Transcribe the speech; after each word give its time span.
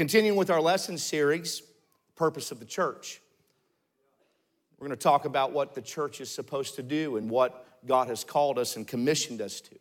Continuing 0.00 0.38
with 0.38 0.48
our 0.48 0.62
lesson 0.62 0.96
series, 0.96 1.62
Purpose 2.16 2.50
of 2.50 2.58
the 2.58 2.64
Church. 2.64 3.20
We're 4.78 4.86
going 4.86 4.96
to 4.96 5.02
talk 5.02 5.26
about 5.26 5.52
what 5.52 5.74
the 5.74 5.82
church 5.82 6.22
is 6.22 6.30
supposed 6.30 6.76
to 6.76 6.82
do 6.82 7.18
and 7.18 7.28
what 7.28 7.66
God 7.86 8.08
has 8.08 8.24
called 8.24 8.58
us 8.58 8.76
and 8.76 8.88
commissioned 8.88 9.42
us 9.42 9.60
to. 9.60 9.74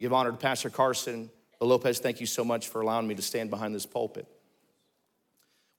Give 0.00 0.12
honor 0.12 0.32
to 0.32 0.36
Pastor 0.36 0.70
Carson 0.70 1.30
Lopez. 1.60 2.00
Thank 2.00 2.18
you 2.18 2.26
so 2.26 2.44
much 2.44 2.66
for 2.66 2.80
allowing 2.80 3.06
me 3.06 3.14
to 3.14 3.22
stand 3.22 3.48
behind 3.48 3.76
this 3.76 3.86
pulpit. 3.86 4.26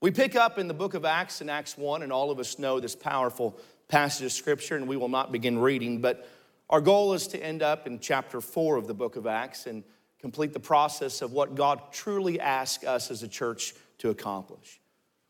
We 0.00 0.10
pick 0.10 0.36
up 0.36 0.58
in 0.58 0.66
the 0.66 0.72
book 0.72 0.94
of 0.94 1.04
Acts 1.04 1.42
in 1.42 1.50
Acts 1.50 1.76
1, 1.76 2.02
and 2.02 2.10
all 2.10 2.30
of 2.30 2.38
us 2.38 2.58
know 2.58 2.80
this 2.80 2.96
powerful 2.96 3.58
passage 3.88 4.24
of 4.24 4.32
scripture, 4.32 4.76
and 4.76 4.88
we 4.88 4.96
will 4.96 5.10
not 5.10 5.32
begin 5.32 5.58
reading, 5.58 6.00
but 6.00 6.26
our 6.70 6.80
goal 6.80 7.12
is 7.12 7.26
to 7.26 7.44
end 7.44 7.60
up 7.60 7.86
in 7.86 8.00
chapter 8.00 8.40
4 8.40 8.76
of 8.76 8.86
the 8.86 8.94
book 8.94 9.16
of 9.16 9.26
Acts. 9.26 9.66
And 9.66 9.84
complete 10.20 10.52
the 10.52 10.60
process 10.60 11.22
of 11.22 11.32
what 11.32 11.54
God 11.54 11.92
truly 11.92 12.38
asks 12.38 12.84
us 12.84 13.10
as 13.10 13.22
a 13.22 13.28
church 13.28 13.74
to 13.98 14.10
accomplish. 14.10 14.80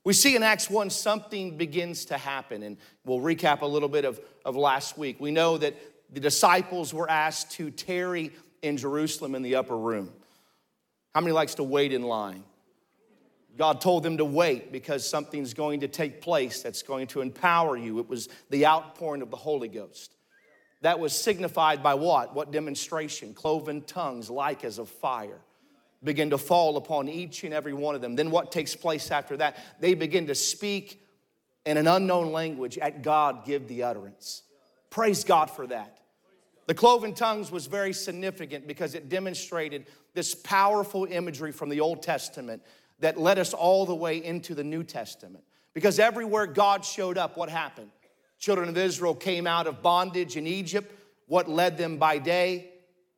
We 0.05 0.12
see 0.15 0.34
in 0.34 0.42
Acts 0.42 0.70
1 0.70 0.91
something 0.91 1.56
begins 1.56 2.06
to 2.06 2.17
happen, 2.17 2.62
and 2.62 2.77
we'll 3.05 3.20
recap 3.20 3.61
a 3.61 3.67
little 3.67 3.89
bit 3.89 4.05
of, 4.05 4.20
of 4.45 4.56
last 4.56 4.97
week. 4.97 5.20
We 5.20 5.31
know 5.31 5.59
that 5.59 5.75
the 6.12 6.20
disciples 6.20 6.92
were 6.95 7.09
asked 7.09 7.53
to 7.53 7.70
tarry 7.70 8.33
in 8.62 8.77
Jerusalem 8.77 9.34
in 9.34 9.42
the 9.42 9.56
upper 9.56 9.77
room. 9.77 10.11
How 11.14 11.20
many 11.20 11.33
likes 11.33 11.55
to 11.57 11.62
wait 11.62 11.92
in 11.92 12.03
line? 12.03 12.45
God 13.57 13.81
told 13.81 14.03
them 14.03 14.17
to 14.19 14.25
wait 14.25 14.73
because 14.73 15.09
something's 15.09 15.55
going 15.55 15.81
to 15.81 15.89
take 15.89 16.20
place 16.20 16.62
that's 16.62 16.83
going 16.83 17.09
to 17.09 17.20
empower 17.20 17.77
you. 17.77 17.98
It 17.98 18.09
was 18.09 18.29
the 18.48 18.67
outpouring 18.67 19.23
of 19.23 19.31
the 19.31 19.36
Holy 19.36 19.69
Ghost 19.69 20.14
that 20.83 20.98
was 20.98 21.12
signified 21.12 21.83
by 21.83 21.95
what? 21.95 22.34
What 22.34 22.50
demonstration? 22.50 23.34
Cloven 23.34 23.83
tongues, 23.83 24.31
like 24.31 24.64
as 24.64 24.78
of 24.78 24.89
fire, 24.89 25.41
begin 26.03 26.31
to 26.31 26.39
fall 26.39 26.77
upon 26.77 27.09
each 27.09 27.45
and 27.45 27.53
every 27.53 27.75
one 27.75 27.95
of 27.95 28.00
them. 28.00 28.17
Then 28.17 28.31
what 28.31 28.50
takes 28.50 28.75
place 28.75 29.11
after 29.11 29.36
that? 29.39 29.56
They 29.81 29.95
begin 29.95 30.27
to 30.28 30.34
speak 30.34 31.03
in 31.67 31.77
an 31.77 31.86
unknown 31.86 32.33
language 32.33 32.78
at 32.78 33.03
God 33.03 33.45
give 33.45 33.69
the 33.69 33.83
utterance. 33.83 34.42
Praise 34.89 35.25
God 35.25 35.51
for 35.51 35.67
that. 35.67 35.98
The 36.67 36.75
cloven 36.75 37.14
tongues 37.14 37.51
was 37.51 37.67
very 37.67 37.92
significant 37.92 38.67
because 38.67 38.95
it 38.95 39.08
demonstrated 39.08 39.86
this 40.14 40.34
powerful 40.34 41.05
imagery 41.05 41.53
from 41.53 41.69
the 41.69 41.81
Old 41.81 42.03
Testament 42.03 42.62
that 43.01 43.19
led 43.19 43.39
us 43.39 43.53
all 43.53 43.86
the 43.86 43.95
way 43.95 44.23
into 44.23 44.55
the 44.55 44.64
New 44.64 44.84
Testament. 44.84 45.45
Because 45.75 45.98
everywhere 45.98 46.47
God 46.47 46.84
showed 46.84 47.19
up, 47.19 47.36
what 47.36 47.48
happened? 47.48 47.91
Children 48.41 48.70
of 48.70 48.78
Israel 48.78 49.14
came 49.14 49.46
out 49.46 49.66
of 49.66 49.83
bondage 49.83 50.36
in 50.36 50.46
Egypt, 50.46 50.92
what 51.27 51.48
led 51.48 51.78
them 51.78 51.98
by 51.98 52.19
day, 52.19 52.70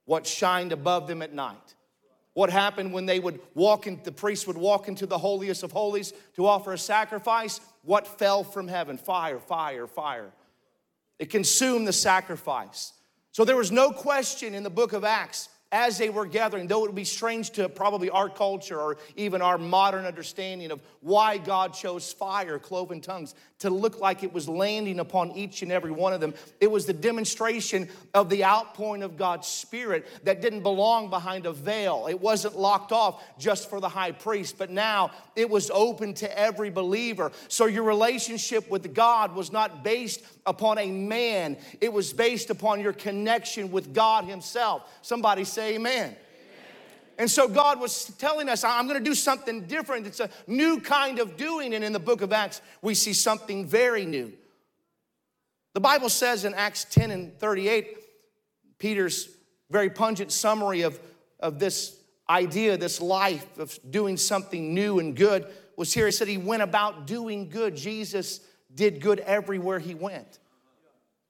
what 0.05 0.27
shined 0.27 0.73
above 0.73 1.07
them 1.07 1.23
at 1.23 1.33
night. 1.33 1.75
What 2.35 2.51
happened 2.51 2.93
when 2.93 3.07
they 3.07 3.21
would 3.21 3.41
walk 3.55 3.87
in, 3.87 4.01
the 4.03 4.11
priest 4.13 4.47
would 4.47 4.57
walk 4.57 4.89
into 4.89 5.07
the 5.07 5.19
holiest 5.19 5.63
of 5.63 5.71
holies 5.71 6.13
to 6.35 6.47
offer 6.47 6.73
a 6.73 6.79
sacrifice? 6.79 7.61
What 7.83 8.19
fell 8.19 8.43
from 8.43 8.69
heaven? 8.69 8.99
Fire, 8.99 9.39
fire, 9.39 9.87
fire. 9.87 10.33
It 11.19 11.31
consumed 11.31 11.87
the 11.87 11.93
sacrifice. 11.93 12.93
So 13.31 13.45
there 13.45 13.57
was 13.57 13.71
no 13.71 13.93
question 13.93 14.55
in 14.55 14.63
the 14.63 14.71
book 14.71 14.93
of 14.93 15.05
Acts 15.05 15.49
as 15.73 15.97
they 15.97 16.11
were 16.11 16.27
gathering, 16.27 16.67
though 16.67 16.85
it 16.85 16.89
would 16.89 16.95
be 16.95 17.05
strange 17.05 17.51
to 17.51 17.69
probably 17.69 18.11
our 18.11 18.29
culture 18.29 18.79
or 18.79 18.99
even 19.17 19.41
our 19.41 19.57
modern 19.57 20.05
understanding 20.05 20.71
of 20.71 20.83
why 21.01 21.39
God 21.39 21.73
chose 21.73 22.13
fire, 22.13 22.59
cloven 22.59 23.01
tongues, 23.01 23.35
to 23.63 23.71
look 23.71 24.01
like 24.01 24.23
it 24.23 24.33
was 24.33 24.49
landing 24.49 24.99
upon 25.01 25.33
each 25.33 25.63
and 25.63 25.73
every 25.73 25.91
one 25.91 26.13
of 26.13 26.21
them. 26.21 26.35
It 26.61 26.71
was 26.71 26.85
the 26.85 26.93
demonstration 26.93 27.89
of 28.13 28.29
the 28.29 28.45
outpouring 28.45 29.03
of 29.03 29.17
God's 29.17 29.49
Spirit 29.49 30.07
that 30.25 30.43
didn't 30.43 30.63
belong 30.63 31.11
behind 31.11 31.47
a 31.47 31.53
veil. 31.53 32.07
It 32.09 32.21
wasn't 32.21 32.59
locked 32.59 32.93
off 32.93 33.23
just 33.39 33.71
for 33.71 33.81
the 33.81 33.89
high 33.89 34.13
priest, 34.13 34.57
but 34.59 34.71
now 34.71 35.13
it 35.37 35.49
was 35.49 35.71
open 35.71 36.15
to 36.15 36.39
every 36.39 36.71
believer. 36.71 37.33
So 37.49 37.67
your 37.67 37.85
relationship 37.85 38.69
with 38.71 38.95
God 38.95 39.35
was 39.35 39.51
not 39.53 39.83
based 39.83 40.23
upon 40.45 40.79
a 40.79 40.91
man, 40.91 41.57
it 41.81 41.93
was 41.93 42.13
based 42.13 42.51
upon 42.51 42.81
your 42.81 42.93
connection 42.93 43.71
with 43.71 43.95
God 43.95 44.25
Himself. 44.25 44.83
Somebody 45.03 45.45
say, 45.45 45.77
Amen. 45.77 46.17
And 47.19 47.31
so 47.31 47.47
God 47.47 47.81
was 47.81 48.07
telling 48.19 48.49
us, 48.49 48.65
I'm 48.65 48.87
going 48.87 48.99
to 48.99 49.05
do 49.05 49.15
something 49.15 49.67
different. 49.67 50.07
It's 50.07 50.21
a 50.21 50.31
new 50.47 50.81
kind 50.81 51.19
of 51.19 51.37
doing. 51.37 51.75
And 51.75 51.85
in 51.85 51.93
the 51.93 52.01
book 52.01 52.23
of 52.23 52.33
Acts, 52.33 52.61
we 52.81 52.95
see 52.95 53.13
something 53.13 53.67
very 53.67 54.07
new. 54.07 54.33
The 55.75 55.81
Bible 55.81 56.09
says 56.09 56.45
in 56.45 56.55
Acts 56.55 56.85
10 56.85 57.11
and 57.11 57.39
38, 57.39 57.97
Peter's 58.79 59.29
very 59.71 59.91
pungent 59.91 60.33
summary 60.33 60.83
of, 60.83 61.01
of 61.41 61.59
this 61.59 61.97
idea, 62.29 62.77
this 62.77 63.01
life 63.01 63.59
of 63.59 63.79
doing 63.91 64.17
something 64.17 64.75
new 64.75 64.99
and 64.99 65.17
good 65.17 65.47
was 65.77 65.93
here. 65.93 66.07
He 66.07 66.13
said 66.13 66.29
he 66.29 66.39
went 66.39 66.63
about 66.63 67.07
doing 67.07 67.49
good. 67.49 67.77
Jesus 67.77 68.41
did 68.75 69.01
good 69.01 69.21
everywhere 69.21 69.79
he 69.79 69.95
went. 69.95 70.39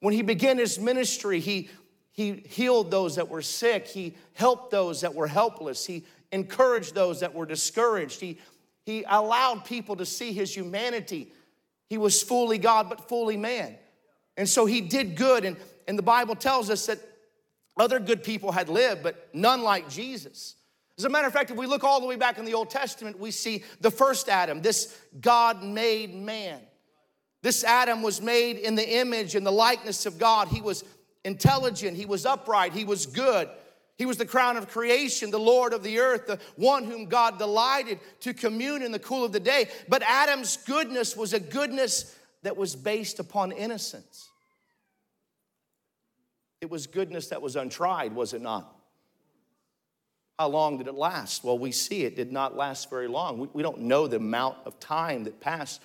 When 0.00 0.14
he 0.14 0.22
began 0.22 0.58
his 0.58 0.80
ministry, 0.80 1.38
he, 1.38 1.70
he 2.12 2.44
healed 2.46 2.90
those 2.90 3.16
that 3.16 3.28
were 3.28 3.42
sick, 3.42 3.86
he 3.86 4.14
helped 4.34 4.70
those 4.70 5.00
that 5.00 5.14
were 5.14 5.26
helpless, 5.26 5.84
he 5.84 6.04
encouraged 6.30 6.94
those 6.94 7.20
that 7.20 7.34
were 7.34 7.46
discouraged, 7.46 8.20
he, 8.20 8.38
he 8.84 9.04
allowed 9.08 9.64
people 9.64 9.96
to 9.96 10.06
see 10.06 10.32
his 10.32 10.54
humanity. 10.54 11.32
He 11.88 11.98
was 11.98 12.22
fully 12.22 12.58
God, 12.58 12.88
but 12.88 13.08
fully 13.08 13.36
man. 13.36 13.76
And 14.36 14.48
so 14.48 14.66
he 14.66 14.80
did 14.80 15.14
good. 15.14 15.44
And, 15.44 15.56
and 15.86 15.98
the 15.98 16.02
Bible 16.02 16.34
tells 16.34 16.70
us 16.70 16.86
that 16.86 16.98
other 17.76 18.00
good 18.00 18.24
people 18.24 18.52
had 18.52 18.68
lived, 18.68 19.02
but 19.02 19.28
none 19.34 19.62
like 19.62 19.88
Jesus. 19.88 20.56
As 20.98 21.04
a 21.04 21.08
matter 21.08 21.26
of 21.26 21.32
fact, 21.32 21.50
if 21.50 21.56
we 21.56 21.66
look 21.66 21.84
all 21.84 22.00
the 22.00 22.06
way 22.06 22.16
back 22.16 22.38
in 22.38 22.44
the 22.44 22.54
Old 22.54 22.70
Testament, 22.70 23.18
we 23.18 23.30
see 23.30 23.64
the 23.80 23.90
first 23.90 24.28
Adam, 24.28 24.62
this 24.62 24.98
God 25.20 25.62
made 25.62 26.14
man. 26.14 26.60
This 27.42 27.64
Adam 27.64 28.02
was 28.02 28.20
made 28.20 28.56
in 28.56 28.74
the 28.74 28.98
image 28.98 29.34
and 29.34 29.44
the 29.44 29.50
likeness 29.52 30.06
of 30.06 30.18
God. 30.18 30.48
He 30.48 30.60
was 30.60 30.84
intelligent, 31.24 31.96
he 31.96 32.06
was 32.06 32.26
upright, 32.26 32.72
he 32.72 32.84
was 32.84 33.06
good. 33.06 33.48
He 33.98 34.06
was 34.06 34.16
the 34.16 34.26
crown 34.26 34.56
of 34.56 34.68
creation, 34.68 35.30
the 35.30 35.38
Lord 35.38 35.72
of 35.72 35.82
the 35.82 36.00
earth, 36.00 36.26
the 36.26 36.40
one 36.56 36.84
whom 36.84 37.06
God 37.06 37.38
delighted 37.38 38.00
to 38.20 38.34
commune 38.34 38.82
in 38.82 38.90
the 38.90 38.98
cool 38.98 39.24
of 39.24 39.32
the 39.32 39.38
day. 39.38 39.68
But 39.88 40.02
Adam's 40.02 40.56
goodness 40.56 41.16
was 41.16 41.34
a 41.34 41.38
goodness 41.38 42.16
that 42.42 42.56
was 42.56 42.74
based 42.74 43.20
upon 43.20 43.52
innocence. 43.52 44.28
It 46.60 46.70
was 46.70 46.86
goodness 46.86 47.28
that 47.28 47.42
was 47.42 47.54
untried, 47.54 48.14
was 48.14 48.32
it 48.32 48.42
not? 48.42 48.74
How 50.38 50.48
long 50.48 50.78
did 50.78 50.88
it 50.88 50.94
last? 50.94 51.44
Well, 51.44 51.58
we 51.58 51.70
see 51.70 52.04
it 52.04 52.16
did 52.16 52.32
not 52.32 52.56
last 52.56 52.88
very 52.90 53.08
long. 53.08 53.38
We, 53.38 53.48
we 53.52 53.62
don't 53.62 53.82
know 53.82 54.06
the 54.06 54.16
amount 54.16 54.56
of 54.64 54.80
time 54.80 55.24
that 55.24 55.40
passed 55.40 55.80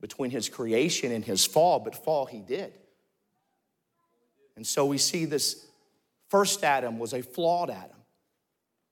between 0.00 0.30
his 0.30 0.48
creation 0.48 1.12
and 1.12 1.24
his 1.24 1.44
fall, 1.44 1.80
but 1.80 1.94
fall 1.94 2.24
he 2.26 2.40
did. 2.40 2.72
And 4.60 4.66
so 4.66 4.84
we 4.84 4.98
see 4.98 5.24
this 5.24 5.64
first 6.28 6.64
Adam 6.64 6.98
was 6.98 7.14
a 7.14 7.22
flawed 7.22 7.70
Adam. 7.70 7.96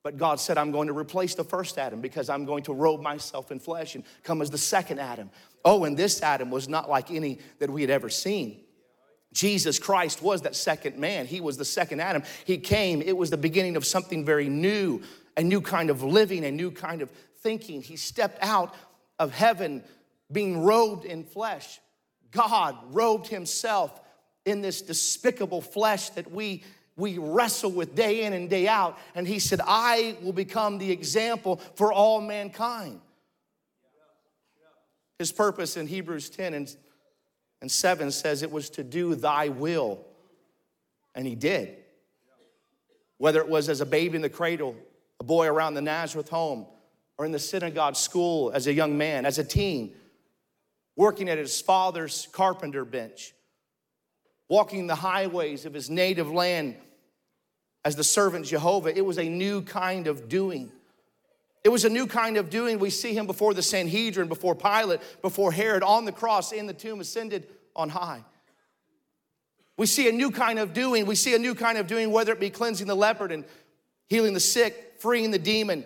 But 0.02 0.16
God 0.16 0.40
said, 0.40 0.56
I'm 0.56 0.72
going 0.72 0.88
to 0.88 0.94
replace 0.94 1.34
the 1.34 1.44
first 1.44 1.76
Adam 1.76 2.00
because 2.00 2.30
I'm 2.30 2.46
going 2.46 2.62
to 2.62 2.72
robe 2.72 3.03
myself 3.03 3.53
in 3.53 3.59
flesh 3.59 3.94
and 3.94 4.03
come 4.22 4.41
as 4.41 4.48
the 4.48 4.56
second 4.56 4.98
Adam. 4.98 5.28
Oh, 5.66 5.84
and 5.84 5.94
this 5.94 6.22
Adam 6.22 6.50
was 6.50 6.70
not 6.70 6.88
like 6.88 7.10
any 7.10 7.41
that 7.59 7.68
we 7.68 7.82
had 7.82 7.91
ever 7.91 8.09
seen. 8.09 8.62
Jesus 9.34 9.78
Christ 9.78 10.22
was 10.22 10.41
that 10.41 10.56
second 10.56 10.97
man. 10.97 11.26
He 11.26 11.42
was 11.42 11.59
the 11.59 11.66
second 11.66 12.00
Adam. 12.00 12.22
He 12.47 12.56
came, 12.56 13.03
it 13.03 13.14
was 13.14 13.28
the 13.28 13.36
beginning 13.36 13.76
of 13.76 13.84
something 13.84 14.24
very 14.24 14.48
new, 14.48 15.03
a 15.36 15.42
new 15.42 15.60
kind 15.60 15.91
of 15.91 16.03
living, 16.03 16.47
a 16.47 16.50
new 16.50 16.71
kind 16.71 17.03
of 17.03 17.10
thinking. 17.42 17.82
He 17.82 17.97
stepped 17.97 18.38
out 18.41 18.74
of 19.18 19.34
heaven 19.34 19.84
being 20.32 20.64
robed 20.64 21.04
in 21.04 21.24
flesh. 21.24 21.78
God 22.30 22.74
robed 22.91 23.26
himself 23.26 24.00
in 24.48 24.60
this 24.60 24.83
despicable 24.83 25.60
flesh 25.60 26.10
that 26.10 26.30
we 26.30 26.62
we 26.98 27.16
wrestle 27.16 27.71
with 27.71 27.95
day 27.95 28.24
in 28.24 28.33
and 28.33 28.50
day 28.50 28.66
out. 28.66 28.98
And 29.15 29.27
he 29.27 29.39
said, 29.39 29.60
I 29.65 30.16
will 30.21 30.33
become 30.33 30.78
the 30.78 30.91
example 30.91 31.60
for 31.77 31.92
all 31.92 32.21
mankind. 32.21 33.00
His 35.18 35.30
purpose 35.30 35.77
in 35.77 35.86
Hebrews 35.86 36.28
10 36.28 36.54
and, 36.54 36.77
and 37.62 37.71
7 37.71 38.10
says 38.10 38.42
it 38.42 38.50
was 38.50 38.68
to 38.71 38.84
do 38.84 39.15
thy 39.15 39.48
will. 39.48 40.04
And 41.15 41.24
he 41.24 41.36
did. 41.36 41.77
Whether 43.16 43.41
it 43.41 43.48
was 43.48 43.68
as 43.68 43.80
a 43.80 43.86
baby 43.86 44.16
in 44.16 44.22
the 44.22 44.28
cradle, 44.28 44.74
a 45.21 45.24
boy 45.24 45.47
around 45.47 45.74
the 45.74 45.83
Nazareth 45.83 46.28
home, 46.28 46.66
or 47.16 47.24
in 47.24 47.33
the 47.33 47.39
synagogue 47.39 47.97
school 47.97 48.50
as 48.53 48.66
a 48.66 48.72
young 48.72 48.98
man, 48.98 49.24
as 49.24 49.39
a 49.39 49.45
teen, 49.45 49.95
working 50.97 51.28
at 51.28 51.39
his 51.39 51.60
father's 51.60 52.28
carpenter 52.33 52.84
bench, 52.84 53.34
walking 54.48 54.86
the 54.86 54.95
highways 54.95 55.65
of 55.65 55.74
his 55.74 55.91
native 55.91 56.30
land 56.30 56.77
as 57.84 57.97
the 57.97 58.04
servant 58.04 58.47
Jehovah. 58.47 58.97
It 58.97 59.04
was 59.04 59.18
a 59.18 59.28
new 59.28 59.62
kind 59.62 60.06
of 60.06 60.28
doing. 60.28 60.72
It 61.65 61.71
was 61.71 61.84
a 61.84 61.91
new 61.91 62.06
kind 62.06 62.36
of 62.36 62.50
doing. 62.50 62.78
We 62.78 62.91
see 62.91 63.15
him 63.15 63.27
before 63.27 63.53
the 63.53 63.62
Sanhedrin, 63.62 64.28
before 64.28 64.54
Pilate, 64.54 65.00
before 65.22 65.53
Herod, 65.53 65.83
on 65.83 66.04
the 66.04 66.12
cross, 66.12 66.53
in 66.53 66.66
the 66.66 66.72
tomb, 66.72 67.00
ascended 67.00 67.47
on 67.77 67.89
high. 67.91 68.24
We 69.77 69.86
see 69.86 70.09
a 70.09 70.12
new 70.12 70.30
kind 70.30 70.59
of 70.59 70.72
doing. 70.72 71.06
We 71.06 71.15
see 71.15 71.34
a 71.34 71.39
new 71.39 71.54
kind 71.54 71.78
of 71.78 71.86
doing, 71.86 72.10
whether 72.10 72.33
it 72.33 72.41
be 72.41 72.50
cleansing 72.50 72.86
the 72.86 72.97
leopard 72.97 73.33
and 73.33 73.45
healing 74.09 74.34
the 74.34 74.41
sick, 74.41 74.95
freeing 74.98 75.30
the 75.30 75.39
demon, 75.39 75.84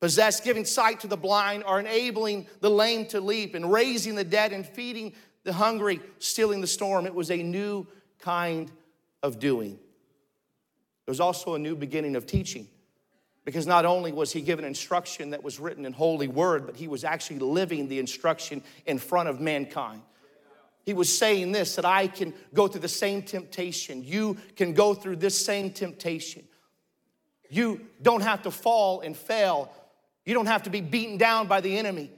possessed, 0.00 0.44
giving 0.44 0.64
sight 0.64 1.00
to 1.00 1.06
the 1.06 1.16
blind, 1.16 1.62
or 1.64 1.78
enabling 1.78 2.46
the 2.60 2.70
lame 2.70 3.06
to 3.06 3.20
leap, 3.20 3.54
and 3.54 3.70
raising 3.70 4.14
the 4.14 4.24
dead, 4.24 4.52
and 4.52 4.66
feeding 4.66 5.12
the 5.44 5.52
hungry, 5.52 6.00
stilling 6.18 6.60
the 6.60 6.66
storm. 6.66 7.06
It 7.06 7.14
was 7.14 7.30
a 7.30 7.42
new 7.42 7.86
kind 8.20 8.70
of 9.22 9.38
doing. 9.38 9.78
There 11.04 11.12
was 11.12 11.20
also 11.20 11.54
a 11.54 11.58
new 11.58 11.74
beginning 11.74 12.16
of 12.16 12.26
teaching. 12.26 12.68
Because 13.44 13.66
not 13.66 13.84
only 13.84 14.12
was 14.12 14.30
he 14.30 14.40
given 14.40 14.64
instruction 14.64 15.30
that 15.30 15.42
was 15.42 15.58
written 15.58 15.84
in 15.84 15.92
holy 15.92 16.28
word, 16.28 16.64
but 16.64 16.76
he 16.76 16.86
was 16.86 17.02
actually 17.02 17.40
living 17.40 17.88
the 17.88 17.98
instruction 17.98 18.62
in 18.86 18.98
front 18.98 19.28
of 19.28 19.40
mankind. 19.40 20.02
He 20.84 20.94
was 20.94 21.16
saying 21.16 21.52
this 21.52 21.76
that 21.76 21.84
I 21.84 22.06
can 22.06 22.34
go 22.54 22.68
through 22.68 22.80
the 22.82 22.88
same 22.88 23.22
temptation. 23.22 24.04
You 24.04 24.36
can 24.56 24.74
go 24.74 24.94
through 24.94 25.16
this 25.16 25.44
same 25.44 25.70
temptation. 25.70 26.44
You 27.50 27.80
don't 28.00 28.22
have 28.22 28.42
to 28.42 28.50
fall 28.50 29.00
and 29.00 29.16
fail. 29.16 29.72
You 30.24 30.34
don't 30.34 30.46
have 30.46 30.64
to 30.64 30.70
be 30.70 30.80
beaten 30.80 31.18
down 31.18 31.48
by 31.48 31.60
the 31.60 31.76
enemy. 31.76 32.10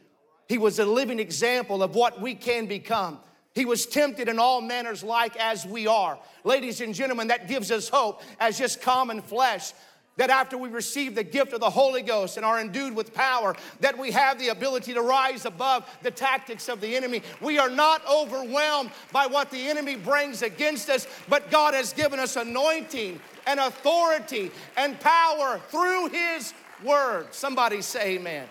He 0.49 0.59
was 0.59 0.79
a 0.79 0.85
living 0.85 1.19
example 1.19 1.83
of 1.83 1.95
what 1.95 2.21
we 2.21 2.35
can 2.35 2.67
become. 2.67 3.19
He 3.55 3.65
was 3.65 3.87
tempted 3.87 4.29
in 4.29 4.39
all 4.39 4.61
manners 4.61 5.03
like 5.05 5.37
as 5.37 5.65
we 5.65 5.87
are. 5.87 6.19
Ladies 6.43 6.81
and 6.81 6.95
gentlemen, 6.95 7.29
that 7.29 7.49
gives 7.49 7.71
us 7.71 7.89
hope 7.89 8.23
as 8.41 8.59
just 8.59 8.83
common 8.83 9.23
flesh 9.23 9.73
that 10.17 10.31
after 10.31 10.57
we 10.57 10.69
receive 10.69 11.15
the 11.15 11.25
gift 11.25 11.53
of 11.53 11.61
the 11.61 11.71
Holy 11.71 12.03
Ghost 12.03 12.37
and 12.37 12.47
are 12.47 12.61
endued 12.61 12.95
with 12.95 13.13
power, 13.13 13.57
that 13.81 13.99
we 13.99 14.11
have 14.13 14.39
the 14.39 14.49
ability 14.49 14.95
to 14.95 15.03
rise 15.03 15.45
above 15.45 15.89
the 16.03 16.11
tactics 16.11 16.69
of 16.69 16.81
the 16.81 16.95
enemy. 16.95 17.23
We 17.41 17.59
are 17.59 17.71
not 17.71 18.03
overwhelmed 18.09 18.91
by 19.13 19.27
what 19.27 19.51
the 19.51 19.69
enemy 19.69 19.97
brings 19.97 20.43
against 20.43 20.89
us, 20.89 21.07
but 21.29 21.51
God 21.51 21.75
has 21.75 21.93
given 21.93 22.21
us 22.21 22.37
anointing 22.37 23.21
and 23.47 23.61
authority 23.61 24.51
and 24.77 24.99
power 25.01 25.61
through 25.69 26.09
His 26.09 26.55
Word. 26.85 27.33
Somebody 27.33 27.83
say 27.83 28.17
amen. 28.17 28.47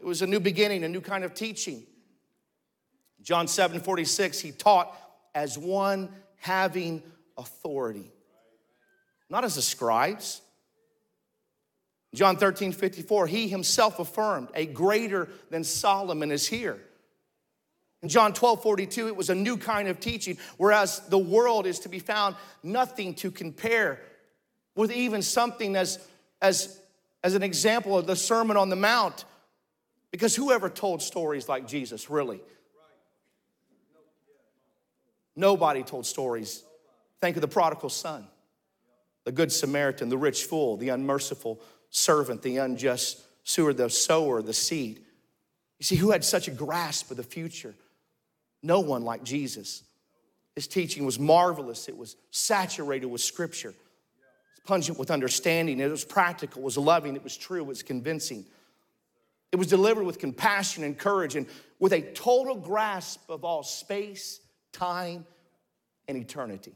It 0.00 0.06
was 0.06 0.22
a 0.22 0.26
new 0.26 0.40
beginning, 0.40 0.84
a 0.84 0.88
new 0.88 1.00
kind 1.00 1.24
of 1.24 1.34
teaching. 1.34 1.84
John 3.22 3.48
7 3.48 3.80
46, 3.80 4.40
he 4.40 4.52
taught 4.52 4.96
as 5.34 5.58
one 5.58 6.08
having 6.36 7.02
authority 7.36 8.12
not 9.30 9.44
as 9.44 9.54
the 9.54 9.62
scribes. 9.62 10.40
John 12.14 12.36
13, 12.36 12.72
54, 12.72 13.26
he 13.26 13.48
himself 13.48 13.98
affirmed, 13.98 14.48
a 14.54 14.64
greater 14.64 15.28
than 15.50 15.62
Solomon 15.62 16.30
is 16.30 16.46
here. 16.46 16.78
In 18.02 18.08
John 18.08 18.32
12, 18.32 18.62
42, 18.62 19.08
it 19.08 19.16
was 19.16 19.28
a 19.28 19.34
new 19.34 19.56
kind 19.56 19.88
of 19.88 20.00
teaching, 20.00 20.38
whereas 20.56 21.00
the 21.08 21.18
world 21.18 21.66
is 21.66 21.80
to 21.80 21.88
be 21.88 21.98
found 21.98 22.36
nothing 22.62 23.12
to 23.14 23.30
compare 23.30 24.00
with 24.74 24.92
even 24.92 25.20
something 25.20 25.76
as, 25.76 25.98
as, 26.40 26.80
as 27.22 27.34
an 27.34 27.42
example 27.42 27.98
of 27.98 28.06
the 28.06 28.16
Sermon 28.16 28.56
on 28.56 28.70
the 28.70 28.76
Mount. 28.76 29.24
Because 30.10 30.34
whoever 30.34 30.68
told 30.70 31.02
stories 31.02 31.48
like 31.48 31.66
Jesus, 31.66 32.08
really? 32.08 32.40
Nobody 35.36 35.82
told 35.82 36.06
stories. 36.06 36.64
Think 37.20 37.36
of 37.36 37.42
the 37.42 37.48
prodigal 37.48 37.90
son 37.90 38.26
the 39.24 39.32
good 39.32 39.52
Samaritan, 39.52 40.08
the 40.08 40.16
rich 40.16 40.44
fool, 40.44 40.78
the 40.78 40.88
unmerciful 40.88 41.60
servant, 41.90 42.40
the 42.40 42.56
unjust 42.56 43.20
steward, 43.44 43.76
the 43.76 43.90
sower, 43.90 44.40
the 44.40 44.54
seed. 44.54 45.00
You 45.78 45.84
see, 45.84 45.96
who 45.96 46.12
had 46.12 46.24
such 46.24 46.48
a 46.48 46.50
grasp 46.50 47.10
of 47.10 47.18
the 47.18 47.22
future? 47.22 47.74
No 48.62 48.80
one 48.80 49.02
like 49.02 49.24
Jesus. 49.24 49.82
His 50.54 50.66
teaching 50.66 51.04
was 51.04 51.18
marvelous, 51.18 51.88
it 51.88 51.96
was 51.96 52.16
saturated 52.30 53.06
with 53.06 53.20
scripture, 53.20 53.68
it 53.68 53.74
was 53.74 54.60
pungent 54.64 54.98
with 54.98 55.10
understanding, 55.10 55.78
it 55.78 55.90
was 55.90 56.06
practical, 56.06 56.62
it 56.62 56.64
was 56.64 56.78
loving, 56.78 57.14
it 57.14 57.22
was 57.22 57.36
true, 57.36 57.58
it 57.60 57.66
was 57.66 57.82
convincing. 57.82 58.46
It 59.52 59.56
was 59.56 59.66
delivered 59.66 60.04
with 60.04 60.18
compassion 60.18 60.84
and 60.84 60.96
courage 60.98 61.36
and 61.36 61.46
with 61.78 61.92
a 61.92 62.02
total 62.02 62.54
grasp 62.54 63.28
of 63.30 63.44
all 63.44 63.62
space, 63.62 64.40
time, 64.72 65.26
and 66.06 66.16
eternity. 66.16 66.74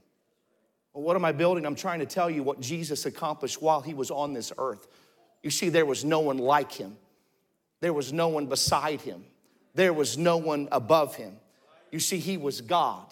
Well, 0.92 1.02
what 1.02 1.16
am 1.16 1.24
I 1.24 1.32
building? 1.32 1.66
I'm 1.66 1.74
trying 1.74 2.00
to 2.00 2.06
tell 2.06 2.30
you 2.30 2.42
what 2.42 2.60
Jesus 2.60 3.06
accomplished 3.06 3.60
while 3.60 3.80
he 3.80 3.94
was 3.94 4.10
on 4.10 4.32
this 4.32 4.52
earth. 4.58 4.86
You 5.42 5.50
see, 5.50 5.68
there 5.68 5.86
was 5.86 6.04
no 6.04 6.20
one 6.20 6.38
like 6.38 6.72
him, 6.72 6.96
there 7.80 7.92
was 7.92 8.12
no 8.12 8.28
one 8.28 8.46
beside 8.46 9.00
him, 9.00 9.24
there 9.74 9.92
was 9.92 10.16
no 10.16 10.36
one 10.36 10.68
above 10.70 11.16
him. 11.16 11.36
You 11.90 12.00
see, 12.00 12.18
he 12.18 12.36
was 12.36 12.60
God. 12.60 13.06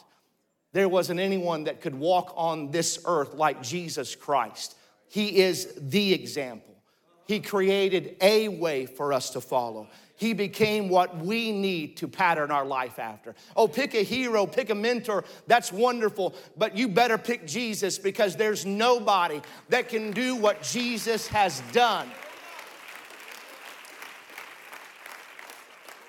There 0.73 0.89
wasn't 0.89 1.21
anyone 1.21 1.65
that 1.65 1.81
could 1.81 1.95
walk 1.95 2.33
on 2.37 2.71
this 2.71 3.01
earth 3.05 3.35
like 3.35 3.63
Jesus 3.63 4.15
Christ. 4.15 4.77
He 5.09 5.41
is 5.41 5.75
the 5.77 6.15
example. 6.15 6.70
He 7.27 7.41
created 7.41 8.17
a 8.21 8.49
way 8.49 8.87
for 8.87 9.13
us 9.13 9.31
to 9.31 9.41
follow. 9.41 9.89
He 10.17 10.35
became 10.35 10.91
what 10.91 11.17
we 11.17 11.51
need 11.51 11.97
to 11.99 12.09
pattern 12.09 12.51
our 12.51 12.67
life 12.67 12.99
after. 12.99 13.35
Oh, 13.57 13.67
pick 13.67 13.95
a 13.95 14.03
hero, 14.03 14.45
pick 14.45 14.69
a 14.69 14.75
mentor. 14.75 15.25
That's 15.47 15.73
wonderful. 15.73 16.35
But 16.59 16.77
you 16.77 16.89
better 16.89 17.17
pick 17.17 17.47
Jesus 17.47 17.97
because 17.99 18.37
there's 18.37 18.67
nobody 18.67 19.41
that 19.71 19.89
can 19.89 20.11
do 20.11 20.37
what 20.37 20.63
Jesus 20.63 21.27
has 21.29 21.63
done. 21.73 22.07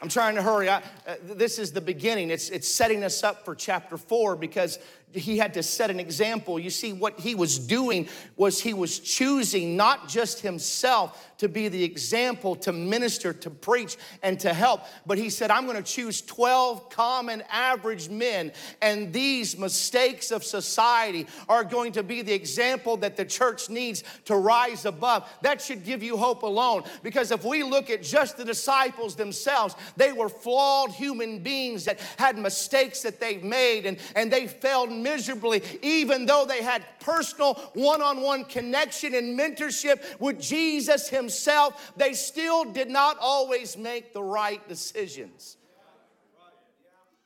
I'm 0.02 0.10
trying 0.10 0.34
to 0.36 0.42
hurry. 0.42 0.68
I, 0.68 0.78
uh, 0.78 1.16
this 1.22 1.60
is 1.60 1.72
the 1.72 1.80
beginning. 1.80 2.32
It's, 2.32 2.50
it's 2.50 2.68
setting 2.68 3.04
us 3.04 3.24
up 3.24 3.46
for 3.46 3.54
chapter 3.54 3.98
four 3.98 4.36
because 4.36 4.80
he 5.14 5.38
had 5.38 5.54
to 5.56 5.64
set 5.64 5.90
an 5.90 6.00
example. 6.00 6.60
You 6.60 6.70
see, 6.70 6.94
what 6.94 7.20
he 7.20 7.36
was 7.36 7.60
doing 7.60 8.08
was 8.36 8.62
he 8.62 8.74
was 8.74 9.00
choosing 9.00 9.76
not 9.76 10.08
just 10.08 10.42
himself 10.42 11.32
to 11.42 11.50
be 11.50 11.68
the 11.70 11.84
example, 11.84 12.56
to 12.56 12.72
minister, 12.72 13.34
to 13.34 13.50
preach, 13.50 13.98
and 14.22 14.40
to 14.40 14.54
help, 14.54 14.82
but 15.08 15.18
he 15.18 15.28
said, 15.28 15.50
I'm 15.50 15.66
going 15.66 15.76
to 15.76 15.82
choose 15.82 16.22
12 16.22 16.90
common 16.92 17.42
average 17.50 18.10
men, 18.10 18.52
and 18.80 19.12
these 19.12 19.58
mistakes 19.58 20.30
of 20.30 20.44
society 20.44 21.26
are 21.50 21.64
going 21.64 21.94
to 21.94 22.04
be 22.04 22.22
the 22.22 22.32
example 22.32 22.96
that 22.98 23.18
the 23.18 23.26
church 23.26 23.72
needs 23.72 24.04
to 24.26 24.36
rise 24.36 24.86
above. 24.86 25.28
That 25.42 25.64
should 25.64 25.84
give 25.84 26.04
you 26.04 26.16
hope 26.16 26.44
alone, 26.44 26.84
because 27.02 27.32
if 27.32 27.44
we 27.44 27.64
look 27.64 27.90
at 27.90 28.04
just 28.04 28.38
the 28.38 28.46
disciples 28.46 29.16
themselves, 29.16 29.74
they 29.98 30.12
were 30.12 30.30
flawed 30.30 30.92
human 30.92 31.40
beings 31.40 31.86
that 31.86 32.00
had 32.18 32.38
mistakes 32.38 33.02
that 33.02 33.20
they 33.20 33.38
made, 33.38 33.88
and, 33.88 33.98
and 34.16 34.32
they 34.32 34.46
failed 34.46 34.92
miserably, 35.02 35.62
even 35.82 36.26
though 36.26 36.46
they 36.46 36.62
had 36.62 36.84
personal 37.00 37.56
one 37.74 38.02
on 38.02 38.22
one 38.22 38.46
connection 38.46 39.16
and 39.16 39.38
mentorship 39.38 40.20
with 40.20 40.40
Jesus 40.40 41.10
Himself, 41.10 41.94
they 41.98 42.14
still 42.14 42.66
did 42.66 42.90
not 42.90 43.18
always 43.20 43.78
make 43.78 44.14
the 44.14 44.24
right 44.24 44.66
decisions. 44.68 45.58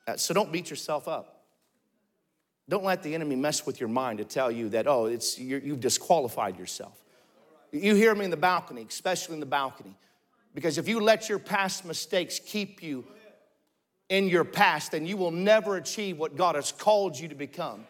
Uh, 0.08 0.15
so 0.15 0.34
don't 0.34 0.51
beat 0.51 0.70
yourself 0.70 1.08
up. 1.08 1.44
Don't 2.67 2.84
let 2.84 3.03
the 3.03 3.13
enemy 3.13 3.36
mess 3.36 3.65
with 3.65 3.79
your 3.79 3.89
mind 3.89 4.17
to 4.17 4.25
tell 4.25 4.51
you 4.51 4.70
that, 4.70 4.88
oh, 4.88 5.05
it's, 5.05 5.38
you've 5.38 5.79
disqualified 5.79 6.58
yourself. 6.58 7.00
You 7.72 7.94
hear 7.96 8.15
me 8.15 8.25
in 8.25 8.32
the 8.32 8.38
balcony, 8.38 8.86
especially 8.88 9.36
in 9.36 9.39
the 9.39 9.46
balcony. 9.46 9.96
Because 10.53 10.77
if 10.77 10.88
you 10.88 11.00
let 11.00 11.27
your 11.27 11.38
past 11.38 11.86
mistakes 11.86 12.39
keep 12.39 12.82
you 12.82 13.05
in 14.09 14.27
your 14.27 14.43
past, 14.43 14.91
then 14.91 15.05
you 15.05 15.17
will 15.17 15.31
never 15.31 15.77
achieve 15.77 16.17
what 16.17 16.35
God 16.35 16.55
has 16.55 16.71
called 16.71 17.19
you 17.19 17.27
to 17.27 17.35
become. 17.35 17.85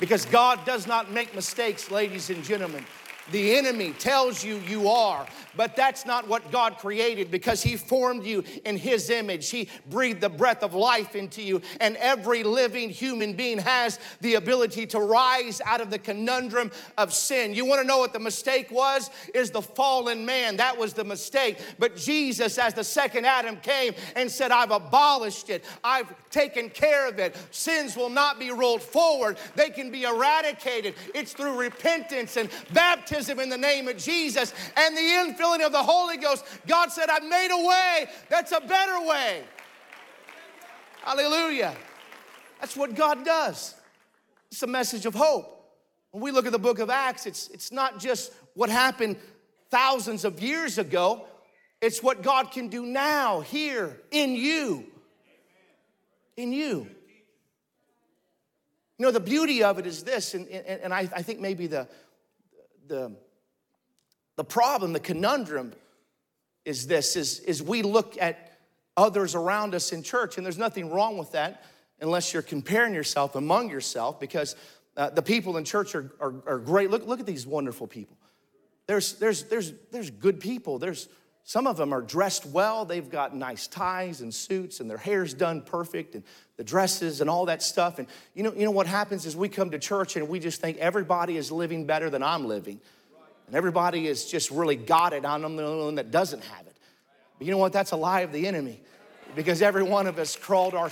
Because 0.00 0.24
God 0.26 0.64
does 0.64 0.86
not 0.86 1.12
make 1.12 1.34
mistakes, 1.34 1.90
ladies 1.90 2.30
and 2.30 2.42
gentlemen. 2.42 2.84
The 3.32 3.56
enemy 3.56 3.94
tells 3.98 4.44
you 4.44 4.56
you 4.68 4.88
are, 4.88 5.26
but 5.56 5.74
that's 5.74 6.04
not 6.04 6.28
what 6.28 6.52
God 6.52 6.76
created 6.76 7.30
because 7.30 7.62
He 7.62 7.76
formed 7.76 8.26
you 8.26 8.44
in 8.66 8.76
His 8.76 9.08
image. 9.08 9.48
He 9.48 9.68
breathed 9.88 10.20
the 10.20 10.28
breath 10.28 10.62
of 10.62 10.74
life 10.74 11.16
into 11.16 11.42
you, 11.42 11.62
and 11.80 11.96
every 11.96 12.44
living 12.44 12.90
human 12.90 13.32
being 13.32 13.58
has 13.58 13.98
the 14.20 14.34
ability 14.34 14.86
to 14.88 15.00
rise 15.00 15.62
out 15.64 15.80
of 15.80 15.88
the 15.90 15.98
conundrum 15.98 16.70
of 16.98 17.14
sin. 17.14 17.54
You 17.54 17.64
want 17.64 17.80
to 17.80 17.86
know 17.86 17.98
what 17.98 18.12
the 18.12 18.20
mistake 18.20 18.70
was? 18.70 19.08
Is 19.34 19.50
the 19.50 19.62
fallen 19.62 20.26
man. 20.26 20.58
That 20.58 20.76
was 20.76 20.92
the 20.92 21.04
mistake. 21.04 21.58
But 21.78 21.96
Jesus, 21.96 22.58
as 22.58 22.74
the 22.74 22.84
second 22.84 23.24
Adam, 23.24 23.56
came 23.56 23.94
and 24.14 24.30
said, 24.30 24.50
I've 24.50 24.70
abolished 24.70 25.48
it, 25.48 25.64
I've 25.82 26.12
taken 26.30 26.68
care 26.68 27.08
of 27.08 27.18
it. 27.18 27.34
Sins 27.50 27.96
will 27.96 28.10
not 28.10 28.38
be 28.38 28.50
rolled 28.50 28.82
forward, 28.82 29.38
they 29.54 29.70
can 29.70 29.90
be 29.90 30.02
eradicated. 30.02 30.94
It's 31.14 31.32
through 31.32 31.58
repentance 31.58 32.36
and 32.36 32.50
baptism 32.74 33.21
baptism 33.22 33.40
in 33.40 33.48
the 33.48 33.58
name 33.58 33.88
of 33.88 33.96
Jesus 33.96 34.52
and 34.76 34.96
the 34.96 35.00
infilling 35.00 35.64
of 35.64 35.72
the 35.72 35.82
Holy 35.82 36.16
Ghost, 36.16 36.44
God 36.66 36.90
said, 36.90 37.08
I've 37.08 37.24
made 37.24 37.50
a 37.50 37.66
way 37.66 38.06
that's 38.28 38.52
a 38.52 38.60
better 38.60 39.06
way. 39.06 39.44
Hallelujah. 41.02 41.74
That's 42.60 42.76
what 42.76 42.94
God 42.94 43.24
does. 43.24 43.74
It's 44.50 44.62
a 44.62 44.66
message 44.66 45.06
of 45.06 45.14
hope. 45.14 45.48
When 46.10 46.22
we 46.22 46.30
look 46.30 46.46
at 46.46 46.52
the 46.52 46.58
book 46.58 46.78
of 46.78 46.90
Acts, 46.90 47.26
it's, 47.26 47.48
it's 47.48 47.72
not 47.72 47.98
just 47.98 48.32
what 48.54 48.70
happened 48.70 49.16
thousands 49.70 50.24
of 50.24 50.40
years 50.40 50.78
ago, 50.78 51.24
it's 51.80 52.02
what 52.02 52.22
God 52.22 52.50
can 52.50 52.68
do 52.68 52.84
now, 52.84 53.40
here, 53.40 53.98
in 54.10 54.36
you. 54.36 54.84
In 56.36 56.52
you. 56.52 56.86
You 58.98 59.06
know, 59.06 59.10
the 59.10 59.20
beauty 59.20 59.64
of 59.64 59.78
it 59.78 59.86
is 59.86 60.04
this, 60.04 60.34
and, 60.34 60.46
and, 60.48 60.80
and 60.82 60.94
I, 60.94 61.08
I 61.16 61.22
think 61.22 61.40
maybe 61.40 61.66
the, 61.66 61.88
the, 62.88 63.12
the 64.36 64.44
problem, 64.44 64.92
the 64.92 65.00
conundrum 65.00 65.72
is 66.64 66.86
this, 66.86 67.16
is, 67.16 67.40
is 67.40 67.62
we 67.62 67.82
look 67.82 68.16
at 68.20 68.58
others 68.96 69.34
around 69.34 69.74
us 69.74 69.92
in 69.92 70.02
church, 70.02 70.36
and 70.36 70.44
there's 70.46 70.58
nothing 70.58 70.90
wrong 70.90 71.18
with 71.18 71.32
that 71.32 71.64
unless 72.00 72.32
you're 72.32 72.42
comparing 72.42 72.94
yourself 72.94 73.34
among 73.34 73.70
yourself 73.70 74.20
because 74.20 74.56
uh, 74.96 75.10
the 75.10 75.22
people 75.22 75.56
in 75.56 75.64
church 75.64 75.94
are, 75.94 76.12
are, 76.20 76.34
are, 76.46 76.58
great. 76.58 76.90
Look, 76.90 77.06
look 77.06 77.20
at 77.20 77.26
these 77.26 77.46
wonderful 77.46 77.86
people. 77.86 78.16
There's, 78.86 79.14
there's, 79.14 79.44
there's, 79.44 79.72
there's 79.90 80.10
good 80.10 80.40
people. 80.40 80.78
There's, 80.78 81.08
some 81.44 81.66
of 81.66 81.76
them 81.76 81.92
are 81.92 82.02
dressed 82.02 82.46
well. 82.46 82.84
They've 82.84 83.08
got 83.08 83.34
nice 83.34 83.66
ties 83.66 84.20
and 84.20 84.32
suits 84.32 84.80
and 84.80 84.88
their 84.88 84.98
hair's 84.98 85.34
done 85.34 85.62
perfect 85.62 86.14
and 86.14 86.22
the 86.56 86.64
dresses 86.64 87.20
and 87.20 87.28
all 87.28 87.46
that 87.46 87.62
stuff. 87.62 87.98
And 87.98 88.06
you 88.34 88.42
know, 88.44 88.52
you 88.52 88.64
know 88.64 88.70
what 88.70 88.86
happens 88.86 89.26
is 89.26 89.36
we 89.36 89.48
come 89.48 89.70
to 89.70 89.78
church 89.78 90.16
and 90.16 90.28
we 90.28 90.38
just 90.38 90.60
think 90.60 90.78
everybody 90.78 91.36
is 91.36 91.50
living 91.50 91.84
better 91.84 92.10
than 92.10 92.22
I'm 92.22 92.46
living. 92.46 92.80
And 93.48 93.56
everybody 93.56 94.06
is 94.06 94.30
just 94.30 94.50
really 94.50 94.76
got 94.76 95.12
it. 95.12 95.24
I'm 95.24 95.42
the 95.42 95.64
only 95.64 95.84
one 95.84 95.94
that 95.96 96.10
doesn't 96.10 96.42
have 96.44 96.66
it. 96.66 96.76
But 97.38 97.46
you 97.46 97.50
know 97.50 97.58
what? 97.58 97.72
That's 97.72 97.90
a 97.90 97.96
lie 97.96 98.20
of 98.20 98.32
the 98.32 98.46
enemy. 98.46 98.80
Because 99.34 99.62
every 99.62 99.82
one 99.82 100.06
of 100.06 100.18
us 100.18 100.36
crawled 100.36 100.74
our 100.74 100.90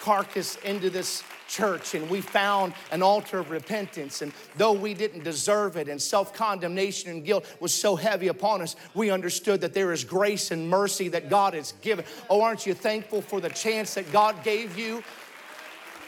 carcass 0.00 0.56
into 0.64 0.90
this 0.90 1.22
church 1.48 1.94
and 1.94 2.08
we 2.08 2.20
found 2.20 2.74
an 2.90 3.02
altar 3.02 3.38
of 3.38 3.50
repentance. 3.50 4.22
And 4.22 4.32
though 4.56 4.72
we 4.72 4.94
didn't 4.94 5.24
deserve 5.24 5.76
it 5.76 5.88
and 5.88 6.00
self 6.00 6.34
condemnation 6.34 7.10
and 7.10 7.24
guilt 7.24 7.46
was 7.60 7.72
so 7.72 7.96
heavy 7.96 8.28
upon 8.28 8.62
us, 8.62 8.76
we 8.94 9.10
understood 9.10 9.60
that 9.60 9.74
there 9.74 9.92
is 9.92 10.04
grace 10.04 10.50
and 10.50 10.68
mercy 10.68 11.08
that 11.08 11.28
God 11.30 11.54
has 11.54 11.72
given. 11.82 12.04
Oh, 12.30 12.42
aren't 12.42 12.66
you 12.66 12.74
thankful 12.74 13.22
for 13.22 13.40
the 13.40 13.50
chance 13.50 13.94
that 13.94 14.10
God 14.12 14.42
gave 14.42 14.78
you? 14.78 15.02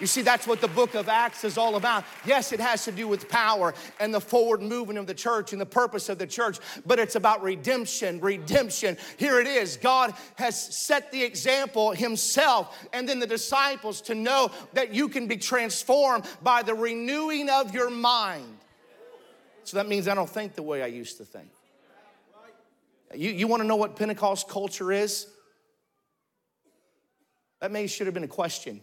You 0.01 0.07
see, 0.07 0.23
that's 0.23 0.47
what 0.47 0.61
the 0.61 0.69
book 0.69 0.95
of 0.95 1.09
Acts 1.09 1.45
is 1.45 1.57
all 1.57 1.77
about. 1.77 2.05
Yes, 2.25 2.53
it 2.53 2.61
has 2.61 2.85
to 2.85 2.93
do 2.93 3.09
with 3.09 3.29
power 3.29 3.75
and 3.99 4.13
the 4.13 4.21
forward 4.21 4.61
movement 4.61 4.99
of 4.99 5.07
the 5.07 5.15
church 5.15 5.53
and 5.53 5.61
the 5.61 5.67
purpose 5.67 6.09
of 6.09 6.19
the 6.19 6.27
church, 6.27 6.59
but 6.85 6.99
it's 6.99 7.15
about 7.15 7.43
redemption. 7.43 8.21
Redemption. 8.21 8.97
Here 9.17 9.41
it 9.41 9.47
is. 9.47 9.77
God 9.77 10.15
has 10.37 10.61
set 10.61 11.11
the 11.13 11.23
example 11.23 11.93
himself 11.93 12.87
and 12.93 13.09
then 13.09 13.21
the 13.21 13.27
disciples 13.27 14.01
to 14.03 14.15
know 14.15 14.51
that 14.75 14.93
you 14.95 15.09
can 15.09 15.27
be 15.27 15.37
transformed 15.37 16.25
by 16.43 16.63
the 16.63 16.75
renewing 16.75 17.49
of 17.49 17.73
your 17.75 17.91
mind. 17.91 18.59
So 19.65 19.79
that 19.79 19.89
means 19.89 20.07
I 20.09 20.15
don't 20.15 20.31
think 20.31 20.55
the 20.55 20.63
way 20.63 20.83
I 20.83 20.87
used 20.87 21.17
to 21.19 21.25
think. 21.25 21.49
You, 23.15 23.31
you 23.31 23.47
want 23.47 23.63
to 23.63 23.67
know 23.67 23.77
what 23.77 23.97
Pentecost 23.97 24.49
culture 24.49 24.93
is? 24.93 25.27
That 27.61 27.73
may 27.73 27.87
should 27.87 28.07
have 28.07 28.15
been 28.15 28.25
a 28.25 28.29
question. 28.29 28.81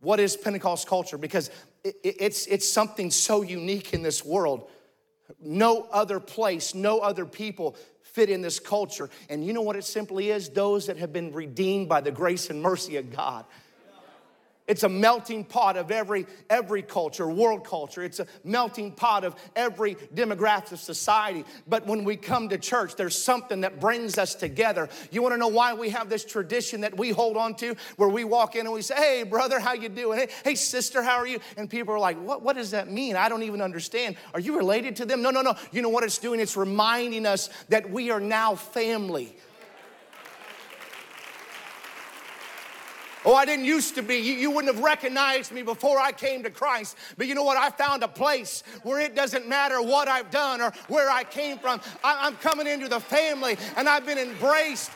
What 0.00 0.20
is 0.20 0.36
Pentecost 0.36 0.86
culture? 0.86 1.18
Because 1.18 1.50
it's, 1.82 2.46
it's 2.46 2.68
something 2.68 3.10
so 3.10 3.42
unique 3.42 3.92
in 3.92 4.02
this 4.02 4.24
world. 4.24 4.70
No 5.40 5.86
other 5.92 6.20
place, 6.20 6.74
no 6.74 7.00
other 7.00 7.26
people 7.26 7.76
fit 8.02 8.30
in 8.30 8.42
this 8.42 8.58
culture. 8.58 9.10
And 9.28 9.44
you 9.44 9.52
know 9.52 9.62
what 9.62 9.76
it 9.76 9.84
simply 9.84 10.30
is? 10.30 10.48
Those 10.48 10.86
that 10.86 10.96
have 10.96 11.12
been 11.12 11.32
redeemed 11.32 11.88
by 11.88 12.00
the 12.00 12.10
grace 12.10 12.50
and 12.50 12.62
mercy 12.62 12.96
of 12.96 13.14
God. 13.14 13.44
It's 14.68 14.82
a 14.82 14.88
melting 14.88 15.44
pot 15.44 15.78
of 15.78 15.90
every, 15.90 16.26
every 16.50 16.82
culture, 16.82 17.28
world 17.28 17.66
culture. 17.66 18.02
It's 18.02 18.20
a 18.20 18.26
melting 18.44 18.92
pot 18.92 19.24
of 19.24 19.34
every 19.56 19.94
demographic 20.14 20.72
of 20.72 20.78
society. 20.78 21.44
But 21.66 21.86
when 21.86 22.04
we 22.04 22.16
come 22.16 22.50
to 22.50 22.58
church, 22.58 22.94
there's 22.94 23.16
something 23.16 23.62
that 23.62 23.80
brings 23.80 24.18
us 24.18 24.34
together. 24.34 24.90
You 25.10 25.22
want 25.22 25.32
to 25.32 25.38
know 25.38 25.48
why 25.48 25.72
we 25.72 25.88
have 25.88 26.10
this 26.10 26.24
tradition 26.24 26.82
that 26.82 26.98
we 26.98 27.10
hold 27.10 27.38
on 27.38 27.54
to 27.56 27.74
where 27.96 28.10
we 28.10 28.24
walk 28.24 28.56
in 28.56 28.66
and 28.66 28.74
we 28.74 28.82
say, 28.82 28.96
hey, 28.96 29.22
brother, 29.22 29.58
how 29.58 29.72
you 29.72 29.88
doing? 29.88 30.18
Hey, 30.18 30.28
hey 30.44 30.54
sister, 30.54 31.02
how 31.02 31.16
are 31.16 31.26
you? 31.26 31.40
And 31.56 31.70
people 31.70 31.94
are 31.94 31.98
like, 31.98 32.18
what, 32.18 32.42
what 32.42 32.54
does 32.54 32.72
that 32.72 32.90
mean? 32.90 33.16
I 33.16 33.30
don't 33.30 33.44
even 33.44 33.62
understand. 33.62 34.16
Are 34.34 34.40
you 34.40 34.58
related 34.58 34.96
to 34.96 35.06
them? 35.06 35.22
No, 35.22 35.30
no, 35.30 35.40
no. 35.40 35.54
You 35.72 35.80
know 35.80 35.88
what 35.88 36.04
it's 36.04 36.18
doing? 36.18 36.40
It's 36.40 36.58
reminding 36.58 37.24
us 37.24 37.48
that 37.70 37.90
we 37.90 38.10
are 38.10 38.20
now 38.20 38.54
family. 38.54 39.34
Oh, 43.28 43.34
I 43.34 43.44
didn't 43.44 43.66
used 43.66 43.94
to 43.96 44.02
be. 44.02 44.16
You, 44.16 44.32
you, 44.32 44.50
wouldn't 44.50 44.74
have 44.74 44.82
recognized 44.82 45.52
me 45.52 45.60
before 45.60 46.00
I 46.00 46.12
came 46.12 46.42
to 46.44 46.50
Christ. 46.50 46.96
But 47.18 47.26
you 47.26 47.34
know 47.34 47.42
what? 47.42 47.58
I 47.58 47.68
found 47.68 48.02
a 48.02 48.08
place 48.08 48.62
where 48.84 49.00
it 49.00 49.14
doesn't 49.14 49.46
matter 49.46 49.82
what 49.82 50.08
I've 50.08 50.30
done 50.30 50.62
or 50.62 50.72
where 50.88 51.10
I 51.10 51.24
came 51.24 51.58
from. 51.58 51.82
I, 52.02 52.26
I'm 52.26 52.36
coming 52.36 52.66
into 52.66 52.88
the 52.88 53.00
family 53.00 53.58
and 53.76 53.86
I've 53.86 54.06
been 54.06 54.16
embraced 54.16 54.90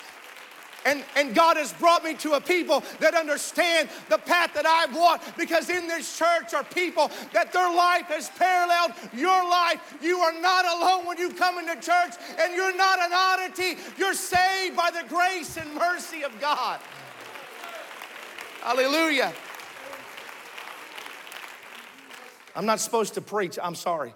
and, 0.87 1.05
and 1.15 1.35
God 1.35 1.59
has 1.59 1.75
brought 1.75 2.03
me 2.05 2.15
to 2.15 2.33
a 2.33 2.41
people 2.41 2.83
that 3.01 3.13
understand 3.13 3.91
the 4.09 4.17
path 4.17 4.55
that 4.55 4.65
I've 4.65 4.97
walked 4.97 5.37
because 5.37 5.69
in 5.69 5.87
this 5.87 6.19
church 6.19 6.55
are 6.55 6.65
people 6.65 7.11
that 7.35 7.53
their 7.53 7.71
life 7.71 8.07
has 8.07 8.31
paralleled 8.31 8.93
your 9.13 9.49
life. 9.49 9.99
You 10.01 10.21
are 10.21 10.41
not 10.41 10.65
alone 10.65 11.07
when 11.07 11.19
you 11.19 11.35
come 11.35 11.59
into 11.59 11.75
church 11.75 12.15
and 12.41 12.55
you're 12.55 12.75
not 12.75 12.99
an 12.99 13.11
oddity. 13.13 13.79
You're 13.99 14.15
saved 14.15 14.75
by 14.75 14.91
the 14.91 15.07
grace 15.07 15.59
and 15.59 15.73
mercy 15.75 16.23
of 16.23 16.33
God. 16.41 16.81
Hallelujah. 18.63 19.33
I'm 22.55 22.65
not 22.65 22.79
supposed 22.79 23.15
to 23.15 23.21
preach. 23.21 23.59
I'm 23.61 23.75
sorry. 23.75 24.15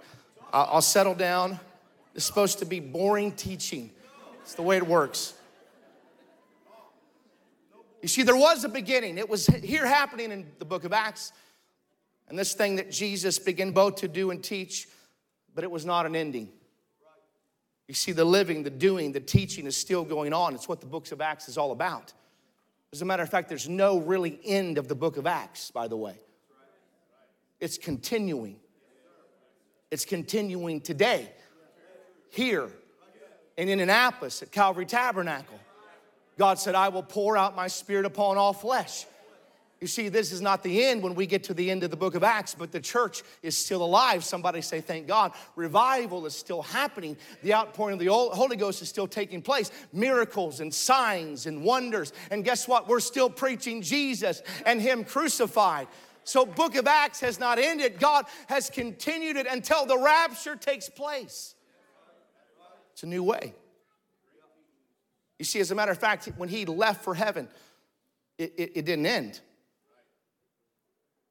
I'll 0.53 0.83
settle 0.83 1.15
down. 1.15 1.59
It's 2.15 2.25
supposed 2.25 2.61
to 2.61 2.65
be 2.65 2.79
boring 2.79 3.33
teaching. 3.33 3.91
It's 4.43 4.55
the 4.55 4.63
way 4.63 4.77
it 4.77 4.87
works. 4.87 5.35
You 8.03 8.09
see, 8.09 8.23
there 8.23 8.37
was 8.37 8.63
a 8.63 8.69
beginning. 8.69 9.19
It 9.19 9.29
was 9.29 9.47
here 9.49 9.85
happening 9.85 10.31
in 10.31 10.47
the 10.61 10.65
book 10.65 10.85
of 10.85 10.93
Acts. 10.93 11.33
And 12.29 12.39
this 12.39 12.55
thing 12.55 12.77
that 12.77 12.93
Jesus 12.93 13.41
began 13.41 13.73
both 13.73 13.97
to 13.97 14.09
do 14.09 14.31
and 14.31 14.43
teach, 14.45 14.87
but 15.57 15.65
it 15.65 15.71
was 15.71 15.85
not 15.85 16.07
an 16.07 16.15
ending. 16.15 16.51
You 17.89 17.95
see, 17.95 18.13
the 18.13 18.25
living, 18.25 18.63
the 18.63 18.71
doing, 18.71 19.11
the 19.11 19.21
teaching 19.21 19.67
is 19.67 19.77
still 19.77 20.05
going 20.05 20.33
on. 20.33 20.55
It's 20.55 20.69
what 20.69 20.81
the 20.81 20.87
books 20.87 21.11
of 21.11 21.21
Acts 21.21 21.49
is 21.49 21.59
all 21.59 21.73
about. 21.73 22.13
As 22.93 23.03
a 23.03 23.05
matter 23.05 23.23
of 23.23 23.31
fact, 23.31 23.49
there's 23.49 23.69
no 23.69 23.99
really 23.99 24.39
end 24.45 24.79
of 24.79 24.89
the 24.89 24.95
book 24.95 25.17
of 25.17 25.27
Acts, 25.27 25.71
by 25.71 25.89
the 25.89 25.97
way. 25.97 26.19
It's 27.61 27.79
continuing. 27.79 28.57
It's 29.91 30.05
continuing 30.05 30.81
today, 30.81 31.31
here 32.31 32.71
and 33.59 33.71
in 33.71 33.81
Indianapolis 33.81 34.43
at 34.43 34.53
Calvary 34.53 34.87
Tabernacle. 34.87 35.59
God 36.39 36.59
said, 36.59 36.75
I 36.75 36.89
will 36.89 37.03
pour 37.03 37.37
out 37.37 37.57
my 37.57 37.69
spirit 37.69 38.05
upon 38.05 38.37
all 38.37 38.53
flesh. 38.53 39.07
You 39.81 39.87
see, 39.87 40.09
this 40.09 40.33
is 40.33 40.41
not 40.41 40.63
the 40.63 40.85
end 40.87 41.03
when 41.03 41.15
we 41.15 41.27
get 41.27 41.45
to 41.45 41.55
the 41.55 41.71
end 41.71 41.83
of 41.83 41.91
the 41.91 41.99
book 41.99 42.15
of 42.15 42.25
Acts, 42.25 42.55
but 42.55 42.73
the 42.73 42.81
church 42.81 43.23
is 43.43 43.57
still 43.57 43.85
alive. 43.85 44.25
Somebody 44.25 44.63
say, 44.63 44.81
Thank 44.81 45.07
God. 45.07 45.33
Revival 45.55 46.25
is 46.25 46.35
still 46.35 46.63
happening. 46.63 47.15
The 47.43 47.53
outpouring 47.53 47.95
of 47.95 47.99
the 47.99 48.11
Holy 48.11 48.57
Ghost 48.57 48.81
is 48.81 48.89
still 48.89 49.07
taking 49.07 49.43
place. 49.43 49.71
Miracles 49.93 50.61
and 50.61 50.73
signs 50.73 51.45
and 51.45 51.63
wonders. 51.63 52.15
And 52.31 52.43
guess 52.43 52.67
what? 52.67 52.89
We're 52.89 53.01
still 53.01 53.29
preaching 53.29 53.83
Jesus 53.83 54.43
and 54.65 54.81
Him 54.81 55.05
crucified. 55.05 55.89
So, 56.25 56.47
book 56.47 56.75
of 56.75 56.87
Acts 56.87 57.21
has 57.21 57.39
not 57.39 57.59
ended. 57.59 58.01
God 58.01 58.25
has 58.49 58.71
continued 58.71 59.37
it 59.37 59.47
until 59.47 59.85
the 59.85 59.99
rapture 59.99 60.57
takes 60.57 60.89
place. 60.89 61.55
It's 62.93 63.03
a 63.03 63.07
new 63.07 63.23
way. 63.23 63.55
You 65.39 65.45
see, 65.45 65.61
as 65.61 65.71
a 65.71 65.75
matter 65.75 65.93
of 65.93 65.99
fact, 65.99 66.25
when 66.39 66.49
He 66.49 66.65
left 66.65 67.05
for 67.05 67.15
heaven, 67.15 67.47
it, 68.39 68.55
it, 68.57 68.73
it 68.77 68.85
didn't 68.87 69.05
end. 69.05 69.41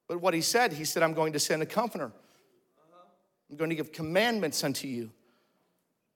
But 0.08 0.20
what 0.20 0.34
he 0.34 0.40
said, 0.40 0.72
he 0.72 0.84
said, 0.84 1.02
I'm 1.02 1.14
going 1.14 1.32
to 1.32 1.40
send 1.40 1.62
a 1.62 1.66
comforter. 1.66 2.12
I'm 3.50 3.56
going 3.56 3.70
to 3.70 3.76
give 3.76 3.92
commandments 3.92 4.62
unto 4.64 4.88
you. 4.88 5.10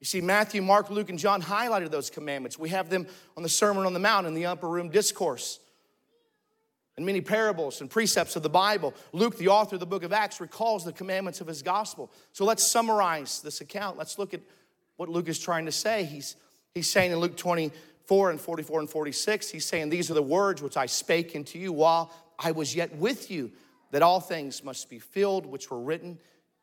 You 0.00 0.06
see, 0.06 0.20
Matthew, 0.20 0.62
Mark, 0.62 0.90
Luke, 0.90 1.10
and 1.10 1.18
John 1.18 1.42
highlighted 1.42 1.90
those 1.90 2.08
commandments. 2.08 2.58
We 2.58 2.70
have 2.70 2.88
them 2.88 3.06
on 3.36 3.42
the 3.42 3.48
Sermon 3.48 3.84
on 3.84 3.92
the 3.92 3.98
Mount 3.98 4.26
in 4.26 4.34
the 4.34 4.46
upper 4.46 4.68
room 4.68 4.88
discourse. 4.88 5.60
And 6.96 7.06
many 7.06 7.20
parables 7.20 7.80
and 7.80 7.88
precepts 7.88 8.34
of 8.34 8.42
the 8.42 8.50
Bible. 8.50 8.94
Luke, 9.12 9.36
the 9.36 9.48
author 9.48 9.76
of 9.76 9.80
the 9.80 9.86
book 9.86 10.02
of 10.02 10.12
Acts, 10.12 10.40
recalls 10.40 10.84
the 10.84 10.92
commandments 10.92 11.40
of 11.40 11.46
his 11.46 11.62
gospel. 11.62 12.10
So 12.32 12.44
let's 12.44 12.66
summarize 12.66 13.40
this 13.42 13.60
account. 13.60 13.98
Let's 13.98 14.18
look 14.18 14.34
at 14.34 14.40
what 14.96 15.08
Luke 15.08 15.28
is 15.28 15.38
trying 15.38 15.66
to 15.66 15.72
say. 15.72 16.04
He's, 16.04 16.36
he's 16.74 16.90
saying 16.90 17.12
in 17.12 17.18
Luke 17.18 17.36
24 17.36 18.30
and 18.30 18.40
44 18.40 18.80
and 18.80 18.90
46, 18.90 19.50
he's 19.50 19.64
saying, 19.66 19.90
These 19.90 20.10
are 20.10 20.14
the 20.14 20.22
words 20.22 20.62
which 20.62 20.76
I 20.76 20.86
spake 20.86 21.36
unto 21.36 21.58
you 21.58 21.72
while 21.72 22.12
I 22.38 22.52
was 22.52 22.74
yet 22.74 22.96
with 22.96 23.30
you 23.30 23.52
that 23.90 24.02
all 24.02 24.20
things 24.20 24.62
must 24.62 24.88
be 24.88 24.98
filled 24.98 25.46
which 25.46 25.70
were 25.70 25.80
written 25.80 26.18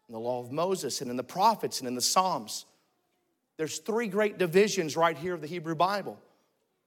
in 0.07 0.13
the 0.13 0.19
law 0.19 0.39
of 0.39 0.51
Moses 0.51 1.01
and 1.01 1.10
in 1.10 1.17
the 1.17 1.24
prophets 1.24 1.79
and 1.79 1.88
in 1.88 1.96
the 1.96 2.01
Psalms. 2.01 2.65
There's 3.57 3.79
three 3.79 4.07
great 4.07 4.38
divisions 4.38 4.96
right 4.96 5.17
here 5.17 5.34
of 5.34 5.41
the 5.41 5.48
Hebrew 5.48 5.75
Bible 5.75 6.19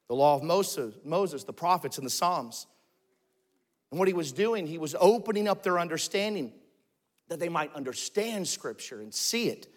the 0.08 0.16
law 0.16 0.34
of 0.34 0.42
Moses, 0.42 0.92
Moses, 1.04 1.44
the 1.44 1.52
prophets, 1.52 1.96
and 1.96 2.04
the 2.04 2.10
Psalms. 2.10 2.66
And 3.92 3.98
what 4.00 4.08
he 4.08 4.14
was 4.14 4.32
doing, 4.32 4.66
he 4.66 4.76
was 4.76 4.96
opening 4.98 5.46
up 5.46 5.62
their 5.62 5.78
understanding 5.78 6.52
that 7.28 7.38
they 7.38 7.48
might 7.48 7.72
understand 7.74 8.48
Scripture 8.48 9.00
and 9.00 9.14
see 9.14 9.48
it. 9.48 9.68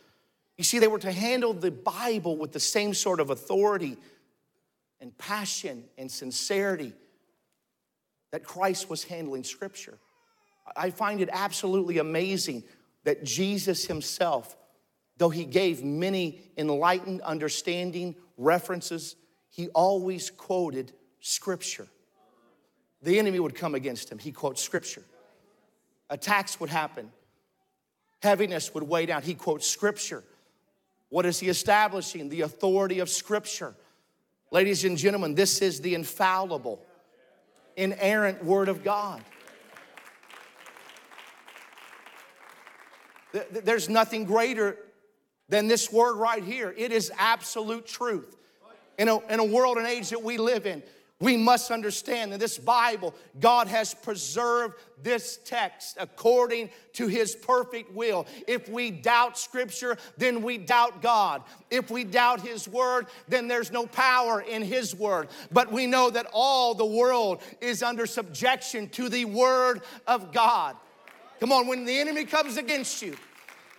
You 0.58 0.64
see, 0.64 0.80
they 0.80 0.88
were 0.88 1.00
to 1.00 1.12
handle 1.12 1.54
the 1.54 1.70
Bible 1.70 2.36
with 2.36 2.52
the 2.52 2.60
same 2.60 2.96
sort 2.96 3.20
of 3.20 3.30
authority 3.30 3.96
and 5.00 5.16
passion 5.20 5.84
and 6.00 6.12
sincerity 6.12 6.94
that 8.32 8.44
Christ 8.44 8.90
was 8.90 9.04
handling 9.04 9.44
Scripture. 9.44 10.00
I 10.76 10.90
find 10.90 11.22
it 11.22 11.30
absolutely 11.32 11.98
amazing 11.98 12.64
that 13.04 13.24
Jesus 13.24 13.86
himself, 13.86 14.56
though 15.18 15.30
he 15.30 15.46
gave 15.46 15.84
many 15.84 16.42
enlightened 16.58 17.22
understanding 17.22 18.16
references, 18.38 19.16
he 19.50 19.70
always 19.70 20.30
quoted 20.30 20.94
Scripture. 21.20 21.88
The 23.02 23.20
enemy 23.20 23.40
would 23.40 23.56
come 23.56 23.76
against 23.76 24.10
him, 24.12 24.18
he 24.18 24.32
quotes 24.32 24.62
Scripture. 24.62 25.04
Attacks 26.10 26.60
would 26.60 26.70
happen, 26.70 27.12
heaviness 28.22 28.74
would 28.74 28.84
weigh 28.84 29.06
down, 29.06 29.22
he 29.22 29.34
quotes 29.34 29.68
Scripture. 29.68 30.24
What 31.10 31.26
is 31.26 31.40
he 31.40 31.50
establishing? 31.50 32.30
The 32.30 32.42
authority 32.42 33.00
of 33.00 33.10
Scripture. 33.10 33.76
Ladies 34.50 34.84
and 34.84 34.98
gentlemen, 34.98 35.36
this 35.36 35.62
is 35.62 35.82
the 35.82 35.94
infallible, 35.94 36.84
inerrant 37.76 38.44
Word 38.44 38.70
of 38.70 38.84
God. 38.84 39.22
There's 43.52 43.90
nothing 43.90 44.26
greater 44.26 44.78
than 45.50 45.68
this 45.68 45.92
word 45.92 46.16
right 46.16 46.44
here. 46.44 46.74
It 46.78 46.92
is 46.92 47.12
absolute 47.18 47.86
truth. 47.86 48.38
In 48.98 49.08
a, 49.08 49.20
in 49.28 49.40
a 49.40 49.44
world 49.44 49.78
and 49.78 49.88
age 49.88 50.10
that 50.12 50.22
we 50.22 50.38
live 50.38 50.68
in, 50.68 50.84
we 51.20 51.38
must 51.38 51.72
understand 51.72 52.34
that 52.34 52.40
this 52.40 52.58
Bible, 52.58 53.16
God 53.40 53.68
has 53.68 53.94
preserved 53.94 54.76
this 55.02 55.40
text 55.46 55.96
according 56.00 56.70
to 56.94 57.08
His 57.08 57.34
perfect 57.34 57.94
will. 57.94 58.28
If 58.46 58.68
we 58.68 58.92
doubt 58.92 59.38
Scripture, 59.38 59.98
then 60.18 60.42
we 60.42 60.58
doubt 60.58 61.02
God. 61.02 61.44
If 61.72 61.90
we 61.90 62.04
doubt 62.04 62.42
His 62.42 62.68
Word, 62.68 63.08
then 63.30 63.48
there's 63.48 63.72
no 63.72 63.88
power 63.88 64.42
in 64.42 64.64
His 64.64 64.94
Word. 64.94 65.30
But 65.50 65.72
we 65.72 65.88
know 65.88 66.10
that 66.10 66.28
all 66.34 66.74
the 66.74 66.86
world 66.86 67.42
is 67.62 67.84
under 67.84 68.06
subjection 68.06 68.90
to 68.90 69.08
the 69.08 69.24
Word 69.24 69.82
of 70.06 70.34
God. 70.34 70.76
Come 71.44 71.52
on, 71.52 71.68
when 71.68 71.84
the 71.84 72.00
enemy 72.00 72.24
comes 72.24 72.56
against 72.56 73.02
you, 73.02 73.18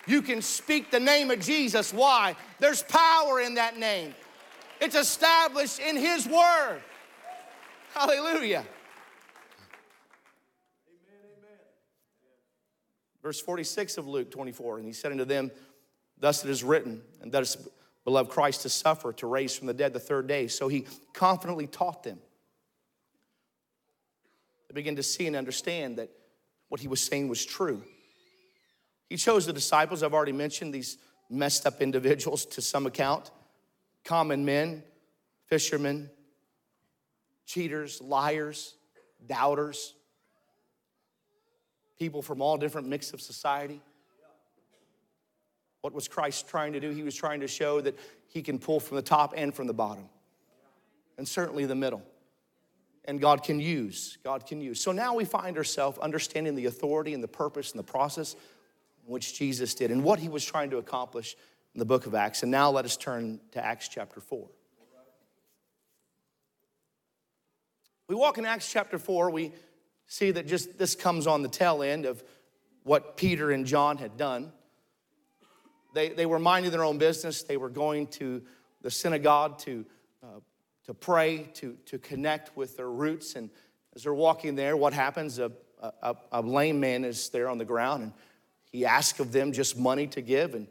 you 0.06 0.21
can 0.21 0.42
speak 0.42 0.90
the 0.90 1.00
name 1.00 1.30
of 1.30 1.40
Jesus. 1.40 1.94
Why? 1.94 2.37
There's 2.59 2.83
power 2.83 3.40
in 3.40 3.54
that 3.54 3.78
name. 3.78 4.14
It's 4.83 4.94
established 4.94 5.78
in 5.78 5.97
His 5.97 6.28
Word. 6.28 6.83
Hallelujah. 7.94 8.59
Amen, 8.59 8.66
amen. 11.38 11.59
Verse 13.23 13.40
46 13.40 13.97
of 13.97 14.06
Luke 14.09 14.30
24, 14.30 14.76
and 14.76 14.87
he 14.87 14.92
said 14.92 15.12
unto 15.12 15.25
them, 15.25 15.50
Thus 16.18 16.44
it 16.44 16.50
is 16.50 16.62
written, 16.62 17.00
and 17.23 17.33
thus 17.33 17.56
beloved 18.04 18.30
Christ 18.30 18.61
to 18.61 18.68
suffer, 18.68 19.14
to 19.14 19.26
raise 19.26 19.56
from 19.56 19.68
the 19.68 19.75
dead 19.75 19.94
the 19.94 20.00
third 20.00 20.26
day. 20.26 20.49
So 20.49 20.68
he 20.68 20.85
confidently 21.14 21.66
taught 21.66 22.02
them. 22.02 22.18
They 24.68 24.75
begin 24.75 24.97
to 24.97 25.02
see 25.02 25.26
and 25.26 25.35
understand 25.35 25.97
that 25.97 26.11
what 26.68 26.80
he 26.80 26.88
was 26.88 27.00
saying 27.00 27.28
was 27.28 27.44
true. 27.44 27.83
He 29.09 29.16
chose 29.16 29.47
the 29.47 29.52
disciples, 29.52 30.02
I've 30.02 30.14
already 30.14 30.33
mentioned, 30.33 30.73
these 30.75 30.99
messed 31.30 31.66
up 31.66 31.80
individuals 31.80 32.47
to 32.47 32.61
some 32.61 32.87
account, 32.87 33.30
common 34.04 34.44
men, 34.44 34.83
fishermen, 35.47 36.11
cheaters, 37.46 38.00
liars, 38.00 38.74
doubters, 39.27 39.94
people 41.98 42.22
from 42.22 42.42
all 42.42 42.57
different 42.57 42.88
mix 42.88 43.12
of 43.12 43.20
society. 43.20 43.81
What 45.83 45.92
was 45.92 46.09
Christ 46.09 46.48
trying 46.48 46.72
to 46.72 46.81
do? 46.81 46.90
He 46.90 47.03
was 47.03 47.14
trying 47.14 47.40
to 47.40 47.48
show 47.48 47.81
that 47.83 47.98
he 48.29 48.42
can 48.42 48.59
pull 48.59 48.81
from 48.81 48.96
the 48.96 49.03
top 49.03 49.35
and 49.37 49.55
from 49.55 49.66
the 49.66 49.74
bottom, 49.74 50.09
and 51.18 51.29
certainly 51.29 51.66
the 51.66 51.74
middle 51.74 52.03
and 53.05 53.21
God 53.21 53.43
can 53.43 53.61
use. 53.61 54.19
God 54.25 54.47
can 54.47 54.61
use. 54.61 54.81
So 54.81 54.93
now 54.93 55.14
we 55.14 55.25
find 55.25 55.57
ourselves 55.57 55.99
understanding 55.99 56.55
the 56.55 56.67
authority 56.67 57.14
and 57.14 57.23
the 57.23 57.29
purpose 57.29 57.73
and 57.73 57.79
the 57.79 57.90
process 57.90 58.37
which 59.07 59.38
Jesus 59.38 59.75
did 59.75 59.90
and 59.90 60.03
what 60.03 60.19
he 60.19 60.29
was 60.29 60.45
trying 60.45 60.71
to 60.71 60.79
accomplish 60.79 61.37
in 61.75 61.79
the 61.79 61.85
book 61.85 62.07
of 62.07 62.14
Acts. 62.14 62.43
And 62.43 62.51
now 62.51 62.71
let 62.71 62.85
us 62.85 62.97
turn 62.97 63.40
to 63.53 63.64
Acts 63.64 63.88
chapter 63.88 64.21
4. 64.21 64.47
We 68.09 68.14
walk 68.14 68.37
in 68.38 68.45
Acts 68.45 68.71
chapter 68.71 68.99
4, 68.99 69.31
we 69.31 69.53
see 70.07 70.31
that 70.31 70.47
just 70.47 70.77
this 70.79 70.95
comes 70.95 71.27
on 71.27 71.43
the 71.43 71.49
tail 71.49 71.83
end 71.83 72.05
of 72.05 72.23
what 72.83 73.17
Peter 73.17 73.51
and 73.51 73.64
John 73.64 73.97
had 73.97 74.19
done. 74.19 74.53
They, 75.95 76.11
they 76.11 76.27
were 76.27 76.38
minding 76.38 76.71
their 76.71 76.85
own 76.85 76.99
business, 76.99 77.43
they 77.43 77.57
were 77.57 77.71
going 77.71 78.09
to 78.09 78.43
the 78.83 78.90
synagogue 78.90 79.59
to 79.61 79.87
uh, 80.23 80.40
to 80.87 80.94
pray, 80.94 81.49
to, 81.55 81.77
to 81.87 81.99
connect 81.99 82.57
with 82.57 82.77
their 82.77 82.90
roots. 82.90 83.37
And 83.37 83.51
as 83.94 84.03
they're 84.03 84.14
walking 84.14 84.55
there, 84.55 84.77
what 84.77 84.92
happens? 84.92 85.38
A, 85.38 85.51
a, 85.81 86.16
a 86.33 86.42
lame 86.42 86.81
man 86.81 87.05
is 87.05 87.29
there 87.31 87.49
on 87.49 87.59
the 87.59 87.64
ground 87.64 88.03
and 88.03 88.12
he 88.70 88.85
asks 88.85 89.20
of 89.20 89.33
them 89.33 89.53
just 89.53 89.79
money 89.79 90.07
to 90.09 90.20
give. 90.20 90.55
And, 90.55 90.66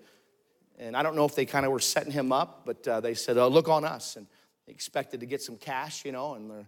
and 0.78 0.97
I 0.97 1.04
don't 1.04 1.15
know 1.15 1.26
if 1.26 1.36
they 1.36 1.45
kind 1.45 1.65
of 1.65 1.71
were 1.71 1.80
setting 1.80 2.12
him 2.12 2.32
up, 2.32 2.63
but 2.65 2.88
uh, 2.88 2.99
they 2.99 3.13
said, 3.13 3.38
oh, 3.38 3.47
look 3.47 3.69
on 3.69 3.86
us. 3.86 4.17
And 4.17 4.28
they 4.67 4.73
expected 4.73 5.21
to 5.21 5.26
get 5.26 5.41
some 5.41 5.56
cash, 5.56 6.04
you 6.04 6.12
know, 6.12 6.34
and, 6.34 6.65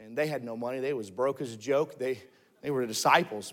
and 0.00 0.18
they 0.18 0.26
had 0.26 0.42
no 0.42 0.56
money. 0.56 0.80
They 0.80 0.92
was 0.92 1.10
broke 1.10 1.40
as 1.40 1.52
a 1.52 1.56
joke. 1.56 1.98
They, 1.98 2.20
they 2.62 2.70
were 2.70 2.84
disciples. 2.86 3.52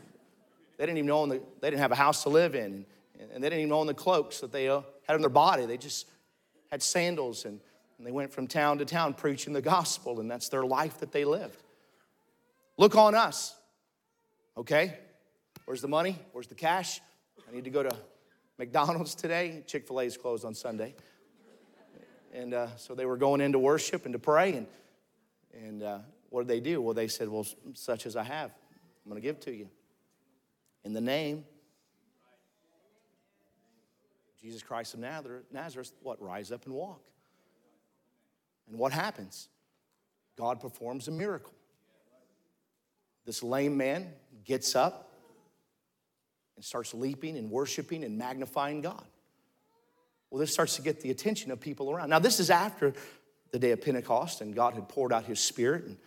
They 0.78 0.86
didn't 0.86 0.98
even 0.98 1.08
know 1.08 1.26
the, 1.28 1.42
they 1.62 1.70
didn't 1.70 1.82
have 1.82 1.92
a 1.92 1.96
house 1.96 2.24
to 2.24 2.30
live 2.30 2.56
in. 2.56 2.86
And, 3.20 3.32
and 3.32 3.44
they 3.44 3.50
didn't 3.50 3.62
even 3.62 3.74
own 3.74 3.88
the 3.88 3.94
cloaks 3.94 4.40
that 4.40 4.52
they 4.52 4.70
uh, 4.70 4.82
had 5.06 5.16
on 5.16 5.22
their 5.22 5.30
body. 5.30 5.66
They 5.66 5.78
just 5.78 6.08
had 6.72 6.82
sandals 6.82 7.46
and 7.46 7.60
and 8.00 8.08
they 8.08 8.12
went 8.12 8.32
from 8.32 8.48
town 8.48 8.78
to 8.78 8.86
town 8.86 9.14
preaching 9.14 9.52
the 9.52 9.62
gospel, 9.62 10.22
and 10.22 10.32
that's 10.32 10.48
their 10.48 10.64
life 10.64 11.02
that 11.02 11.12
they 11.12 11.26
lived. 11.26 11.62
Look 12.78 12.96
on 12.96 13.14
us. 13.14 13.54
Okay? 14.58 14.98
Where's 15.66 15.82
the 15.82 15.90
money? 15.90 16.18
Where's 16.32 16.48
the 16.48 16.56
cash? 16.56 17.02
I 17.48 17.54
need 17.54 17.66
to 17.66 17.70
go 17.70 17.84
to 17.84 17.94
McDonald's 18.58 19.16
today. 19.16 19.64
Chick 19.68 19.86
fil 19.86 20.00
A 20.00 20.04
is 20.06 20.16
closed 20.16 20.46
on 20.46 20.56
Sunday. 20.56 20.96
And 22.34 22.54
uh, 22.54 22.76
so 22.78 22.96
they 22.96 23.06
were 23.06 23.18
going 23.18 23.42
into 23.42 23.60
worship 23.60 24.06
and 24.06 24.14
to 24.14 24.20
pray. 24.20 24.54
And, 24.54 24.68
and 25.54 25.84
uh, 25.84 26.00
what 26.30 26.48
did 26.48 26.48
they 26.48 26.62
do? 26.62 26.82
Well, 26.82 26.94
they 26.94 27.10
said, 27.10 27.28
Well, 27.28 27.46
such 27.74 28.06
as 28.06 28.16
I 28.16 28.24
have, 28.24 28.52
I'm 29.04 29.12
going 29.12 29.22
to 29.22 29.28
give 29.28 29.42
to 29.42 29.54
you. 29.54 29.68
In 30.86 30.94
the 30.94 31.02
name 31.02 31.44
Jesus 34.42 34.64
Christ 34.64 34.94
of 34.94 35.02
Nazareth, 35.02 35.92
what? 36.02 36.22
Rise 36.22 36.52
up 36.54 36.66
and 36.66 36.74
walk. 36.74 37.02
And 38.70 38.78
what 38.78 38.92
happens? 38.92 39.50
God 40.38 40.60
performs 40.62 41.08
a 41.08 41.12
miracle. 41.12 41.54
This 43.26 43.44
lame 43.44 43.76
man 43.78 44.08
gets 44.46 44.76
up 44.76 45.12
and 46.56 46.64
starts 46.64 46.94
leaping 46.94 47.38
and 47.38 47.52
worshiping 47.52 48.04
and 48.04 48.18
magnifying 48.18 48.82
God. 48.82 49.04
Well, 50.30 50.40
this 50.40 50.54
starts 50.54 50.76
to 50.76 50.82
get 50.82 51.02
the 51.02 51.10
attention 51.10 51.52
of 51.52 51.60
people 51.60 51.92
around. 51.92 52.10
Now, 52.10 52.20
this 52.20 52.40
is 52.40 52.50
after 52.50 52.94
the 53.52 53.60
day 53.60 53.72
of 53.72 53.82
Pentecost, 53.82 54.42
and 54.42 54.56
God 54.56 54.76
had 54.76 54.88
poured 54.88 55.12
out 55.12 55.26
his 55.26 55.40
spirit. 55.40 55.86
And, 55.86 55.98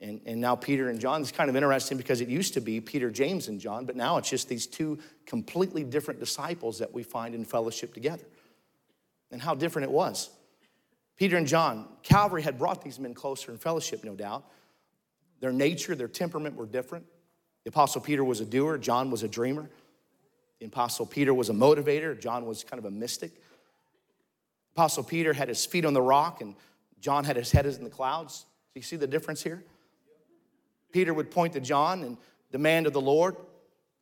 and, 0.00 0.20
and 0.24 0.40
now 0.40 0.54
Peter 0.54 0.88
and 0.88 1.00
John. 1.00 1.20
It's 1.20 1.32
kind 1.32 1.50
of 1.50 1.56
interesting 1.56 1.98
because 1.98 2.20
it 2.20 2.28
used 2.28 2.54
to 2.54 2.60
be 2.60 2.80
Peter, 2.80 3.10
James, 3.10 3.48
and 3.48 3.60
John, 3.60 3.84
but 3.84 3.96
now 3.96 4.16
it's 4.18 4.30
just 4.30 4.48
these 4.48 4.66
two 4.66 4.98
completely 5.26 5.84
different 5.84 6.20
disciples 6.20 6.78
that 6.78 6.94
we 6.94 7.02
find 7.02 7.34
in 7.34 7.44
fellowship 7.44 7.92
together. 7.92 8.24
And 9.30 9.42
how 9.42 9.54
different 9.54 9.88
it 9.88 9.92
was. 9.92 10.30
Peter 11.16 11.36
and 11.36 11.46
John, 11.46 11.86
Calvary 12.02 12.42
had 12.42 12.58
brought 12.58 12.82
these 12.82 12.98
men 12.98 13.14
closer 13.14 13.52
in 13.52 13.58
fellowship, 13.58 14.02
no 14.04 14.14
doubt. 14.14 14.44
Their 15.40 15.52
nature, 15.52 15.94
their 15.94 16.08
temperament 16.08 16.56
were 16.56 16.66
different. 16.66 17.06
The 17.64 17.70
Apostle 17.70 18.00
Peter 18.00 18.24
was 18.24 18.40
a 18.40 18.44
doer, 18.44 18.78
John 18.78 19.10
was 19.10 19.22
a 19.22 19.28
dreamer. 19.28 19.70
The 20.60 20.66
Apostle 20.66 21.06
Peter 21.06 21.32
was 21.32 21.50
a 21.50 21.52
motivator, 21.52 22.18
John 22.18 22.46
was 22.46 22.64
kind 22.64 22.78
of 22.78 22.84
a 22.84 22.90
mystic. 22.90 23.32
Apostle 24.74 25.04
Peter 25.04 25.32
had 25.32 25.48
his 25.48 25.64
feet 25.64 25.84
on 25.84 25.94
the 25.94 26.02
rock, 26.02 26.40
and 26.40 26.56
John 27.00 27.24
had 27.24 27.36
his 27.36 27.52
head 27.52 27.66
in 27.66 27.84
the 27.84 27.90
clouds. 27.90 28.44
Do 28.74 28.80
you 28.80 28.82
see 28.82 28.96
the 28.96 29.06
difference 29.06 29.42
here? 29.42 29.62
Peter 30.92 31.14
would 31.14 31.30
point 31.30 31.52
to 31.52 31.60
John 31.60 32.02
and 32.02 32.16
demand 32.50 32.86
of 32.86 32.92
the 32.92 33.00
Lord, 33.00 33.36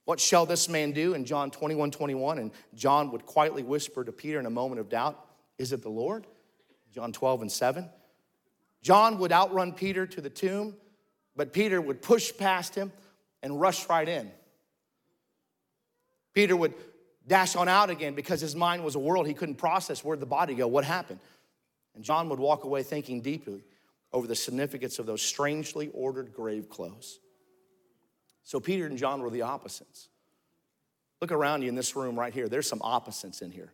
What 0.05 0.18
shall 0.18 0.46
this 0.46 0.68
man 0.68 0.92
do? 0.92 1.14
In 1.14 1.25
John 1.25 1.51
21 1.51 1.90
21, 1.90 2.38
and 2.38 2.51
John 2.75 3.11
would 3.12 3.27
quietly 3.27 3.62
whisper 3.62 4.05
to 4.05 4.12
Peter 4.12 4.38
in 4.38 4.46
a 4.46 4.51
moment 4.51 4.81
of 4.81 4.88
doubt, 4.88 5.18
Is 5.59 5.72
it 5.72 5.83
the 5.83 5.88
Lord? 5.88 6.27
John 6.92 7.12
12 7.12 7.42
and 7.42 7.52
7. 7.52 7.88
John 8.83 9.18
would 9.18 9.33
outrun 9.33 9.72
Peter 9.72 10.07
to 10.07 10.20
the 10.20 10.31
tomb, 10.31 10.74
but 11.37 11.52
Peter 11.52 11.81
would 11.81 12.02
push 12.02 12.37
past 12.37 12.74
him 12.74 12.92
and 13.42 13.61
rush 13.61 13.88
right 13.88 14.09
in. 14.09 14.31
Peter 16.35 16.57
would 16.57 16.74
dash 17.26 17.57
on 17.57 17.68
out 17.68 17.90
again 17.90 18.14
because 18.14 18.40
his 18.40 18.57
mind 18.57 18.85
was 18.85 18.94
a 18.94 18.98
world 18.98 19.26
he 19.26 19.35
couldn't 19.35 19.57
process. 19.57 20.05
Where'd 20.05 20.20
the 20.20 20.26
body 20.26 20.55
go? 20.55 20.66
What 20.66 20.85
happened? 20.85 21.20
And 21.94 22.02
John 22.02 22.28
would 22.28 22.38
walk 22.38 22.64
away 22.64 22.83
thinking 22.83 23.20
deeply 23.20 23.62
over 24.12 24.26
the 24.26 24.35
significance 24.35 24.98
of 24.98 25.07
those 25.07 25.22
strangely 25.22 25.90
ordered 25.94 26.33
grave 26.33 26.68
clothes. 26.68 27.18
So 28.44 28.61
Peter 28.61 28.87
and 28.87 28.98
John 28.98 29.22
were 29.22 29.31
the 29.31 29.42
opposites. 29.42 30.09
Look 31.20 31.33
around 31.33 31.62
you 31.62 31.68
in 31.68 31.74
this 31.74 31.94
room 31.94 32.18
right 32.18 32.35
here. 32.35 32.48
There's 32.48 32.66
some 32.66 32.83
opposites 32.83 33.42
in 33.42 33.50
here. 33.50 33.72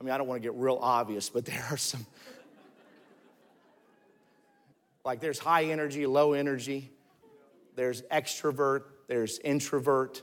I 0.00 0.04
mean, 0.04 0.12
I 0.12 0.18
don't 0.18 0.26
want 0.26 0.42
to 0.42 0.46
get 0.46 0.54
real 0.54 0.78
obvious, 0.80 1.28
but 1.28 1.44
there 1.46 1.66
are 1.70 1.76
some. 1.76 2.06
like 5.04 5.20
there's 5.20 5.38
high 5.38 5.64
energy, 5.64 6.06
low 6.06 6.32
energy, 6.32 6.90
there's 7.76 8.02
extrovert, 8.02 8.82
there's 9.08 9.38
introvert. 9.38 10.22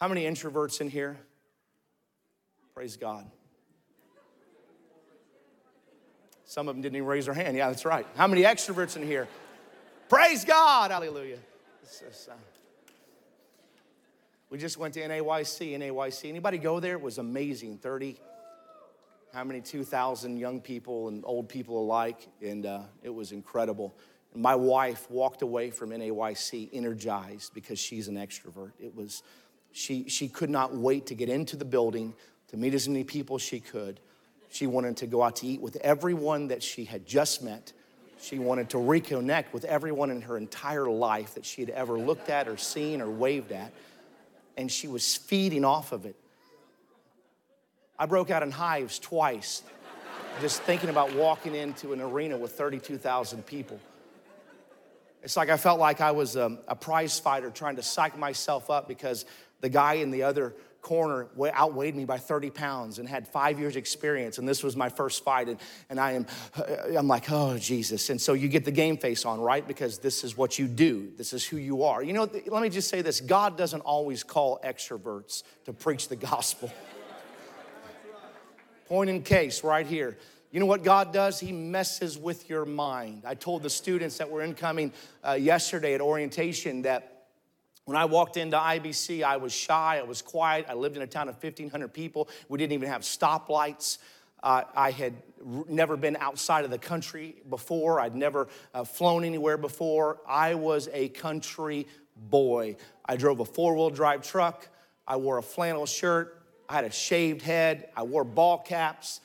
How 0.00 0.08
many 0.08 0.24
introverts 0.24 0.80
in 0.80 0.88
here? 0.88 1.18
Praise 2.74 2.96
God. 2.96 3.28
Some 6.44 6.68
of 6.68 6.74
them 6.74 6.82
didn't 6.82 6.96
even 6.96 7.08
raise 7.08 7.26
their 7.26 7.34
hand. 7.34 7.56
Yeah, 7.56 7.68
that's 7.68 7.84
right. 7.84 8.06
How 8.16 8.26
many 8.26 8.42
extroverts 8.42 8.96
in 8.96 9.04
here? 9.04 9.28
Praise 10.08 10.44
God. 10.44 10.90
Hallelujah. 10.90 11.38
We 14.50 14.58
just 14.58 14.78
went 14.78 14.94
to 14.94 15.00
NAYC. 15.00 15.78
NAYC. 15.78 16.28
Anybody 16.28 16.58
go 16.58 16.80
there? 16.80 16.94
It 16.94 17.00
was 17.00 17.18
amazing. 17.18 17.78
30, 17.78 18.18
how 19.32 19.44
many? 19.44 19.60
2,000 19.60 20.36
young 20.36 20.60
people 20.60 21.08
and 21.08 21.22
old 21.26 21.48
people 21.48 21.82
alike. 21.82 22.28
And 22.42 22.66
uh, 22.66 22.82
it 23.02 23.10
was 23.10 23.32
incredible. 23.32 23.94
And 24.32 24.42
my 24.42 24.54
wife 24.54 25.10
walked 25.10 25.42
away 25.42 25.70
from 25.70 25.90
NAYC 25.90 26.70
energized 26.72 27.52
because 27.54 27.78
she's 27.78 28.08
an 28.08 28.16
extrovert. 28.16 28.72
It 28.80 28.94
was, 28.94 29.22
she, 29.72 30.08
she 30.08 30.28
could 30.28 30.50
not 30.50 30.74
wait 30.74 31.06
to 31.06 31.14
get 31.14 31.28
into 31.28 31.56
the 31.56 31.64
building 31.64 32.14
to 32.48 32.56
meet 32.56 32.74
as 32.74 32.88
many 32.88 33.04
people 33.04 33.36
as 33.36 33.42
she 33.42 33.60
could 33.60 34.00
she 34.50 34.66
wanted 34.66 34.96
to 34.98 35.06
go 35.06 35.22
out 35.22 35.36
to 35.36 35.46
eat 35.46 35.60
with 35.60 35.76
everyone 35.76 36.48
that 36.48 36.62
she 36.62 36.84
had 36.84 37.06
just 37.06 37.42
met. 37.42 37.72
She 38.20 38.38
wanted 38.38 38.70
to 38.70 38.78
reconnect 38.78 39.52
with 39.52 39.64
everyone 39.64 40.10
in 40.10 40.22
her 40.22 40.36
entire 40.36 40.88
life 40.88 41.34
that 41.34 41.44
she 41.44 41.60
had 41.60 41.70
ever 41.70 41.98
looked 41.98 42.30
at 42.30 42.48
or 42.48 42.56
seen 42.56 43.00
or 43.00 43.10
waved 43.10 43.52
at. 43.52 43.72
And 44.58 44.70
she 44.70 44.88
was 44.88 45.16
feeding 45.16 45.64
off 45.64 45.92
of 45.92 46.04
it. 46.04 46.16
I 47.98 48.04
broke 48.04 48.30
out 48.30 48.42
in 48.42 48.50
hives 48.50 48.98
twice, 48.98 49.62
just 50.42 50.62
thinking 50.62 50.90
about 50.90 51.14
walking 51.14 51.54
into 51.54 51.94
an 51.94 52.00
arena 52.00 52.36
with 52.36 52.52
32,000 52.52 53.46
people. 53.46 53.80
It's 55.22 55.36
like 55.36 55.48
I 55.48 55.56
felt 55.56 55.80
like 55.80 56.00
I 56.00 56.10
was 56.10 56.36
a, 56.36 56.46
um, 56.46 56.58
a 56.68 56.76
prize 56.76 57.18
fighter 57.18 57.50
trying 57.50 57.76
to 57.76 57.82
psych 57.82 58.18
myself 58.18 58.68
up 58.70 58.86
because 58.86 59.24
the 59.60 59.68
guy 59.68 59.94
in 59.94 60.10
the 60.10 60.22
other 60.22 60.54
corner 60.80 61.28
outweighed 61.54 61.94
me 61.94 62.04
by 62.04 62.18
30 62.18 62.50
pounds 62.50 62.98
and 62.98 63.08
had 63.08 63.28
five 63.28 63.58
years 63.58 63.76
experience 63.76 64.38
and 64.38 64.48
this 64.48 64.62
was 64.62 64.76
my 64.76 64.88
first 64.88 65.24
fight 65.24 65.48
and, 65.48 65.58
and 65.90 66.00
i 66.00 66.12
am 66.12 66.26
i'm 66.96 67.08
like 67.08 67.30
oh 67.30 67.58
jesus. 67.68 68.10
And 68.10 68.20
so 68.20 68.32
you 68.32 68.48
get 68.48 68.64
the 68.64 68.70
game 68.70 68.96
face 68.96 69.24
on 69.24 69.40
right? 69.40 69.66
Because 69.66 69.98
this 69.98 70.24
is 70.24 70.36
what 70.36 70.58
you 70.58 70.66
do. 70.66 71.10
This 71.16 71.32
is 71.32 71.44
who 71.44 71.56
you 71.56 71.84
are. 71.84 72.02
You 72.02 72.12
know 72.12 72.28
let 72.46 72.62
me 72.62 72.68
just 72.68 72.88
say 72.88 73.02
this. 73.02 73.20
God 73.20 73.56
doesn't 73.56 73.80
always 73.80 74.22
call 74.22 74.60
extroverts 74.64 75.42
to 75.66 75.72
preach 75.72 76.08
the 76.08 76.16
gospel. 76.16 76.72
Point 78.88 79.10
in 79.10 79.22
case 79.22 79.62
right 79.62 79.86
here. 79.86 80.16
You 80.50 80.60
know 80.60 80.66
what 80.66 80.82
God 80.82 81.12
does? 81.12 81.38
He 81.38 81.52
messes 81.52 82.16
with 82.16 82.48
your 82.48 82.64
mind. 82.64 83.24
I 83.26 83.34
told 83.34 83.62
the 83.62 83.70
students 83.70 84.16
that 84.16 84.30
were 84.30 84.40
incoming 84.40 84.92
uh, 85.22 85.32
yesterday 85.32 85.94
at 85.94 86.00
orientation 86.00 86.82
that 86.82 87.17
when 87.88 87.96
I 87.96 88.04
walked 88.04 88.36
into 88.36 88.58
IBC, 88.58 89.22
I 89.22 89.38
was 89.38 89.50
shy, 89.50 89.98
I 89.98 90.02
was 90.02 90.20
quiet. 90.20 90.66
I 90.68 90.74
lived 90.74 90.96
in 90.96 91.02
a 91.02 91.06
town 91.06 91.30
of 91.30 91.42
1,500 91.42 91.88
people. 91.88 92.28
We 92.50 92.58
didn't 92.58 92.74
even 92.74 92.90
have 92.90 93.00
stoplights. 93.00 93.96
Uh, 94.42 94.64
I 94.76 94.90
had 94.90 95.14
r- 95.40 95.64
never 95.70 95.96
been 95.96 96.14
outside 96.20 96.66
of 96.66 96.70
the 96.70 96.76
country 96.76 97.36
before. 97.48 97.98
I'd 97.98 98.14
never 98.14 98.48
uh, 98.74 98.84
flown 98.84 99.24
anywhere 99.24 99.56
before. 99.56 100.18
I 100.28 100.52
was 100.52 100.90
a 100.92 101.08
country 101.08 101.86
boy. 102.14 102.76
I 103.06 103.16
drove 103.16 103.40
a 103.40 103.46
four 103.46 103.74
wheel 103.74 103.88
drive 103.88 104.20
truck. 104.20 104.68
I 105.06 105.16
wore 105.16 105.38
a 105.38 105.42
flannel 105.42 105.86
shirt. 105.86 106.42
I 106.68 106.74
had 106.74 106.84
a 106.84 106.90
shaved 106.90 107.40
head. 107.40 107.88
I 107.96 108.02
wore 108.02 108.22
ball 108.22 108.58
caps. 108.58 109.22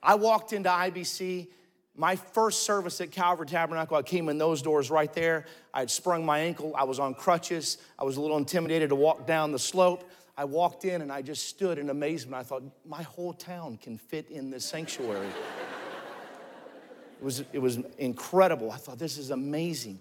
I 0.00 0.14
walked 0.14 0.52
into 0.52 0.68
IBC 0.68 1.48
my 1.96 2.16
first 2.16 2.64
service 2.64 3.00
at 3.00 3.12
Calvary 3.12 3.46
Tabernacle, 3.46 3.96
I 3.96 4.02
came 4.02 4.28
in 4.28 4.36
those 4.36 4.62
doors 4.62 4.90
right 4.90 5.12
there. 5.12 5.46
I 5.72 5.80
had 5.80 5.90
sprung 5.90 6.26
my 6.26 6.40
ankle. 6.40 6.74
I 6.76 6.84
was 6.84 6.98
on 6.98 7.14
crutches. 7.14 7.78
I 7.98 8.04
was 8.04 8.16
a 8.16 8.20
little 8.20 8.36
intimidated 8.36 8.88
to 8.88 8.96
walk 8.96 9.26
down 9.26 9.52
the 9.52 9.58
slope. 9.58 10.10
I 10.36 10.44
walked 10.44 10.84
in 10.84 11.02
and 11.02 11.12
I 11.12 11.22
just 11.22 11.48
stood 11.48 11.78
in 11.78 11.90
amazement. 11.90 12.40
I 12.40 12.42
thought, 12.42 12.64
my 12.84 13.02
whole 13.02 13.32
town 13.32 13.76
can 13.76 13.96
fit 13.96 14.28
in 14.28 14.50
this 14.50 14.64
sanctuary. 14.64 15.28
it, 17.20 17.24
was, 17.24 17.44
it 17.52 17.60
was 17.60 17.78
incredible. 17.98 18.72
I 18.72 18.76
thought, 18.76 18.98
this 18.98 19.16
is 19.16 19.30
amazing. 19.30 20.00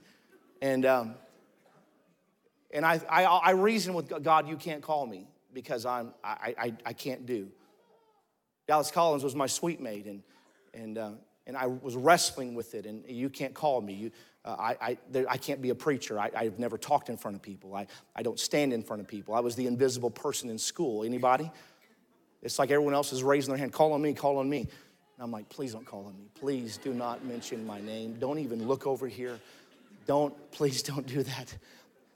And, 0.62 0.88
um, 0.88 1.16
and 2.72 2.84
I, 2.84 3.00
I, 3.08 3.24
I 3.26 3.52
reasoned 3.52 3.96
with 3.96 4.24
God, 4.24 4.48
you 4.48 4.58
can't 4.58 4.82
call 4.82 5.06
me 5.06 5.28
because 5.54 5.86
I'm, 5.86 6.16
I, 6.24 6.56
I, 6.58 6.74
I 6.88 6.94
can't 6.94 7.28
do. 7.28 7.50
Dallas 8.68 8.90
Collins 8.90 9.24
was 9.24 9.36
my 9.36 9.46
suite 9.46 9.82
mate, 9.82 10.06
and, 10.06 10.24
and 10.74 10.98
uh, 10.98 11.12
and 11.46 11.58
I 11.58 11.68
was 11.68 11.96
wrestling 11.96 12.56
with 12.56 12.74
it. 12.76 12.86
And 12.86 13.04
you 13.08 13.30
can't 13.30 13.54
call 13.54 13.82
me. 13.82 13.94
You, 13.94 14.12
uh, 14.46 14.56
I, 14.58 14.78
I, 14.82 14.98
there, 15.12 15.26
I, 15.30 15.38
can't 15.38 15.62
be 15.62 15.70
a 15.70 15.76
preacher. 15.76 16.20
I, 16.20 16.44
have 16.44 16.60
never 16.60 16.78
talked 16.78 17.10
in 17.10 17.18
front 17.18 17.36
of 17.36 17.42
people. 17.42 17.76
I, 17.76 17.88
I 18.16 18.24
don't 18.24 18.40
stand 18.40 18.74
in 18.74 18.84
front 18.84 19.02
of 19.02 19.08
people. 19.08 19.36
I 19.36 19.40
was 19.40 19.56
the 19.56 19.68
invisible 19.68 20.10
person 20.10 20.50
in 20.50 20.58
school. 20.58 21.04
Anybody? 21.04 21.52
It's 22.42 22.60
like 22.60 22.72
everyone 22.72 22.94
else 22.94 23.14
is 23.14 23.24
raising 23.24 23.52
their 23.52 23.58
hand, 23.58 23.72
call 23.72 23.94
on 23.94 24.02
me, 24.02 24.14
call 24.14 24.38
on 24.38 24.50
me. 24.50 24.60
And 24.60 24.70
I'm 25.20 25.32
like, 25.32 25.48
please 25.50 25.74
don't 25.74 25.86
call 25.86 26.06
on 26.06 26.18
me. 26.18 26.28
Please 26.36 26.78
do 26.78 26.94
not 26.94 27.24
mention 27.24 27.66
my 27.66 27.80
name. 27.80 28.18
Don't 28.20 28.40
even 28.40 28.68
look 28.68 28.86
over 28.86 29.08
here. 29.08 29.40
Don't, 30.06 30.34
please 30.52 30.84
don't 30.84 31.08
do 31.08 31.24
that. 31.24 31.56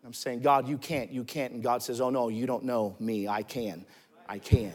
I'm 0.06 0.14
saying, 0.14 0.42
God, 0.42 0.68
you 0.68 0.78
can't, 0.78 1.12
you 1.12 1.24
can't. 1.24 1.54
And 1.54 1.64
God 1.64 1.84
says, 1.84 2.00
oh 2.00 2.10
no, 2.10 2.30
you 2.30 2.46
don't 2.46 2.64
know 2.64 2.96
me. 3.00 3.28
I 3.28 3.44
can. 3.44 3.86
I 4.28 4.40
can. 4.40 4.74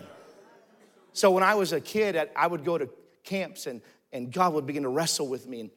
So 1.14 1.30
when 1.30 1.42
I 1.42 1.54
was 1.54 1.72
a 1.72 1.80
kid, 1.80 2.30
I 2.34 2.46
would 2.46 2.64
go 2.64 2.78
to 2.78 2.88
camps 3.24 3.66
and 3.66 3.82
and 4.12 4.32
God 4.32 4.54
would 4.54 4.66
begin 4.66 4.82
to 4.82 4.88
wrestle 4.88 5.28
with 5.28 5.46
me. 5.46 5.60
And 5.60 5.70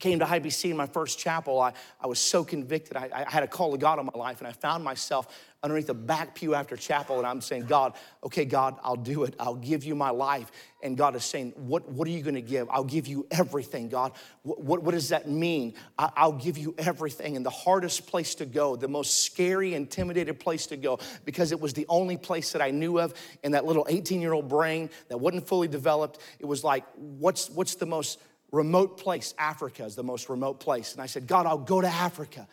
came 0.00 0.18
to 0.18 0.24
IBC 0.24 0.70
in 0.70 0.76
my 0.76 0.86
first 0.86 1.18
chapel, 1.18 1.60
I, 1.60 1.74
I 2.00 2.06
was 2.06 2.18
so 2.18 2.42
convicted. 2.42 2.96
I, 2.96 3.10
I 3.14 3.30
had 3.30 3.42
a 3.42 3.46
call 3.46 3.72
of 3.74 3.80
God 3.80 3.98
on 3.98 4.06
my 4.06 4.18
life, 4.18 4.38
and 4.38 4.48
I 4.48 4.52
found 4.52 4.82
myself 4.82 5.28
underneath 5.62 5.88
the 5.88 5.94
back 5.94 6.34
pew 6.34 6.54
after 6.54 6.76
chapel, 6.76 7.18
and 7.18 7.26
I'm 7.26 7.40
saying, 7.40 7.66
God, 7.66 7.94
okay, 8.24 8.44
God, 8.44 8.76
I'll 8.82 8.96
do 8.96 9.24
it. 9.24 9.34
I'll 9.38 9.54
give 9.54 9.84
you 9.84 9.94
my 9.94 10.10
life. 10.10 10.50
And 10.82 10.96
God 10.96 11.14
is 11.14 11.24
saying, 11.24 11.52
What, 11.56 11.88
what 11.90 12.08
are 12.08 12.10
you 12.10 12.22
gonna 12.22 12.40
give? 12.40 12.68
I'll 12.70 12.84
give 12.84 13.06
you 13.06 13.26
everything, 13.30 13.88
God. 13.88 14.12
What, 14.42 14.62
what, 14.62 14.82
what 14.82 14.92
does 14.92 15.10
that 15.10 15.28
mean? 15.28 15.74
I, 15.98 16.10
I'll 16.16 16.32
give 16.32 16.56
you 16.56 16.74
everything. 16.78 17.36
And 17.36 17.44
the 17.44 17.50
hardest 17.50 18.06
place 18.06 18.34
to 18.36 18.46
go, 18.46 18.76
the 18.76 18.88
most 18.88 19.24
scary, 19.24 19.74
intimidated 19.74 20.40
place 20.40 20.66
to 20.68 20.76
go, 20.76 20.98
because 21.24 21.52
it 21.52 21.60
was 21.60 21.74
the 21.74 21.86
only 21.88 22.16
place 22.16 22.52
that 22.52 22.62
I 22.62 22.70
knew 22.70 22.98
of 22.98 23.12
in 23.42 23.52
that 23.52 23.66
little 23.66 23.86
18 23.88 24.22
year 24.22 24.32
old 24.32 24.48
brain 24.48 24.88
that 25.08 25.18
wasn't 25.18 25.46
fully 25.46 25.68
developed. 25.68 26.20
It 26.38 26.46
was 26.46 26.64
like, 26.64 26.84
What's, 26.96 27.50
what's 27.50 27.74
the 27.74 27.86
most 27.86 28.18
remote 28.52 28.98
place. 28.98 29.34
Africa 29.38 29.84
is 29.84 29.94
the 29.94 30.02
most 30.02 30.28
remote 30.28 30.60
place. 30.60 30.92
And 30.92 31.02
I 31.02 31.06
said, 31.06 31.26
God, 31.26 31.46
I'll 31.46 31.58
go 31.58 31.80
to 31.80 31.88
Africa. 31.88 32.48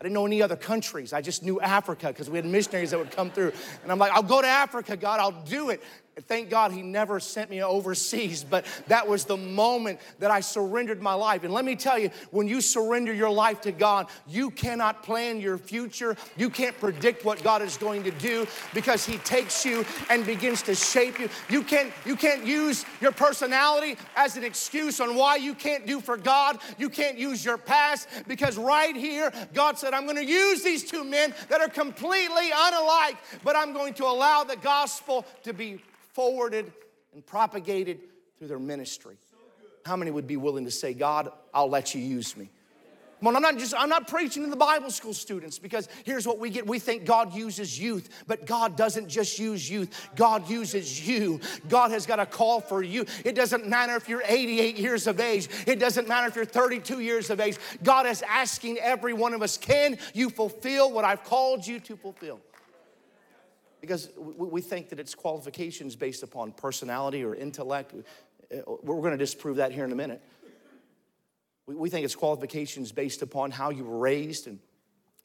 I 0.00 0.02
didn't 0.02 0.14
know 0.14 0.24
any 0.24 0.40
other 0.40 0.56
countries. 0.56 1.12
I 1.12 1.20
just 1.20 1.42
knew 1.42 1.60
Africa 1.60 2.06
because 2.06 2.30
we 2.30 2.38
had 2.38 2.46
missionaries 2.46 2.92
that 2.92 2.98
would 2.98 3.10
come 3.10 3.30
through. 3.30 3.52
And 3.82 3.92
I'm 3.92 3.98
like, 3.98 4.12
I'll 4.12 4.22
go 4.22 4.40
to 4.40 4.48
Africa, 4.48 4.96
God, 4.96 5.20
I'll 5.20 5.44
do 5.44 5.68
it. 5.68 5.82
Thank 6.26 6.50
God 6.50 6.72
he 6.72 6.82
never 6.82 7.20
sent 7.20 7.50
me 7.50 7.62
overseas, 7.62 8.44
but 8.44 8.64
that 8.88 9.06
was 9.06 9.24
the 9.24 9.36
moment 9.36 10.00
that 10.18 10.30
I 10.30 10.40
surrendered 10.40 11.02
my 11.02 11.14
life. 11.14 11.44
And 11.44 11.52
let 11.52 11.64
me 11.64 11.76
tell 11.76 11.98
you, 11.98 12.10
when 12.30 12.48
you 12.48 12.60
surrender 12.60 13.12
your 13.12 13.30
life 13.30 13.60
to 13.62 13.72
God, 13.72 14.08
you 14.28 14.50
cannot 14.50 15.02
plan 15.02 15.40
your 15.40 15.58
future. 15.58 16.16
You 16.36 16.50
can't 16.50 16.78
predict 16.78 17.24
what 17.24 17.42
God 17.42 17.62
is 17.62 17.76
going 17.76 18.02
to 18.04 18.10
do 18.12 18.46
because 18.74 19.06
he 19.06 19.18
takes 19.18 19.64
you 19.64 19.84
and 20.08 20.24
begins 20.26 20.62
to 20.62 20.74
shape 20.74 21.18
you. 21.18 21.28
You 21.48 21.62
can't, 21.62 21.92
you 22.04 22.16
can't 22.16 22.44
use 22.44 22.84
your 23.00 23.12
personality 23.12 23.96
as 24.16 24.36
an 24.36 24.44
excuse 24.44 25.00
on 25.00 25.14
why 25.14 25.36
you 25.36 25.54
can't 25.54 25.86
do 25.86 26.00
for 26.00 26.16
God. 26.16 26.58
You 26.78 26.88
can't 26.88 27.18
use 27.18 27.44
your 27.44 27.58
past 27.58 28.08
because 28.26 28.56
right 28.56 28.94
here, 28.94 29.32
God 29.54 29.78
said, 29.78 29.94
I'm 29.94 30.04
going 30.04 30.16
to 30.16 30.24
use 30.24 30.62
these 30.62 30.84
two 30.84 31.04
men 31.04 31.34
that 31.48 31.60
are 31.60 31.68
completely 31.68 32.50
unalike, 32.50 33.16
but 33.44 33.56
I'm 33.56 33.72
going 33.72 33.94
to 33.94 34.04
allow 34.04 34.44
the 34.44 34.56
gospel 34.56 35.24
to 35.44 35.52
be 35.52 35.80
forwarded 36.12 36.72
and 37.12 37.24
propagated 37.24 38.00
through 38.38 38.48
their 38.48 38.58
ministry. 38.58 39.16
How 39.84 39.96
many 39.96 40.10
would 40.10 40.26
be 40.26 40.36
willing 40.36 40.64
to 40.64 40.70
say, 40.70 40.94
God, 40.94 41.32
I'll 41.54 41.70
let 41.70 41.94
you 41.94 42.00
use 42.00 42.36
me? 42.36 42.50
Come 43.20 43.28
on, 43.28 43.36
I'm 43.36 43.42
not 43.42 43.58
just, 43.58 43.74
I'm 43.76 43.90
not 43.90 44.08
preaching 44.08 44.44
to 44.44 44.50
the 44.50 44.56
Bible 44.56 44.90
school 44.90 45.12
students 45.12 45.58
because 45.58 45.90
here's 46.06 46.26
what 46.26 46.38
we 46.38 46.48
get. 46.48 46.66
We 46.66 46.78
think 46.78 47.04
God 47.04 47.34
uses 47.34 47.78
youth, 47.78 48.08
but 48.26 48.46
God 48.46 48.76
doesn't 48.76 49.08
just 49.08 49.38
use 49.38 49.68
youth. 49.68 50.08
God 50.16 50.48
uses 50.48 51.06
you. 51.06 51.38
God 51.68 51.90
has 51.90 52.06
got 52.06 52.18
a 52.18 52.24
call 52.24 52.62
for 52.62 52.82
you. 52.82 53.04
It 53.26 53.34
doesn't 53.34 53.66
matter 53.66 53.94
if 53.94 54.08
you're 54.08 54.22
88 54.26 54.78
years 54.78 55.06
of 55.06 55.20
age. 55.20 55.50
It 55.66 55.78
doesn't 55.78 56.08
matter 56.08 56.28
if 56.28 56.36
you're 56.36 56.46
32 56.46 57.00
years 57.00 57.28
of 57.28 57.40
age. 57.40 57.58
God 57.82 58.06
is 58.06 58.22
asking 58.22 58.78
every 58.78 59.12
one 59.12 59.34
of 59.34 59.42
us, 59.42 59.58
can 59.58 59.98
you 60.14 60.30
fulfill 60.30 60.90
what 60.90 61.04
I've 61.04 61.22
called 61.22 61.66
you 61.66 61.78
to 61.80 61.96
fulfill? 61.96 62.40
Because 63.80 64.10
we 64.16 64.60
think 64.60 64.90
that 64.90 65.00
it's 65.00 65.14
qualifications 65.14 65.96
based 65.96 66.22
upon 66.22 66.52
personality 66.52 67.24
or 67.24 67.34
intellect. 67.34 67.94
Uh, 67.94 68.56
we're 68.82 69.00
going 69.00 69.12
to 69.12 69.16
disprove 69.16 69.56
that 69.56 69.72
here 69.72 69.84
in 69.84 69.92
a 69.92 69.96
minute. 69.96 70.22
We 71.66 71.88
think 71.88 72.04
it's 72.04 72.16
qualifications 72.16 72.92
based 72.92 73.22
upon 73.22 73.52
how 73.52 73.70
you 73.70 73.84
were 73.84 73.98
raised 73.98 74.48
and 74.48 74.58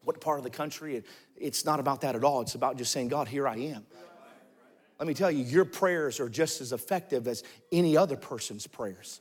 what 0.03 0.21
part 0.21 0.37
of 0.37 0.43
the 0.43 0.49
country. 0.49 1.03
It's 1.35 1.65
not 1.65 1.79
about 1.79 2.01
that 2.01 2.15
at 2.15 2.23
all. 2.23 2.41
It's 2.41 2.55
about 2.55 2.77
just 2.77 2.91
saying, 2.91 3.07
God, 3.07 3.27
here 3.27 3.47
I 3.47 3.57
am. 3.57 3.85
Let 4.99 5.07
me 5.07 5.13
tell 5.13 5.31
you, 5.31 5.43
your 5.43 5.65
prayers 5.65 6.19
are 6.19 6.29
just 6.29 6.61
as 6.61 6.71
effective 6.71 7.27
as 7.27 7.43
any 7.71 7.97
other 7.97 8.15
person's 8.15 8.65
prayers. 8.67 9.19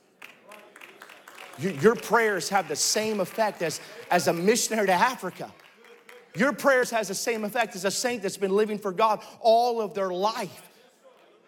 Your 1.59 1.95
prayers 1.95 2.49
have 2.49 2.69
the 2.69 2.77
same 2.77 3.21
effect 3.21 3.63
as, 3.63 3.81
as 4.11 4.29
a 4.29 4.33
missionary 4.33 4.87
to 4.87 4.93
Africa. 4.93 5.53
Your 6.37 6.53
prayers 6.53 6.91
has 6.91 7.09
the 7.09 7.15
same 7.15 7.45
effect 7.45 7.77
as 7.77 7.85
a 7.85 7.91
saint 7.91 8.23
that's 8.23 8.37
been 8.37 8.51
living 8.51 8.79
for 8.79 8.93
God 8.93 9.21
all 9.41 9.81
of 9.81 9.95
their 9.95 10.11
life. 10.13 10.69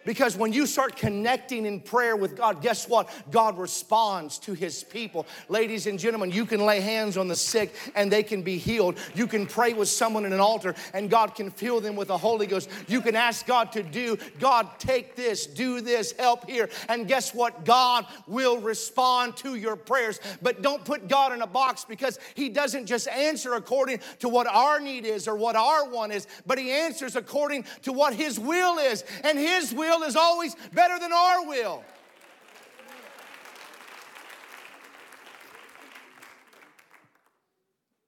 Because 0.07 0.37
when 0.37 0.53
you 0.53 0.66
start 0.66 0.97
connecting 0.97 1.66
in 1.66 1.81
prayer 1.81 2.16
with 2.16 2.37
God, 2.37 2.62
guess 2.62 2.88
what? 2.88 3.11
God 3.31 3.59
responds 3.59 4.38
to 4.38 4.55
his 4.55 4.85
people. 4.85 5.27
Ladies 5.49 5.87
and 5.87 5.99
gentlemen, 5.99 6.31
you 6.31 6.47
can 6.47 6.64
lay 6.64 6.81
hands 6.81 7.16
on 7.19 7.29
the 7.29 7.37
sick 7.37 7.75
and 7.95 8.11
they 8.11 8.23
can 8.23 8.42
be 8.42 8.57
healed. 8.57 8.97
You 9.14 9.27
can 9.27 9.47
pray 9.47 9.75
with 9.75 9.88
someone 9.88 10.25
in 10.25 10.33
an 10.33 10.40
altar 10.40 10.75
and 10.95 11.11
God 11.11 11.35
can 11.35 11.51
fill 11.51 11.81
them 11.81 11.97
with 11.97 12.09
the 12.09 12.16
Holy 12.16 12.47
Ghost. 12.47 12.71
You 12.87 13.01
can 13.01 13.16
ask 13.16 13.45
God 13.47 13.73
to 13.73 13.83
do, 13.83 14.16
God, 14.38 14.71
take 14.79 15.16
this, 15.16 15.45
do 15.45 15.81
this, 15.81 16.12
help 16.12 16.49
here. 16.49 16.71
And 16.88 17.09
guess 17.09 17.35
what? 17.35 17.64
God 17.64 18.07
will 18.29 18.61
respond 18.61 19.37
to 19.38 19.57
your 19.57 19.75
prayers. 19.75 20.21
But 20.40 20.62
don't 20.62 20.85
put 20.85 21.09
God 21.09 21.33
in 21.33 21.42
a 21.42 21.47
box 21.49 21.85
because 21.85 22.21
he 22.35 22.49
doesn't 22.49 22.87
just 22.87 23.09
answer 23.09 23.55
according 23.55 23.99
to 24.21 24.29
what 24.29 24.47
our 24.47 24.79
need 24.79 25.05
is 25.05 25.27
or 25.27 25.35
what 25.35 25.57
our 25.57 25.88
want 25.88 26.12
is, 26.12 26.29
but 26.47 26.59
he 26.59 26.71
answers 26.71 27.16
according 27.16 27.64
to 27.83 27.92
what 27.92 28.14
his 28.14 28.38
will 28.38 28.79
is. 28.79 29.03
And 29.25 29.37
his 29.37 29.75
will 29.75 29.96
will 29.99 30.07
is 30.07 30.17
always 30.17 30.55
better 30.73 30.99
than 30.99 31.13
our 31.13 31.47
will. 31.47 31.85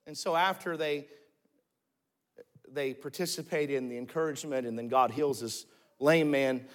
And 0.06 0.16
so 0.16 0.34
after 0.34 0.76
they 0.76 1.06
they 2.70 2.92
participate 2.92 3.70
in 3.70 3.88
the 3.88 3.96
encouragement 3.96 4.66
and 4.66 4.78
then 4.78 4.88
God 4.88 5.10
heals 5.10 5.40
this 5.40 5.64
lame 6.00 6.30
man 6.30 6.66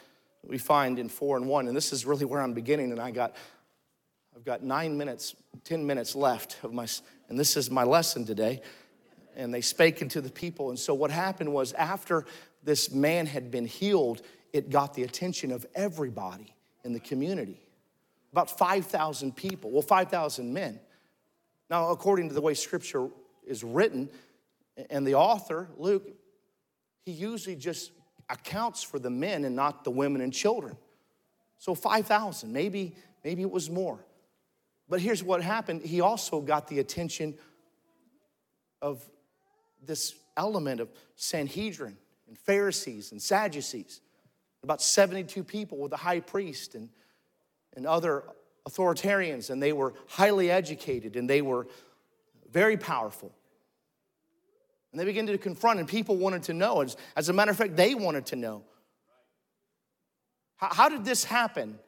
we 0.43 0.57
find 0.57 0.97
in 0.97 1.07
4 1.07 1.37
and 1.37 1.47
1 1.47 1.67
and 1.67 1.77
this 1.77 1.93
is 1.93 2.05
really 2.05 2.25
where 2.25 2.41
I'm 2.41 2.53
beginning 2.53 2.91
and 2.91 2.99
I 2.99 3.11
got 3.11 3.35
I've 4.35 4.43
got 4.43 4.63
9 4.63 4.97
minutes 4.97 5.35
10 5.65 5.85
minutes 5.85 6.15
left 6.15 6.57
of 6.63 6.73
my 6.73 6.87
and 7.29 7.39
this 7.39 7.55
is 7.55 7.69
my 7.69 7.83
lesson 7.83 8.25
today 8.25 8.61
and 9.35 9.53
they 9.53 9.61
spake 9.61 10.01
into 10.01 10.19
the 10.19 10.31
people 10.31 10.69
and 10.69 10.79
so 10.79 10.95
what 10.95 11.11
happened 11.11 11.53
was 11.53 11.73
after 11.73 12.25
this 12.63 12.91
man 12.91 13.27
had 13.27 13.51
been 13.51 13.65
healed 13.65 14.23
it 14.53 14.69
got 14.69 14.93
the 14.93 15.03
attention 15.03 15.51
of 15.51 15.65
everybody 15.75 16.53
in 16.85 16.93
the 16.93 16.99
community. 16.99 17.59
About 18.31 18.49
5,000 18.57 19.35
people, 19.35 19.71
well, 19.71 19.81
5,000 19.81 20.53
men. 20.53 20.79
Now, 21.69 21.89
according 21.89 22.29
to 22.29 22.35
the 22.35 22.41
way 22.41 22.53
scripture 22.53 23.09
is 23.45 23.63
written, 23.63 24.09
and 24.89 25.05
the 25.05 25.15
author, 25.15 25.67
Luke, 25.77 26.07
he 27.03 27.11
usually 27.11 27.55
just 27.55 27.91
accounts 28.29 28.83
for 28.83 28.99
the 28.99 29.09
men 29.09 29.43
and 29.43 29.55
not 29.55 29.83
the 29.83 29.91
women 29.91 30.21
and 30.21 30.31
children. 30.31 30.77
So 31.57 31.75
5,000, 31.75 32.51
maybe, 32.51 32.95
maybe 33.23 33.41
it 33.41 33.51
was 33.51 33.69
more. 33.69 33.99
But 34.89 35.01
here's 35.01 35.23
what 35.23 35.41
happened 35.41 35.83
he 35.83 36.01
also 36.01 36.41
got 36.41 36.67
the 36.67 36.79
attention 36.79 37.35
of 38.81 39.03
this 39.85 40.15
element 40.37 40.81
of 40.81 40.89
Sanhedrin 41.15 41.97
and 42.27 42.37
Pharisees 42.37 43.11
and 43.11 43.21
Sadducees 43.21 44.01
about 44.63 44.81
72 44.81 45.43
people 45.43 45.77
with 45.77 45.91
the 45.91 45.97
high 45.97 46.21
priest 46.21 46.75
and, 46.75 46.89
and 47.75 47.85
other 47.85 48.23
authoritarians, 48.67 49.49
and 49.49 49.61
they 49.61 49.73
were 49.73 49.93
highly 50.07 50.49
educated 50.49 51.15
and 51.15 51.29
they 51.29 51.41
were 51.41 51.67
very 52.51 52.77
powerful. 52.77 53.31
And 54.91 54.99
they 54.99 55.05
began 55.05 55.25
to 55.25 55.37
confront, 55.39 55.79
and 55.79 55.87
people 55.87 56.17
wanted 56.17 56.43
to 56.43 56.53
know. 56.53 56.81
As, 56.81 56.95
as 57.15 57.27
a 57.27 57.33
matter 57.33 57.49
of 57.49 57.57
fact, 57.57 57.75
they 57.75 57.95
wanted 57.95 58.27
to 58.27 58.35
know. 58.35 58.61
How, 60.55 60.69
how 60.71 60.89
did 60.89 61.03
this 61.03 61.23
happen? 61.23 61.79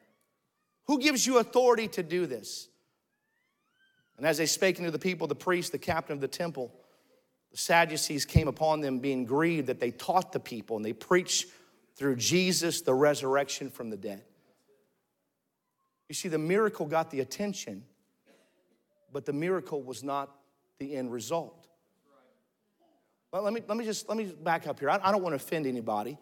Who 0.86 0.98
gives 0.98 1.24
you 1.24 1.38
authority 1.38 1.86
to 1.88 2.02
do 2.02 2.26
this? 2.26 2.68
And 4.16 4.26
as 4.26 4.38
they 4.38 4.46
spake 4.46 4.78
unto 4.78 4.90
the 4.90 4.98
people, 4.98 5.28
the 5.28 5.36
priest, 5.36 5.70
the 5.70 5.78
captain 5.78 6.14
of 6.14 6.20
the 6.20 6.28
temple, 6.28 6.72
the 7.52 7.58
Sadducees 7.58 8.24
came 8.24 8.48
upon 8.48 8.80
them, 8.80 8.98
being 8.98 9.24
grieved 9.24 9.68
that 9.68 9.78
they 9.78 9.92
taught 9.92 10.32
the 10.32 10.40
people 10.40 10.76
and 10.76 10.84
they 10.84 10.92
preached 10.92 11.46
through 11.96 12.16
Jesus, 12.16 12.82
the 12.82 12.94
resurrection 12.94 13.70
from 13.70 13.90
the 13.90 13.96
dead. 13.96 14.22
You 16.08 16.14
see, 16.14 16.28
the 16.28 16.38
miracle 16.38 16.86
got 16.86 17.10
the 17.10 17.20
attention, 17.20 17.82
but 19.12 19.24
the 19.24 19.32
miracle 19.32 19.82
was 19.82 20.04
not 20.04 20.30
the 20.78 20.94
end 20.94 21.10
result. 21.10 21.66
Well, 23.32 23.42
let 23.42 23.52
me, 23.52 23.62
let 23.66 23.76
me 23.76 23.84
just 23.84 24.08
let 24.08 24.16
me 24.16 24.24
back 24.24 24.66
up 24.66 24.78
here. 24.78 24.88
I, 24.88 25.00
I 25.02 25.10
don't 25.10 25.22
want 25.22 25.32
to 25.32 25.36
offend 25.36 25.66
anybody, 25.66 26.16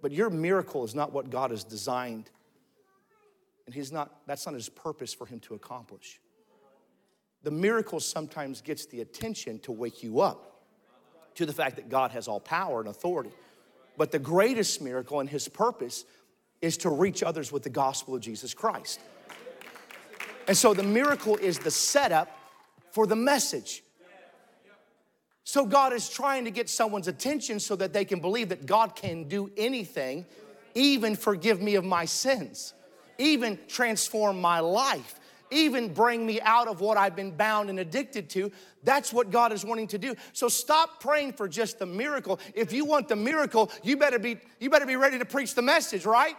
but 0.00 0.12
your 0.12 0.30
miracle 0.30 0.84
is 0.84 0.94
not 0.94 1.12
what 1.12 1.30
God 1.30 1.50
has 1.50 1.64
designed. 1.64 2.30
And 3.66 3.74
he's 3.74 3.90
not, 3.90 4.20
that's 4.26 4.44
not 4.46 4.54
his 4.54 4.68
purpose 4.68 5.14
for 5.14 5.26
him 5.26 5.40
to 5.40 5.54
accomplish. 5.54 6.20
The 7.42 7.50
miracle 7.50 8.00
sometimes 8.00 8.60
gets 8.60 8.86
the 8.86 9.00
attention 9.00 9.58
to 9.60 9.72
wake 9.72 10.02
you 10.02 10.20
up 10.20 10.62
to 11.34 11.46
the 11.46 11.52
fact 11.52 11.76
that 11.76 11.88
God 11.88 12.10
has 12.12 12.28
all 12.28 12.40
power 12.40 12.80
and 12.80 12.88
authority. 12.88 13.30
But 13.96 14.10
the 14.10 14.18
greatest 14.18 14.82
miracle 14.82 15.20
and 15.20 15.28
his 15.28 15.48
purpose 15.48 16.04
is 16.60 16.76
to 16.78 16.90
reach 16.90 17.22
others 17.22 17.52
with 17.52 17.62
the 17.62 17.70
gospel 17.70 18.14
of 18.14 18.20
Jesus 18.20 18.54
Christ. 18.54 19.00
And 20.48 20.56
so 20.56 20.74
the 20.74 20.82
miracle 20.82 21.36
is 21.36 21.58
the 21.58 21.70
setup 21.70 22.28
for 22.90 23.06
the 23.06 23.16
message. 23.16 23.82
So 25.44 25.66
God 25.66 25.92
is 25.92 26.08
trying 26.08 26.44
to 26.44 26.50
get 26.50 26.68
someone's 26.70 27.08
attention 27.08 27.60
so 27.60 27.76
that 27.76 27.92
they 27.92 28.04
can 28.04 28.20
believe 28.20 28.48
that 28.48 28.66
God 28.66 28.96
can 28.96 29.28
do 29.28 29.50
anything, 29.56 30.24
even 30.74 31.16
forgive 31.16 31.60
me 31.60 31.74
of 31.74 31.84
my 31.84 32.06
sins, 32.06 32.72
even 33.18 33.58
transform 33.68 34.40
my 34.40 34.60
life 34.60 35.20
even 35.54 35.92
bring 35.92 36.26
me 36.26 36.40
out 36.40 36.68
of 36.68 36.80
what 36.80 36.96
I've 36.96 37.16
been 37.16 37.30
bound 37.30 37.70
and 37.70 37.78
addicted 37.78 38.28
to. 38.30 38.50
That's 38.82 39.12
what 39.12 39.30
God 39.30 39.52
is 39.52 39.64
wanting 39.64 39.88
to 39.88 39.98
do. 39.98 40.14
So 40.32 40.48
stop 40.48 41.00
praying 41.00 41.34
for 41.34 41.48
just 41.48 41.78
the 41.78 41.86
miracle. 41.86 42.40
If 42.54 42.72
you 42.72 42.84
want 42.84 43.08
the 43.08 43.16
miracle, 43.16 43.70
you 43.82 43.96
better 43.96 44.18
be 44.18 44.38
you 44.60 44.70
better 44.70 44.86
be 44.86 44.96
ready 44.96 45.18
to 45.18 45.24
preach 45.24 45.54
the 45.54 45.62
message, 45.62 46.04
right? 46.04 46.36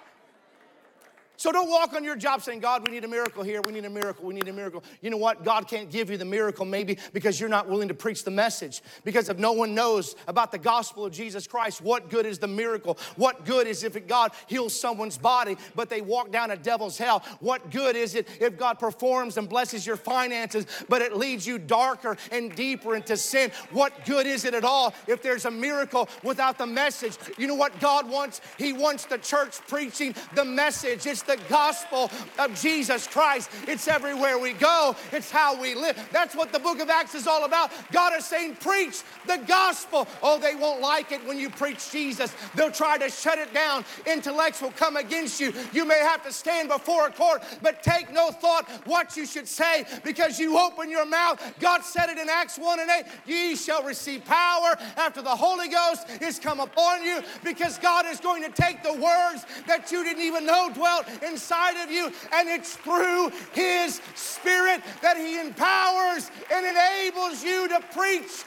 So 1.37 1.51
don't 1.51 1.69
walk 1.69 1.93
on 1.93 2.03
your 2.03 2.15
job 2.15 2.41
saying, 2.41 2.59
God, 2.59 2.87
we 2.87 2.93
need 2.93 3.03
a 3.03 3.07
miracle 3.07 3.43
here, 3.43 3.61
we 3.61 3.73
need 3.73 3.85
a 3.85 3.89
miracle, 3.89 4.25
we 4.25 4.33
need 4.33 4.47
a 4.47 4.53
miracle. 4.53 4.83
You 5.01 5.09
know 5.09 5.17
what? 5.17 5.43
God 5.43 5.67
can't 5.67 5.89
give 5.89 6.09
you 6.09 6.17
the 6.17 6.25
miracle 6.25 6.65
maybe 6.65 6.97
because 7.13 7.39
you're 7.39 7.49
not 7.49 7.67
willing 7.67 7.87
to 7.89 7.93
preach 7.93 8.23
the 8.23 8.31
message. 8.31 8.81
Because 9.03 9.29
if 9.29 9.37
no 9.37 9.51
one 9.51 9.75
knows 9.75 10.15
about 10.27 10.51
the 10.51 10.57
gospel 10.57 11.05
of 11.05 11.11
Jesus 11.11 11.47
Christ, 11.47 11.81
what 11.81 12.09
good 12.09 12.25
is 12.25 12.39
the 12.39 12.47
miracle? 12.47 12.97
What 13.15 13.45
good 13.45 13.67
is 13.67 13.83
if 13.83 14.07
God 14.07 14.31
heals 14.47 14.79
someone's 14.79 15.17
body, 15.17 15.57
but 15.75 15.89
they 15.89 16.01
walk 16.01 16.31
down 16.31 16.51
a 16.51 16.57
devil's 16.57 16.97
hell? 16.97 17.23
What 17.39 17.71
good 17.71 17.95
is 17.95 18.15
it 18.15 18.27
if 18.39 18.57
God 18.57 18.79
performs 18.79 19.37
and 19.37 19.49
blesses 19.49 19.85
your 19.85 19.97
finances, 19.97 20.65
but 20.89 21.01
it 21.01 21.17
leads 21.17 21.45
you 21.45 21.57
darker 21.57 22.17
and 22.31 22.55
deeper 22.55 22.95
into 22.95 23.17
sin? 23.17 23.51
What 23.71 24.05
good 24.05 24.25
is 24.25 24.45
it 24.45 24.53
at 24.53 24.63
all 24.63 24.93
if 25.07 25.21
there's 25.21 25.45
a 25.45 25.51
miracle 25.51 26.07
without 26.23 26.57
the 26.57 26.67
message? 26.67 27.17
You 27.37 27.47
know 27.47 27.55
what 27.55 27.77
God 27.79 28.09
wants? 28.09 28.41
He 28.57 28.73
wants 28.73 29.05
the 29.05 29.17
church 29.17 29.59
preaching 29.67 30.15
the 30.33 30.45
message. 30.45 31.05
It's 31.05 31.24
the 31.25 31.39
gospel 31.49 32.11
of 32.39 32.59
Jesus 32.59 33.07
Christ. 33.07 33.49
It's 33.67 33.87
everywhere 33.87 34.37
we 34.37 34.53
go, 34.53 34.95
it's 35.11 35.31
how 35.31 35.59
we 35.59 35.75
live. 35.75 35.97
That's 36.11 36.35
what 36.35 36.51
the 36.51 36.59
book 36.59 36.79
of 36.79 36.89
Acts 36.89 37.15
is 37.15 37.27
all 37.27 37.45
about. 37.45 37.71
God 37.91 38.13
is 38.17 38.25
saying, 38.25 38.55
preach 38.55 39.03
the 39.27 39.37
gospel. 39.47 40.07
Oh, 40.21 40.39
they 40.39 40.55
won't 40.55 40.81
like 40.81 41.11
it 41.11 41.25
when 41.25 41.39
you 41.39 41.49
preach 41.49 41.91
Jesus. 41.91 42.33
They'll 42.55 42.71
try 42.71 42.97
to 42.97 43.09
shut 43.09 43.37
it 43.37 43.53
down. 43.53 43.85
Intellects 44.05 44.61
will 44.61 44.71
come 44.71 44.95
against 44.95 45.39
you. 45.39 45.53
You 45.73 45.85
may 45.85 45.99
have 45.99 46.23
to 46.23 46.31
stand 46.31 46.69
before 46.69 47.07
a 47.07 47.11
court, 47.11 47.43
but 47.61 47.83
take 47.83 48.11
no 48.11 48.31
thought 48.31 48.69
what 48.85 49.17
you 49.17 49.25
should 49.25 49.47
say 49.47 49.85
because 50.03 50.39
you 50.39 50.57
open 50.57 50.89
your 50.89 51.05
mouth. 51.05 51.41
God 51.59 51.83
said 51.83 52.09
it 52.09 52.17
in 52.17 52.29
Acts 52.29 52.57
1 52.57 52.79
and 52.79 52.89
8 52.89 53.05
Ye 53.25 53.55
shall 53.55 53.83
receive 53.83 54.23
power 54.25 54.75
after 54.97 55.21
the 55.21 55.29
Holy 55.29 55.67
Ghost 55.67 56.07
is 56.21 56.39
come 56.39 56.59
upon 56.59 57.03
you 57.03 57.21
because 57.43 57.77
God 57.77 58.05
is 58.05 58.19
going 58.19 58.43
to 58.43 58.49
take 58.49 58.83
the 58.83 58.93
words 58.93 59.45
that 59.67 59.91
you 59.91 60.03
didn't 60.03 60.23
even 60.23 60.45
know 60.45 60.69
dwelt 60.73 61.05
inside 61.23 61.83
of 61.83 61.91
you, 61.91 62.11
and 62.33 62.49
it's 62.49 62.75
through 62.77 63.31
His 63.53 64.01
Spirit 64.15 64.81
that 65.01 65.17
He 65.17 65.39
empowers 65.39 66.29
and 66.51 66.65
enables 66.65 67.43
you 67.43 67.67
to 67.69 67.79
preach 67.93 68.43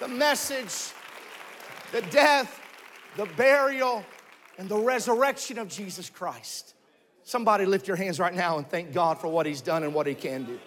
the 0.00 0.08
message, 0.08 0.92
the 1.92 2.02
death, 2.10 2.60
the 3.16 3.26
burial, 3.36 4.04
and 4.58 4.68
the 4.68 4.78
resurrection 4.78 5.58
of 5.58 5.68
Jesus 5.68 6.10
Christ. 6.10 6.74
Somebody 7.24 7.66
lift 7.66 7.86
your 7.86 7.96
hands 7.96 8.18
right 8.18 8.34
now 8.34 8.58
and 8.58 8.68
thank 8.68 8.92
God 8.92 9.18
for 9.18 9.28
what 9.28 9.46
He's 9.46 9.60
done 9.60 9.84
and 9.84 9.94
what 9.94 10.06
He 10.06 10.14
can 10.14 10.44
do. 10.44 10.58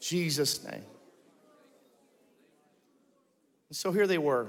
Jesus' 0.00 0.64
name. 0.64 0.84
And 3.68 3.76
so 3.76 3.92
here 3.92 4.06
they 4.06 4.18
were, 4.18 4.48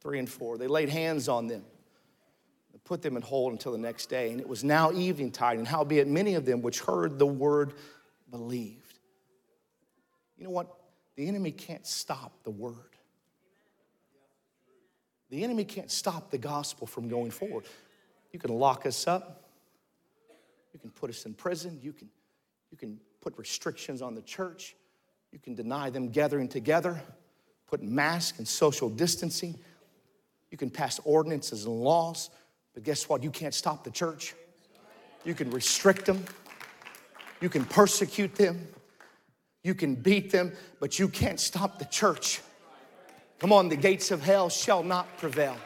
three 0.00 0.18
and 0.18 0.28
four. 0.28 0.58
They 0.58 0.68
laid 0.68 0.88
hands 0.88 1.28
on 1.28 1.46
them, 1.46 1.64
put 2.84 3.02
them 3.02 3.16
in 3.16 3.22
hold 3.22 3.52
until 3.52 3.72
the 3.72 3.78
next 3.78 4.06
day. 4.06 4.30
And 4.30 4.40
it 4.40 4.48
was 4.48 4.62
now 4.62 4.92
evening 4.92 5.32
tide, 5.32 5.58
and 5.58 5.66
howbeit 5.66 6.06
many 6.06 6.34
of 6.34 6.44
them 6.44 6.62
which 6.62 6.80
heard 6.80 7.18
the 7.18 7.26
word 7.26 7.74
believed. 8.30 8.98
You 10.38 10.44
know 10.44 10.50
what? 10.50 10.68
The 11.16 11.26
enemy 11.26 11.50
can't 11.50 11.86
stop 11.86 12.44
the 12.44 12.50
word. 12.50 12.74
The 15.30 15.42
enemy 15.42 15.64
can't 15.64 15.90
stop 15.90 16.30
the 16.30 16.38
gospel 16.38 16.86
from 16.86 17.08
going 17.08 17.32
forward. 17.32 17.64
You 18.32 18.38
can 18.38 18.52
lock 18.52 18.86
us 18.86 19.08
up. 19.08 19.50
You 20.72 20.78
can 20.78 20.90
put 20.90 21.10
us 21.10 21.26
in 21.26 21.34
prison. 21.34 21.80
You 21.82 21.92
can, 21.92 22.08
you 22.70 22.76
can 22.76 23.00
put 23.20 23.36
restrictions 23.38 24.02
on 24.02 24.14
the 24.14 24.22
church. 24.22 24.76
You 25.32 25.38
can 25.38 25.54
deny 25.54 25.90
them 25.90 26.10
gathering 26.10 26.48
together, 26.48 27.02
put 27.66 27.82
masks 27.82 28.38
and 28.38 28.46
social 28.46 28.88
distancing. 28.88 29.58
You 30.50 30.58
can 30.58 30.70
pass 30.70 31.00
ordinances 31.04 31.64
and 31.64 31.74
laws, 31.74 32.30
but 32.74 32.84
guess 32.84 33.08
what? 33.08 33.22
You 33.22 33.30
can't 33.30 33.54
stop 33.54 33.84
the 33.84 33.90
church. 33.90 34.34
You 35.24 35.34
can 35.34 35.50
restrict 35.50 36.06
them. 36.06 36.24
You 37.40 37.48
can 37.48 37.64
persecute 37.64 38.34
them. 38.34 38.68
You 39.64 39.74
can 39.74 39.96
beat 39.96 40.30
them, 40.30 40.52
but 40.78 40.98
you 40.98 41.08
can't 41.08 41.40
stop 41.40 41.78
the 41.78 41.84
church. 41.86 42.40
Come 43.38 43.52
on, 43.52 43.68
the 43.68 43.76
gates 43.76 44.10
of 44.10 44.22
hell 44.22 44.48
shall 44.48 44.82
not 44.82 45.18
prevail. 45.18 45.56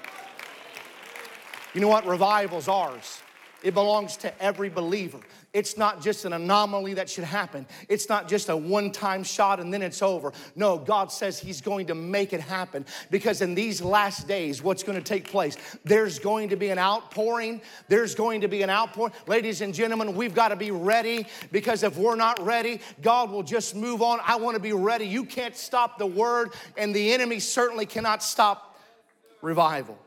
You 1.74 1.80
know 1.80 1.88
what? 1.88 2.06
Revival's 2.06 2.66
ours. 2.66 3.22
It 3.62 3.74
belongs 3.74 4.16
to 4.18 4.42
every 4.42 4.70
believer. 4.70 5.20
It's 5.52 5.76
not 5.76 6.00
just 6.00 6.24
an 6.24 6.32
anomaly 6.32 6.94
that 6.94 7.10
should 7.10 7.24
happen. 7.24 7.66
It's 7.88 8.08
not 8.08 8.28
just 8.28 8.48
a 8.48 8.56
one 8.56 8.92
time 8.92 9.24
shot 9.24 9.58
and 9.58 9.74
then 9.74 9.82
it's 9.82 10.00
over. 10.00 10.32
No, 10.54 10.78
God 10.78 11.10
says 11.10 11.40
He's 11.40 11.60
going 11.60 11.86
to 11.86 11.94
make 11.94 12.32
it 12.32 12.40
happen 12.40 12.86
because 13.10 13.42
in 13.42 13.56
these 13.56 13.82
last 13.82 14.28
days, 14.28 14.62
what's 14.62 14.84
going 14.84 14.96
to 14.96 15.04
take 15.04 15.28
place? 15.28 15.56
There's 15.84 16.20
going 16.20 16.50
to 16.50 16.56
be 16.56 16.68
an 16.68 16.78
outpouring. 16.78 17.62
There's 17.88 18.14
going 18.14 18.42
to 18.42 18.48
be 18.48 18.62
an 18.62 18.70
outpouring. 18.70 19.12
Ladies 19.26 19.60
and 19.60 19.74
gentlemen, 19.74 20.14
we've 20.14 20.34
got 20.34 20.48
to 20.48 20.56
be 20.56 20.70
ready 20.70 21.26
because 21.50 21.82
if 21.82 21.96
we're 21.96 22.14
not 22.14 22.38
ready, 22.44 22.80
God 23.02 23.30
will 23.30 23.42
just 23.42 23.74
move 23.74 24.02
on. 24.02 24.20
I 24.24 24.36
want 24.36 24.54
to 24.54 24.62
be 24.62 24.72
ready. 24.72 25.06
You 25.06 25.24
can't 25.24 25.56
stop 25.56 25.98
the 25.98 26.06
word, 26.06 26.52
and 26.76 26.94
the 26.94 27.12
enemy 27.12 27.40
certainly 27.40 27.86
cannot 27.86 28.22
stop 28.22 28.78
revival. 29.42 29.98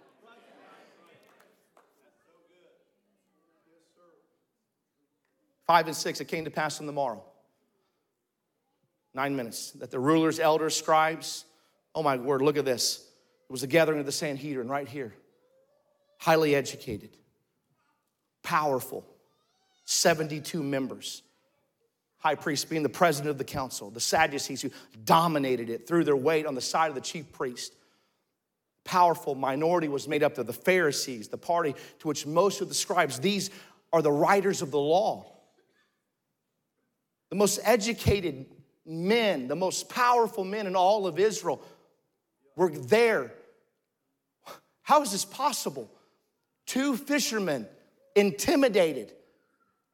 Five 5.65 5.87
and 5.87 5.95
six, 5.95 6.19
it 6.19 6.25
came 6.25 6.45
to 6.45 6.51
pass 6.51 6.79
on 6.79 6.85
the 6.85 6.93
morrow. 6.93 7.23
Nine 9.13 9.35
minutes. 9.35 9.71
That 9.71 9.91
the 9.91 9.99
rulers, 9.99 10.39
elders, 10.39 10.75
scribes, 10.75 11.45
oh 11.95 12.03
my 12.03 12.17
word, 12.17 12.41
look 12.41 12.57
at 12.57 12.65
this. 12.65 13.07
It 13.49 13.51
was 13.51 13.63
a 13.63 13.67
gathering 13.67 13.99
of 13.99 14.05
the 14.05 14.11
Sanhedrin 14.11 14.67
right 14.67 14.87
here. 14.87 15.13
Highly 16.19 16.55
educated, 16.55 17.17
powerful, 18.43 19.05
72 19.85 20.63
members. 20.63 21.21
High 22.17 22.35
priest 22.35 22.69
being 22.69 22.83
the 22.83 22.89
president 22.89 23.31
of 23.31 23.37
the 23.37 23.43
council, 23.43 23.89
the 23.89 23.99
Sadducees 23.99 24.61
who 24.61 24.69
dominated 25.03 25.69
it, 25.69 25.85
threw 25.85 26.05
their 26.05 26.15
weight 26.15 26.45
on 26.45 26.55
the 26.55 26.61
side 26.61 26.87
of 26.87 26.95
the 26.95 27.01
chief 27.01 27.29
priest. 27.33 27.73
Powerful 28.85 29.35
minority 29.35 29.89
was 29.89 30.07
made 30.07 30.23
up 30.23 30.37
of 30.37 30.47
the 30.47 30.53
Pharisees, 30.53 31.27
the 31.27 31.37
party 31.37 31.75
to 31.99 32.07
which 32.07 32.25
most 32.25 32.61
of 32.61 32.69
the 32.69 32.73
scribes, 32.73 33.19
these 33.19 33.49
are 33.91 34.01
the 34.01 34.11
writers 34.11 34.61
of 34.61 34.71
the 34.71 34.79
law 34.79 35.33
the 37.33 37.39
most 37.39 37.59
educated 37.63 38.45
men, 38.85 39.47
the 39.47 39.55
most 39.55 39.89
powerful 39.89 40.43
men 40.43 40.67
in 40.67 40.75
all 40.75 41.07
of 41.07 41.17
Israel 41.17 41.63
were 42.55 42.69
there. 42.69 43.33
How 44.83 45.01
is 45.01 45.11
this 45.11 45.25
possible? 45.25 45.89
Two 46.67 46.95
fishermen 46.95 47.67
intimidated 48.15 49.13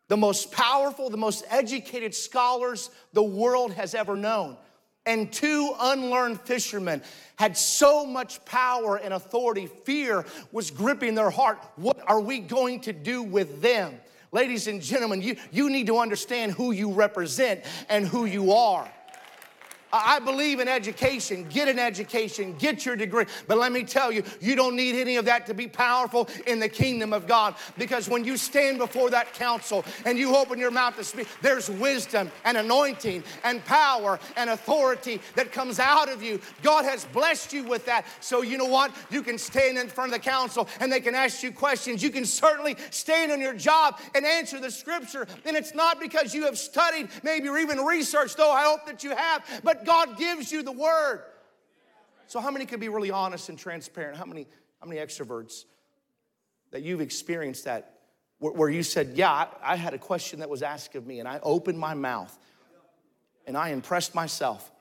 the 0.10 0.18
most 0.18 0.52
powerful, 0.52 1.10
the 1.10 1.16
most 1.16 1.46
educated 1.50 2.14
scholars 2.14 2.90
the 3.14 3.24
world 3.24 3.72
has 3.72 3.96
ever 3.96 4.18
known. 4.18 4.58
And 5.06 5.32
two 5.32 5.74
unlearned 5.80 6.42
fishermen 6.42 7.02
had 7.38 7.56
so 7.56 8.06
much 8.06 8.44
power 8.44 8.98
and 8.98 9.14
authority, 9.14 9.68
fear 9.86 10.26
was 10.52 10.72
gripping 10.72 11.16
their 11.16 11.30
heart. 11.30 11.58
What 11.78 12.02
are 12.06 12.20
we 12.20 12.40
going 12.40 12.82
to 12.82 12.92
do 12.92 13.24
with 13.24 13.62
them? 13.62 13.94
Ladies 14.32 14.68
and 14.68 14.82
gentlemen, 14.82 15.22
you, 15.22 15.38
you 15.52 15.70
need 15.70 15.88
to 15.88 15.98
understand 15.98 16.52
who 16.52 16.72
you 16.72 16.92
represent 16.92 17.66
and 17.90 18.08
who 18.08 18.26
you 18.26 18.54
are. 18.54 18.90
I 19.92 20.20
believe 20.20 20.60
in 20.60 20.68
education. 20.68 21.48
Get 21.50 21.68
an 21.68 21.80
education, 21.80 22.56
get 22.58 22.86
your 22.86 22.96
degree. 22.96 23.26
But 23.48 23.58
let 23.58 23.72
me 23.72 23.84
tell 23.84 24.12
you, 24.12 24.24
you 24.40 24.56
don't 24.56 24.76
need 24.76 24.96
any 24.96 25.16
of 25.16 25.26
that 25.26 25.46
to 25.48 25.54
be 25.54 25.68
powerful 25.68 26.28
in 26.48 26.60
the 26.60 26.70
kingdom 26.70 27.14
of 27.14 27.28
God. 27.28 27.56
Because 27.78 28.08
when 28.08 28.24
you 28.24 28.38
stand 28.38 28.78
before 28.78 29.10
that 29.10 29.34
council 29.34 29.84
and 30.06 30.18
you 30.18 30.36
open 30.36 30.60
your 30.60 30.72
mouth 30.72 30.96
to 30.98 31.04
speak, 31.04 31.28
there's 31.42 31.70
wisdom 31.70 32.32
and 32.46 32.58
anointing 32.58 33.24
and 33.44 33.64
power 33.66 34.20
and 34.36 34.50
authority 34.50 35.22
that 35.36 35.52
comes 35.52 35.80
out 35.80 36.10
of 36.10 36.22
you. 36.22 36.40
God 36.62 36.86
has 36.86 37.06
blessed 37.06 37.54
you 37.54 37.64
with 37.64 37.86
that. 37.86 38.06
So 38.20 38.42
you 38.42 38.58
know 38.58 38.66
what? 38.66 38.94
You 39.10 39.22
can 39.22 39.38
stand 39.38 39.78
in 39.78 39.88
front 39.88 40.14
of 40.14 40.22
the 40.22 40.30
council 40.30 40.68
and 40.80 40.92
they 40.92 41.00
can 41.00 41.16
ask 41.16 41.44
you 41.44 41.52
questions. 41.52 42.04
You 42.04 42.10
can 42.10 42.26
certainly 42.26 42.76
stand 42.92 43.32
on 43.32 43.42
your 43.42 43.54
job 43.54 44.00
and 44.16 44.26
answer 44.26 44.60
the 44.60 44.72
scripture. 44.72 45.28
And 45.46 45.56
it's 45.56 45.74
not 45.74 46.00
because 46.00 46.34
you 46.34 46.46
have 46.46 46.58
studied, 46.58 47.10
maybe 47.24 47.50
or 47.50 47.58
even 47.58 47.80
researched, 47.80 48.38
though 48.38 48.52
I 48.52 48.64
hope 48.64 48.86
that 48.86 49.04
you 49.04 49.16
have, 49.16 49.44
but 49.64 49.79
God 49.86 50.18
gives 50.18 50.52
you 50.52 50.64
the 50.64 50.72
word. 50.72 51.24
So, 52.28 52.40
how 52.40 52.52
many 52.52 52.66
can 52.66 52.80
be 52.80 52.90
really 52.90 53.12
honest 53.12 53.50
and 53.50 53.58
transparent? 53.58 54.18
How 54.18 54.26
many, 54.26 54.48
how 54.80 54.88
many 54.88 55.02
extroverts 55.02 55.66
that 56.72 56.84
you've 56.84 57.02
experienced 57.02 57.66
that 57.66 57.96
where, 58.40 58.70
you 58.70 58.84
said, 58.84 59.14
Yeah, 59.16 59.32
I, 59.32 59.48
I 59.62 59.76
had 59.76 59.94
a 59.94 59.98
question 59.98 60.40
that 60.40 60.50
was 60.50 60.62
asked 60.62 60.96
of 60.96 61.06
me, 61.08 61.20
and 61.20 61.28
I 61.28 61.40
opened 61.42 61.80
my 61.80 61.94
mouth 61.94 62.38
and 63.48 63.58
I 63.58 63.70
impressed 63.70 64.14
myself. 64.14 64.72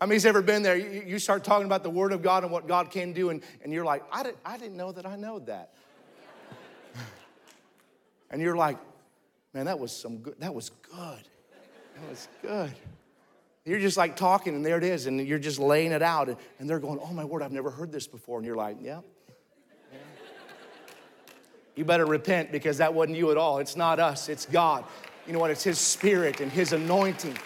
I 0.00 0.06
mean, 0.06 0.14
he's 0.14 0.26
ever 0.26 0.42
been 0.42 0.62
there? 0.62 0.76
You, 0.76 1.04
you, 1.06 1.18
start 1.18 1.44
talking 1.44 1.64
about 1.64 1.82
the 1.82 1.90
Word 1.90 2.12
of 2.12 2.20
God 2.20 2.42
and 2.42 2.52
what 2.52 2.66
God 2.66 2.90
can 2.90 3.12
do, 3.12 3.30
and, 3.30 3.42
and 3.62 3.72
you're 3.72 3.84
like, 3.84 4.02
I, 4.12 4.24
did, 4.24 4.34
I 4.44 4.58
didn't 4.58 4.76
know 4.76 4.92
that 4.92 5.06
I 5.06 5.16
know 5.16 5.38
that. 5.38 5.72
and 8.30 8.42
you're 8.42 8.56
like, 8.56 8.76
Man, 9.54 9.66
that 9.66 9.78
was 9.78 9.96
some 9.96 10.18
good, 10.18 10.34
that 10.40 10.52
was 10.52 10.70
good. 10.90 11.28
That 11.94 12.10
was 12.10 12.28
good. 12.42 12.72
You're 13.64 13.78
just 13.78 13.96
like 13.96 14.16
talking, 14.16 14.54
and 14.54 14.66
there 14.66 14.76
it 14.76 14.84
is, 14.84 15.06
and 15.06 15.26
you're 15.26 15.38
just 15.38 15.58
laying 15.58 15.92
it 15.92 16.02
out, 16.02 16.28
and, 16.58 16.68
they're 16.68 16.80
going, 16.80 16.98
Oh 17.00 17.12
my 17.12 17.24
word, 17.24 17.42
I've 17.42 17.52
never 17.52 17.70
heard 17.70 17.92
this 17.92 18.06
before. 18.06 18.38
And 18.38 18.46
you're 18.46 18.56
like, 18.56 18.76
yeah. 18.82 19.00
You 21.76 21.84
better 21.84 22.06
repent 22.06 22.52
because 22.52 22.78
that 22.78 22.92
wasn't 22.94 23.16
you 23.16 23.30
at 23.30 23.36
all. 23.36 23.58
It's 23.58 23.74
not 23.74 23.98
us, 23.98 24.28
it's 24.28 24.46
God. 24.46 24.84
You 25.26 25.32
know 25.32 25.38
what? 25.38 25.50
It's 25.50 25.64
His 25.64 25.78
Spirit 25.78 26.40
and 26.40 26.52
His 26.52 26.72
anointing. 26.72 27.36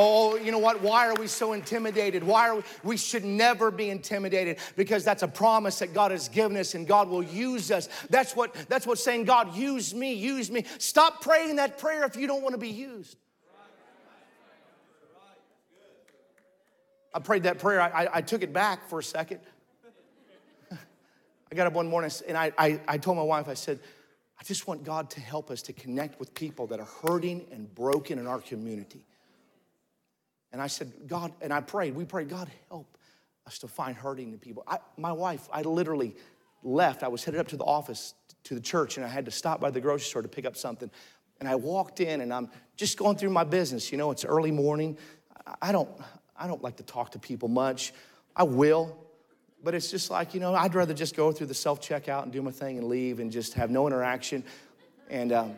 Oh, 0.00 0.36
you 0.36 0.52
know 0.52 0.60
what? 0.60 0.80
Why 0.80 1.08
are 1.08 1.14
we 1.16 1.26
so 1.26 1.54
intimidated? 1.54 2.22
Why 2.22 2.50
are 2.50 2.54
we? 2.54 2.62
We 2.84 2.96
should 2.96 3.24
never 3.24 3.72
be 3.72 3.90
intimidated 3.90 4.58
because 4.76 5.02
that's 5.02 5.24
a 5.24 5.28
promise 5.28 5.80
that 5.80 5.92
God 5.92 6.12
has 6.12 6.28
given 6.28 6.56
us 6.56 6.76
and 6.76 6.86
God 6.86 7.08
will 7.08 7.24
use 7.24 7.72
us. 7.72 7.88
That's 8.08 8.36
what 8.36 8.54
that's 8.68 8.86
what 8.86 9.00
saying, 9.00 9.24
God, 9.24 9.56
use 9.56 9.92
me, 9.92 10.14
use 10.14 10.52
me. 10.52 10.64
Stop 10.78 11.20
praying 11.20 11.56
that 11.56 11.78
prayer 11.78 12.04
if 12.04 12.14
you 12.14 12.28
don't 12.28 12.42
want 12.42 12.52
to 12.52 12.60
be 12.60 12.68
used. 12.68 13.16
I 17.12 17.18
prayed 17.18 17.42
that 17.42 17.58
prayer. 17.58 17.80
I, 17.80 17.88
I, 17.88 18.08
I 18.18 18.20
took 18.20 18.44
it 18.44 18.52
back 18.52 18.88
for 18.88 19.00
a 19.00 19.02
second. 19.02 19.40
I 20.70 21.54
got 21.56 21.66
up 21.66 21.72
one 21.72 21.88
morning 21.88 22.12
and 22.28 22.38
I, 22.38 22.52
I, 22.56 22.80
I 22.86 22.98
told 22.98 23.16
my 23.16 23.24
wife, 23.24 23.48
I 23.48 23.54
said, 23.54 23.80
I 24.38 24.44
just 24.44 24.68
want 24.68 24.84
God 24.84 25.10
to 25.10 25.20
help 25.20 25.50
us 25.50 25.60
to 25.62 25.72
connect 25.72 26.20
with 26.20 26.34
people 26.34 26.68
that 26.68 26.78
are 26.78 26.88
hurting 27.02 27.46
and 27.50 27.74
broken 27.74 28.20
in 28.20 28.28
our 28.28 28.38
community. 28.38 29.04
And 30.52 30.62
I 30.62 30.66
said, 30.66 30.92
God, 31.06 31.32
and 31.40 31.52
I 31.52 31.60
prayed, 31.60 31.94
we 31.94 32.04
prayed, 32.04 32.28
God, 32.28 32.48
help 32.68 32.96
us 33.46 33.58
to 33.58 33.68
find 33.68 33.96
hurting 33.96 34.38
people. 34.38 34.64
I, 34.66 34.78
my 34.96 35.12
wife, 35.12 35.48
I 35.52 35.62
literally 35.62 36.16
left. 36.62 37.02
I 37.02 37.08
was 37.08 37.24
headed 37.24 37.40
up 37.40 37.48
to 37.48 37.56
the 37.56 37.64
office, 37.64 38.14
to 38.44 38.54
the 38.54 38.60
church, 38.60 38.96
and 38.96 39.04
I 39.04 39.08
had 39.08 39.24
to 39.26 39.30
stop 39.30 39.60
by 39.60 39.70
the 39.70 39.80
grocery 39.80 40.06
store 40.06 40.22
to 40.22 40.28
pick 40.28 40.46
up 40.46 40.56
something. 40.56 40.90
And 41.40 41.48
I 41.48 41.54
walked 41.54 42.00
in 42.00 42.20
and 42.20 42.32
I'm 42.32 42.50
just 42.76 42.98
going 42.98 43.16
through 43.16 43.30
my 43.30 43.44
business. 43.44 43.92
You 43.92 43.98
know, 43.98 44.10
it's 44.10 44.24
early 44.24 44.50
morning. 44.50 44.98
I 45.62 45.72
don't, 45.72 45.88
I 46.36 46.46
don't 46.46 46.62
like 46.62 46.76
to 46.76 46.82
talk 46.82 47.12
to 47.12 47.18
people 47.18 47.48
much. 47.48 47.92
I 48.34 48.42
will, 48.42 48.96
but 49.62 49.74
it's 49.74 49.90
just 49.90 50.10
like, 50.10 50.34
you 50.34 50.40
know, 50.40 50.54
I'd 50.54 50.74
rather 50.74 50.94
just 50.94 51.16
go 51.16 51.32
through 51.32 51.48
the 51.48 51.54
self 51.54 51.80
checkout 51.80 52.24
and 52.24 52.32
do 52.32 52.42
my 52.42 52.50
thing 52.50 52.78
and 52.78 52.88
leave 52.88 53.20
and 53.20 53.30
just 53.30 53.54
have 53.54 53.70
no 53.70 53.86
interaction. 53.86 54.44
And 55.10 55.32
um, 55.32 55.54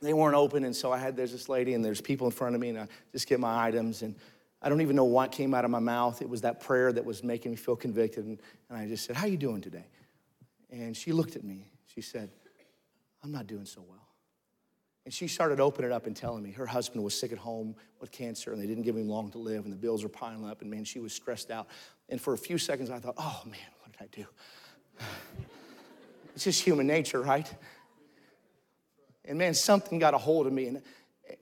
they 0.00 0.12
weren't 0.12 0.36
open, 0.36 0.64
and 0.64 0.74
so 0.74 0.92
I 0.92 0.98
had 0.98 1.16
there's 1.16 1.32
this 1.32 1.48
lady, 1.48 1.74
and 1.74 1.84
there's 1.84 2.00
people 2.00 2.26
in 2.26 2.32
front 2.32 2.54
of 2.54 2.60
me, 2.60 2.70
and 2.70 2.78
I 2.78 2.88
just 3.12 3.28
get 3.28 3.40
my 3.40 3.66
items, 3.66 4.02
and 4.02 4.14
I 4.62 4.68
don't 4.68 4.80
even 4.80 4.96
know 4.96 5.04
what 5.04 5.32
came 5.32 5.54
out 5.54 5.64
of 5.64 5.70
my 5.70 5.78
mouth. 5.78 6.22
It 6.22 6.28
was 6.28 6.42
that 6.42 6.60
prayer 6.60 6.92
that 6.92 7.04
was 7.04 7.22
making 7.22 7.52
me 7.52 7.56
feel 7.56 7.76
convicted, 7.76 8.24
and, 8.24 8.38
and 8.68 8.78
I 8.78 8.86
just 8.86 9.04
said, 9.04 9.16
"How 9.16 9.26
you 9.26 9.36
doing 9.36 9.60
today?" 9.60 9.86
And 10.70 10.96
she 10.96 11.12
looked 11.12 11.36
at 11.36 11.44
me. 11.44 11.70
She 11.94 12.00
said, 12.00 12.30
"I'm 13.22 13.32
not 13.32 13.46
doing 13.46 13.66
so 13.66 13.82
well." 13.88 14.06
And 15.06 15.14
she 15.14 15.28
started 15.28 15.60
opening 15.60 15.92
up 15.92 16.06
and 16.06 16.16
telling 16.16 16.42
me 16.42 16.50
her 16.50 16.66
husband 16.66 17.02
was 17.02 17.14
sick 17.14 17.30
at 17.30 17.38
home 17.38 17.76
with 18.00 18.10
cancer 18.10 18.52
and 18.52 18.60
they 18.60 18.66
didn't 18.66 18.82
give 18.82 18.96
him 18.96 19.08
long 19.08 19.30
to 19.30 19.38
live 19.38 19.62
and 19.62 19.72
the 19.72 19.76
bills 19.76 20.02
were 20.02 20.08
piling 20.08 20.44
up 20.44 20.62
and 20.62 20.70
man, 20.70 20.82
she 20.82 20.98
was 20.98 21.12
stressed 21.12 21.52
out. 21.52 21.68
And 22.08 22.20
for 22.20 22.34
a 22.34 22.38
few 22.38 22.58
seconds, 22.58 22.90
I 22.90 22.98
thought, 22.98 23.14
oh 23.16 23.42
man, 23.46 23.60
what 23.80 23.92
did 23.92 24.02
I 24.02 24.08
do? 24.10 24.26
It's 26.34 26.44
just 26.44 26.60
human 26.60 26.86
nature, 26.86 27.22
right? 27.22 27.50
And 29.26 29.38
man, 29.38 29.54
something 29.54 29.98
got 29.98 30.14
a 30.14 30.18
hold 30.18 30.46
of 30.46 30.52
me. 30.52 30.66
And 30.68 30.82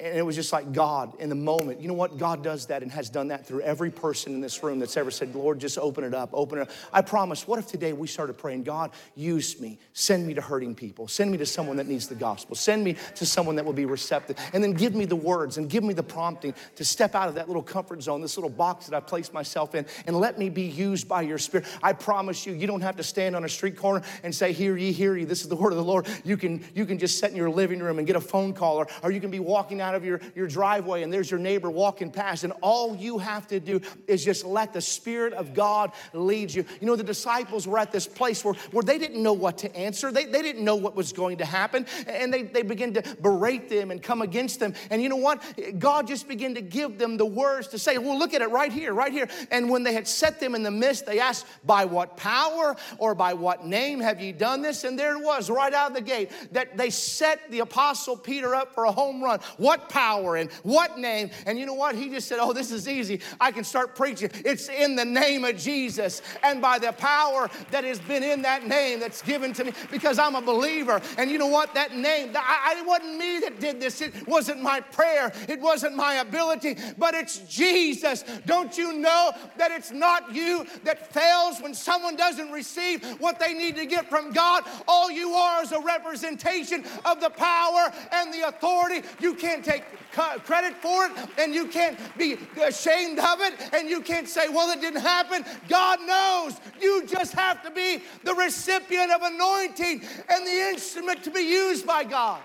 and 0.00 0.16
it 0.16 0.22
was 0.22 0.34
just 0.34 0.52
like 0.52 0.72
God 0.72 1.20
in 1.20 1.28
the 1.28 1.34
moment. 1.34 1.80
You 1.80 1.88
know 1.88 1.94
what? 1.94 2.18
God 2.18 2.42
does 2.42 2.66
that 2.66 2.82
and 2.82 2.90
has 2.90 3.10
done 3.10 3.28
that 3.28 3.46
through 3.46 3.60
every 3.60 3.90
person 3.90 4.34
in 4.34 4.40
this 4.40 4.62
room 4.62 4.78
that's 4.78 4.96
ever 4.96 5.10
said, 5.10 5.34
Lord, 5.34 5.60
just 5.60 5.78
open 5.78 6.04
it 6.04 6.14
up, 6.14 6.30
open 6.32 6.58
it 6.58 6.62
up. 6.62 6.70
I 6.92 7.02
promise, 7.02 7.46
what 7.46 7.58
if 7.58 7.66
today 7.66 7.92
we 7.92 8.06
started 8.06 8.34
praying, 8.34 8.64
God, 8.64 8.92
use 9.14 9.60
me, 9.60 9.78
send 9.92 10.26
me 10.26 10.34
to 10.34 10.40
hurting 10.40 10.74
people, 10.74 11.06
send 11.06 11.30
me 11.30 11.38
to 11.38 11.46
someone 11.46 11.76
that 11.76 11.86
needs 11.86 12.08
the 12.08 12.14
gospel, 12.14 12.56
send 12.56 12.82
me 12.82 12.96
to 13.14 13.26
someone 13.26 13.56
that 13.56 13.64
will 13.64 13.72
be 13.72 13.84
receptive, 13.84 14.36
and 14.52 14.64
then 14.64 14.72
give 14.72 14.94
me 14.94 15.04
the 15.04 15.16
words 15.16 15.58
and 15.58 15.68
give 15.68 15.84
me 15.84 15.94
the 15.94 16.02
prompting 16.02 16.54
to 16.76 16.84
step 16.84 17.14
out 17.14 17.28
of 17.28 17.34
that 17.34 17.46
little 17.48 17.62
comfort 17.62 18.02
zone, 18.02 18.20
this 18.20 18.36
little 18.36 18.50
box 18.50 18.86
that 18.86 18.96
I 18.96 19.00
placed 19.00 19.32
myself 19.32 19.74
in, 19.74 19.86
and 20.06 20.18
let 20.18 20.38
me 20.38 20.48
be 20.48 20.62
used 20.62 21.08
by 21.08 21.22
your 21.22 21.38
spirit. 21.38 21.66
I 21.82 21.92
promise 21.92 22.46
you, 22.46 22.54
you 22.54 22.66
don't 22.66 22.80
have 22.80 22.96
to 22.96 23.02
stand 23.02 23.36
on 23.36 23.44
a 23.44 23.48
street 23.48 23.76
corner 23.76 24.02
and 24.22 24.34
say, 24.34 24.52
Hear 24.52 24.76
ye, 24.76 24.92
hear 24.92 25.16
ye, 25.16 25.24
this 25.24 25.42
is 25.42 25.48
the 25.48 25.56
word 25.56 25.72
of 25.72 25.76
the 25.76 25.84
Lord. 25.84 26.06
You 26.24 26.36
can, 26.36 26.64
you 26.74 26.86
can 26.86 26.98
just 26.98 27.18
sit 27.18 27.30
in 27.30 27.36
your 27.36 27.50
living 27.50 27.80
room 27.80 27.98
and 27.98 28.06
get 28.06 28.16
a 28.16 28.20
phone 28.20 28.54
call, 28.54 28.76
or, 28.76 28.88
or 29.02 29.10
you 29.10 29.20
can 29.20 29.30
be 29.30 29.40
walking 29.40 29.73
out 29.80 29.94
of 29.94 30.04
your, 30.04 30.20
your 30.34 30.46
driveway 30.46 31.02
and 31.02 31.12
there's 31.12 31.30
your 31.30 31.40
neighbor 31.40 31.70
walking 31.70 32.10
past, 32.10 32.44
and 32.44 32.52
all 32.60 32.96
you 32.96 33.18
have 33.18 33.46
to 33.48 33.60
do 33.60 33.80
is 34.06 34.24
just 34.24 34.44
let 34.44 34.72
the 34.72 34.80
Spirit 34.80 35.32
of 35.32 35.54
God 35.54 35.92
lead 36.12 36.52
you. 36.52 36.64
You 36.80 36.86
know, 36.86 36.96
the 36.96 37.04
disciples 37.04 37.66
were 37.66 37.78
at 37.78 37.92
this 37.92 38.06
place 38.06 38.44
where, 38.44 38.54
where 38.70 38.82
they 38.82 38.98
didn't 38.98 39.22
know 39.22 39.32
what 39.32 39.58
to 39.58 39.76
answer, 39.76 40.10
they, 40.10 40.24
they 40.24 40.42
didn't 40.42 40.64
know 40.64 40.76
what 40.76 40.94
was 40.94 41.12
going 41.12 41.38
to 41.38 41.44
happen, 41.44 41.86
and 42.06 42.32
they, 42.32 42.42
they 42.42 42.62
began 42.62 42.92
to 42.94 43.02
berate 43.20 43.68
them 43.68 43.90
and 43.90 44.02
come 44.02 44.22
against 44.22 44.60
them. 44.60 44.74
And 44.90 45.02
you 45.02 45.08
know 45.08 45.16
what? 45.16 45.42
God 45.78 46.06
just 46.06 46.28
began 46.28 46.54
to 46.54 46.60
give 46.60 46.98
them 46.98 47.16
the 47.16 47.26
words 47.26 47.68
to 47.68 47.78
say, 47.78 47.98
Well, 47.98 48.18
look 48.18 48.34
at 48.34 48.42
it 48.42 48.50
right 48.50 48.72
here, 48.72 48.92
right 48.92 49.12
here. 49.12 49.28
And 49.50 49.70
when 49.70 49.82
they 49.82 49.92
had 49.92 50.08
set 50.08 50.40
them 50.40 50.54
in 50.54 50.62
the 50.62 50.70
midst, 50.70 51.06
they 51.06 51.20
asked, 51.20 51.46
By 51.64 51.84
what 51.84 52.16
power 52.16 52.76
or 52.98 53.14
by 53.14 53.34
what 53.34 53.64
name 53.64 54.00
have 54.00 54.20
ye 54.20 54.32
done 54.32 54.62
this? 54.62 54.84
And 54.84 54.98
there 54.98 55.16
it 55.16 55.22
was, 55.22 55.50
right 55.50 55.72
out 55.72 55.90
of 55.90 55.96
the 55.96 56.02
gate, 56.02 56.30
that 56.52 56.76
they 56.76 56.90
set 56.90 57.50
the 57.50 57.60
apostle 57.60 58.16
Peter 58.16 58.54
up 58.54 58.74
for 58.74 58.84
a 58.84 58.92
home 58.92 59.22
run. 59.22 59.40
What 59.64 59.88
power? 59.88 60.34
and 60.36 60.50
what 60.62 60.98
name. 60.98 61.30
And 61.46 61.58
you 61.58 61.66
know 61.66 61.74
what? 61.74 61.94
He 61.94 62.08
just 62.08 62.28
said, 62.28 62.38
Oh, 62.40 62.52
this 62.52 62.70
is 62.70 62.88
easy. 62.88 63.20
I 63.40 63.52
can 63.52 63.64
start 63.64 63.94
preaching. 63.94 64.30
It's 64.44 64.68
in 64.68 64.96
the 64.96 65.04
name 65.04 65.44
of 65.44 65.56
Jesus 65.56 66.22
and 66.42 66.60
by 66.60 66.78
the 66.78 66.92
power 66.92 67.50
that 67.70 67.84
has 67.84 67.98
been 68.00 68.22
in 68.22 68.42
that 68.42 68.66
name 68.66 69.00
that's 69.00 69.22
given 69.22 69.52
to 69.54 69.64
me 69.64 69.72
because 69.90 70.18
I'm 70.18 70.34
a 70.34 70.42
believer. 70.42 71.00
And 71.18 71.30
you 71.30 71.38
know 71.38 71.46
what? 71.46 71.74
That 71.74 71.96
name, 71.96 72.32
I, 72.34 72.76
it 72.78 72.86
wasn't 72.86 73.18
me 73.18 73.40
that 73.40 73.60
did 73.60 73.80
this. 73.80 74.00
It 74.00 74.26
wasn't 74.26 74.62
my 74.62 74.80
prayer. 74.80 75.32
It 75.48 75.60
wasn't 75.60 75.96
my 75.96 76.14
ability, 76.14 76.76
but 76.98 77.14
it's 77.14 77.38
Jesus. 77.40 78.24
Don't 78.46 78.76
you 78.76 78.92
know 78.92 79.32
that 79.58 79.70
it's 79.70 79.90
not 79.90 80.34
you 80.34 80.66
that 80.84 81.12
fails 81.12 81.60
when 81.60 81.74
someone 81.74 82.16
doesn't 82.16 82.50
receive 82.50 83.04
what 83.20 83.38
they 83.38 83.54
need 83.54 83.76
to 83.76 83.86
get 83.86 84.08
from 84.08 84.32
God? 84.32 84.64
All 84.88 85.10
you 85.10 85.32
are 85.34 85.62
is 85.62 85.72
a 85.72 85.80
representation 85.80 86.84
of 87.04 87.20
the 87.20 87.30
power 87.30 87.92
and 88.12 88.32
the 88.32 88.48
authority. 88.48 89.06
You 89.20 89.34
can't 89.34 89.53
take 89.62 89.84
credit 90.12 90.74
for 90.74 91.06
it 91.06 91.12
and 91.38 91.54
you 91.54 91.66
can't 91.66 91.98
be 92.16 92.36
ashamed 92.62 93.18
of 93.18 93.40
it 93.40 93.54
and 93.72 93.88
you 93.88 94.00
can't 94.00 94.28
say, 94.28 94.48
well, 94.48 94.70
it 94.70 94.80
didn't 94.80 95.00
happen. 95.00 95.44
God 95.68 96.00
knows. 96.06 96.60
You 96.80 97.06
just 97.06 97.32
have 97.34 97.62
to 97.64 97.70
be 97.70 98.02
the 98.22 98.34
recipient 98.34 99.10
of 99.12 99.22
anointing 99.22 100.02
and 100.28 100.46
the 100.46 100.70
instrument 100.70 101.22
to 101.24 101.30
be 101.30 101.40
used 101.40 101.86
by 101.86 102.04
God. 102.04 102.40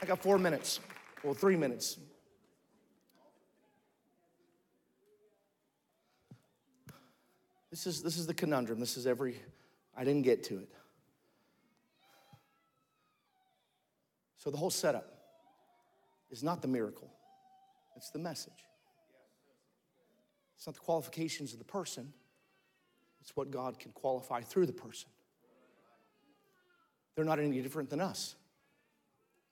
I 0.00 0.06
got 0.06 0.20
four 0.22 0.38
minutes, 0.38 0.80
well, 1.24 1.34
three 1.34 1.56
minutes. 1.56 1.98
This 7.70 7.86
is, 7.86 8.02
this 8.02 8.16
is 8.16 8.26
the 8.26 8.34
conundrum. 8.34 8.80
This 8.80 8.96
is 8.96 9.06
every, 9.06 9.36
I 9.96 10.04
didn't 10.04 10.22
get 10.22 10.44
to 10.44 10.58
it. 10.58 10.68
So 14.38 14.50
the 14.50 14.56
whole 14.56 14.70
setup 14.70 15.17
is 16.30 16.42
not 16.42 16.62
the 16.62 16.68
miracle, 16.68 17.10
it's 17.96 18.10
the 18.10 18.18
message. 18.18 18.64
It's 20.56 20.66
not 20.66 20.74
the 20.74 20.80
qualifications 20.80 21.52
of 21.52 21.58
the 21.58 21.64
person, 21.64 22.12
it's 23.20 23.36
what 23.36 23.50
God 23.50 23.78
can 23.78 23.92
qualify 23.92 24.40
through 24.40 24.66
the 24.66 24.72
person. 24.72 25.08
They're 27.14 27.24
not 27.24 27.40
any 27.40 27.60
different 27.60 27.90
than 27.90 28.00
us. 28.00 28.36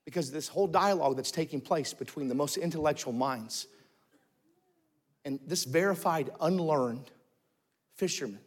Because 0.05 0.31
this 0.31 0.47
whole 0.47 0.69
dialogue 0.69 1.17
that's 1.17 1.33
taking 1.33 1.61
place 1.61 1.93
between 1.93 2.29
the 2.29 2.35
most 2.35 2.57
intellectual 2.57 3.13
minds 3.13 3.67
and 5.25 5.41
this 5.45 5.65
verified, 5.65 6.31
unlearned 6.41 7.11
fisherman 7.97 8.39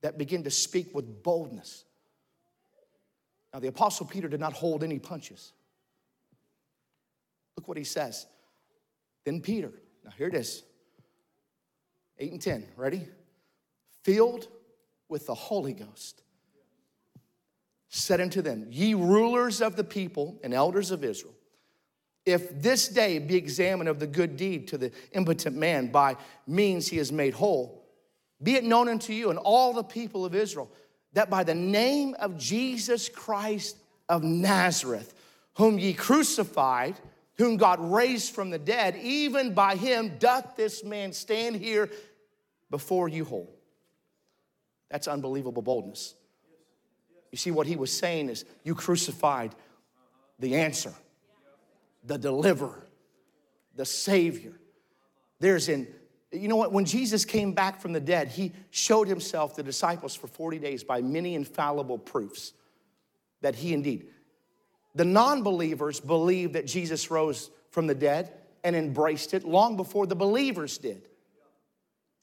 that 0.00 0.18
begin 0.18 0.42
to 0.42 0.50
speak 0.50 0.92
with 0.92 1.22
boldness. 1.22 1.84
Now, 3.54 3.60
the 3.60 3.68
Apostle 3.68 4.06
Peter 4.06 4.26
did 4.26 4.40
not 4.40 4.52
hold 4.52 4.82
any 4.82 4.98
punches. 4.98 5.52
Look 7.56 7.68
what 7.68 7.76
he 7.76 7.84
says. 7.84 8.26
Then 9.24 9.40
Peter, 9.40 9.72
now 10.04 10.10
here 10.16 10.28
it 10.28 10.34
is 10.34 10.62
8 12.18 12.32
and 12.32 12.40
10, 12.40 12.66
ready? 12.76 13.06
Filled 14.02 14.48
with 15.08 15.26
the 15.26 15.34
Holy 15.34 15.72
Ghost, 15.72 16.22
said 17.88 18.20
unto 18.20 18.42
them, 18.42 18.66
Ye 18.70 18.94
rulers 18.94 19.60
of 19.60 19.76
the 19.76 19.84
people 19.84 20.38
and 20.42 20.54
elders 20.54 20.90
of 20.90 21.04
Israel, 21.04 21.34
if 22.24 22.62
this 22.62 22.88
day 22.88 23.18
be 23.18 23.36
examined 23.36 23.88
of 23.88 23.98
the 23.98 24.06
good 24.06 24.36
deed 24.36 24.68
to 24.68 24.78
the 24.78 24.92
impotent 25.12 25.56
man 25.56 25.88
by 25.88 26.16
means 26.46 26.88
he 26.88 26.98
is 26.98 27.10
made 27.12 27.34
whole, 27.34 27.84
be 28.42 28.54
it 28.54 28.64
known 28.64 28.88
unto 28.88 29.12
you 29.12 29.30
and 29.30 29.38
all 29.38 29.72
the 29.72 29.82
people 29.82 30.24
of 30.24 30.34
Israel 30.34 30.70
that 31.12 31.30
by 31.30 31.44
the 31.44 31.54
name 31.54 32.14
of 32.18 32.38
Jesus 32.38 33.08
Christ 33.08 33.76
of 34.08 34.22
Nazareth, 34.22 35.14
whom 35.54 35.78
ye 35.78 35.92
crucified, 35.92 36.96
whom 37.38 37.56
God 37.56 37.80
raised 37.80 38.34
from 38.34 38.50
the 38.50 38.58
dead, 38.58 38.96
even 38.96 39.54
by 39.54 39.76
him 39.76 40.16
doth 40.18 40.56
this 40.56 40.84
man 40.84 41.12
stand 41.12 41.56
here 41.56 41.90
before 42.70 43.08
you 43.08 43.24
whole. 43.24 43.54
That's 44.90 45.08
unbelievable 45.08 45.62
boldness. 45.62 46.14
You 47.30 47.38
see, 47.38 47.50
what 47.50 47.66
he 47.66 47.76
was 47.76 47.90
saying 47.96 48.28
is, 48.28 48.44
You 48.62 48.74
crucified 48.74 49.54
the 50.38 50.56
answer, 50.56 50.92
the 52.04 52.18
deliverer, 52.18 52.86
the 53.74 53.86
Savior. 53.86 54.52
There's 55.40 55.68
in, 55.68 55.88
you 56.30 56.48
know 56.48 56.56
what? 56.56 56.72
When 56.72 56.84
Jesus 56.84 57.24
came 57.24 57.52
back 57.52 57.80
from 57.80 57.92
the 57.92 58.00
dead, 58.00 58.28
he 58.28 58.52
showed 58.70 59.08
himself 59.08 59.56
the 59.56 59.62
disciples 59.62 60.14
for 60.14 60.26
40 60.26 60.58
days 60.58 60.84
by 60.84 61.00
many 61.00 61.34
infallible 61.34 61.98
proofs 61.98 62.52
that 63.40 63.54
he 63.54 63.72
indeed 63.72 64.08
the 64.94 65.04
non 65.04 65.42
believers 65.42 66.00
believed 66.00 66.54
that 66.54 66.66
Jesus 66.66 67.10
rose 67.10 67.50
from 67.70 67.86
the 67.86 67.94
dead 67.94 68.32
and 68.64 68.76
embraced 68.76 69.34
it 69.34 69.44
long 69.44 69.76
before 69.76 70.06
the 70.06 70.16
believers 70.16 70.78
did. 70.78 71.08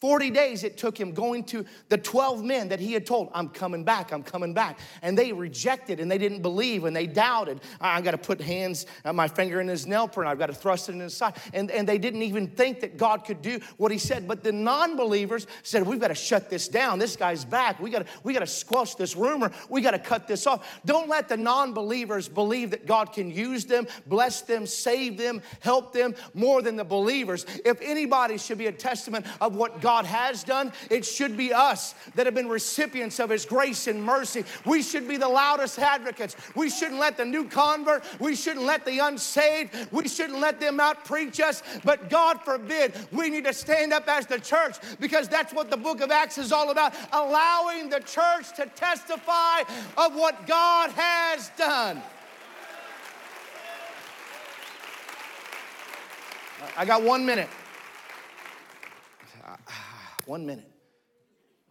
40 0.02 0.32
days 0.32 0.64
it 0.64 0.78
took 0.78 0.98
him 0.98 1.12
going 1.12 1.44
to 1.46 1.66
the 1.90 1.98
12 1.98 2.42
men 2.44 2.70
that 2.70 2.80
he 2.80 2.94
had 2.94 3.06
told, 3.06 3.30
I'm 3.34 3.50
coming 3.50 3.84
back, 3.84 4.14
I'm 4.14 4.24
coming 4.24 4.54
back. 4.54 4.80
And 5.02 5.18
they 5.18 5.34
rejected 5.34 6.00
and 6.00 6.10
they 6.10 6.18
didn't 6.18 6.42
believe 6.42 6.86
and 6.86 6.96
they 6.96 7.06
doubted. 7.06 7.60
I've 7.82 8.06
got 8.06 8.12
to 8.12 8.18
put 8.18 8.40
hands, 8.40 8.86
uh, 9.04 9.12
my 9.12 9.28
finger 9.28 9.60
in 9.60 9.68
his 9.68 9.86
nail 9.86 10.08
print, 10.08 10.30
I've 10.30 10.40
got 10.40 10.48
to 10.48 10.54
thrust 10.54 10.88
it 10.88 10.94
in 10.94 11.02
his 11.02 11.18
side. 11.18 11.36
And, 11.54 11.70
and 11.70 11.88
they 11.88 11.98
didn't 11.98 12.22
even 12.22 12.48
think 12.48 12.80
that 12.80 12.96
God 12.96 13.26
could 13.26 13.42
do 13.42 13.60
what 13.76 13.92
he 13.92 13.98
said. 13.98 14.26
But 14.26 14.42
the 14.42 14.54
non 14.54 14.96
believers 14.96 15.48
said, 15.64 15.86
We've 15.86 16.00
got 16.00 16.10
to 16.10 16.16
shut 16.16 16.50
this 16.50 16.70
down. 16.70 16.98
This 16.98 17.18
guy's 17.18 17.44
back. 17.44 17.80
We 17.82 17.90
got 17.90 18.06
to, 18.06 18.14
we 18.24 18.32
got 18.32 18.40
to 18.40 18.48
squash 18.48 18.96
this 18.96 19.18
rumor. 19.18 19.52
We 19.68 19.82
got 19.82 19.92
to 19.92 20.00
cut 20.00 20.28
this 20.28 20.48
off. 20.48 20.80
Don't 20.86 21.10
let 21.10 21.28
the 21.28 21.38
non 21.38 21.74
believers 21.74 22.30
believe 22.30 22.72
that 22.72 22.86
God 22.86 23.12
can 23.12 23.30
use 23.30 23.66
them, 23.66 23.86
bless 24.08 24.42
them, 24.42 24.66
save 24.66 25.18
them, 25.18 25.42
help 25.60 25.92
them 25.92 26.16
more 26.34 26.62
than 26.62 26.78
the 26.78 26.86
believers. 26.86 27.46
If 27.66 27.82
anybody 27.82 28.38
should 28.38 28.58
be 28.58 28.68
a 28.68 28.72
testament 28.72 29.26
of 29.42 29.58
what 29.58 29.82
God 29.82 29.89
God 29.90 30.06
has 30.06 30.44
done, 30.44 30.72
it 30.92 31.04
should 31.04 31.36
be 31.36 31.52
us 31.52 31.96
that 32.14 32.28
have 32.28 32.36
been 32.36 32.48
recipients 32.48 33.20
of 33.20 33.32
His 33.32 33.44
grace 33.44 33.88
and 33.88 34.04
mercy. 34.04 34.46
We 34.64 34.84
should 34.84 35.08
be 35.08 35.18
the 35.18 35.28
loudest 35.28 35.80
advocates. 35.80 36.36
We 36.54 36.70
shouldn't 36.70 37.00
let 37.00 37.18
the 37.18 37.26
new 37.26 37.46
convert, 37.46 38.04
we 38.20 38.36
shouldn't 38.36 38.68
let 38.68 38.86
the 38.86 39.00
unsaved, 39.00 39.92
we 39.92 40.08
shouldn't 40.08 40.38
let 40.38 40.60
them 40.60 40.80
out 40.80 41.06
preach 41.06 41.40
us. 41.40 41.64
But 41.84 42.08
God 42.12 42.40
forbid, 42.42 42.94
we 43.12 43.32
need 43.32 43.46
to 43.46 43.54
stand 43.54 43.92
up 43.92 44.08
as 44.08 44.28
the 44.28 44.40
church 44.40 44.76
because 45.00 45.28
that's 45.28 45.56
what 45.56 45.72
the 45.72 45.78
book 45.78 46.02
of 46.02 46.12
Acts 46.12 46.38
is 46.38 46.52
all 46.52 46.70
about 46.70 46.94
allowing 47.12 47.90
the 47.90 48.02
church 48.02 48.56
to 48.58 48.68
testify 48.76 49.62
of 49.98 50.14
what 50.14 50.46
God 50.46 50.92
has 50.92 51.50
done. 51.58 52.00
I 56.78 56.86
got 56.86 57.02
one 57.02 57.26
minute. 57.26 57.50
One 60.30 60.46
minute. 60.46 60.70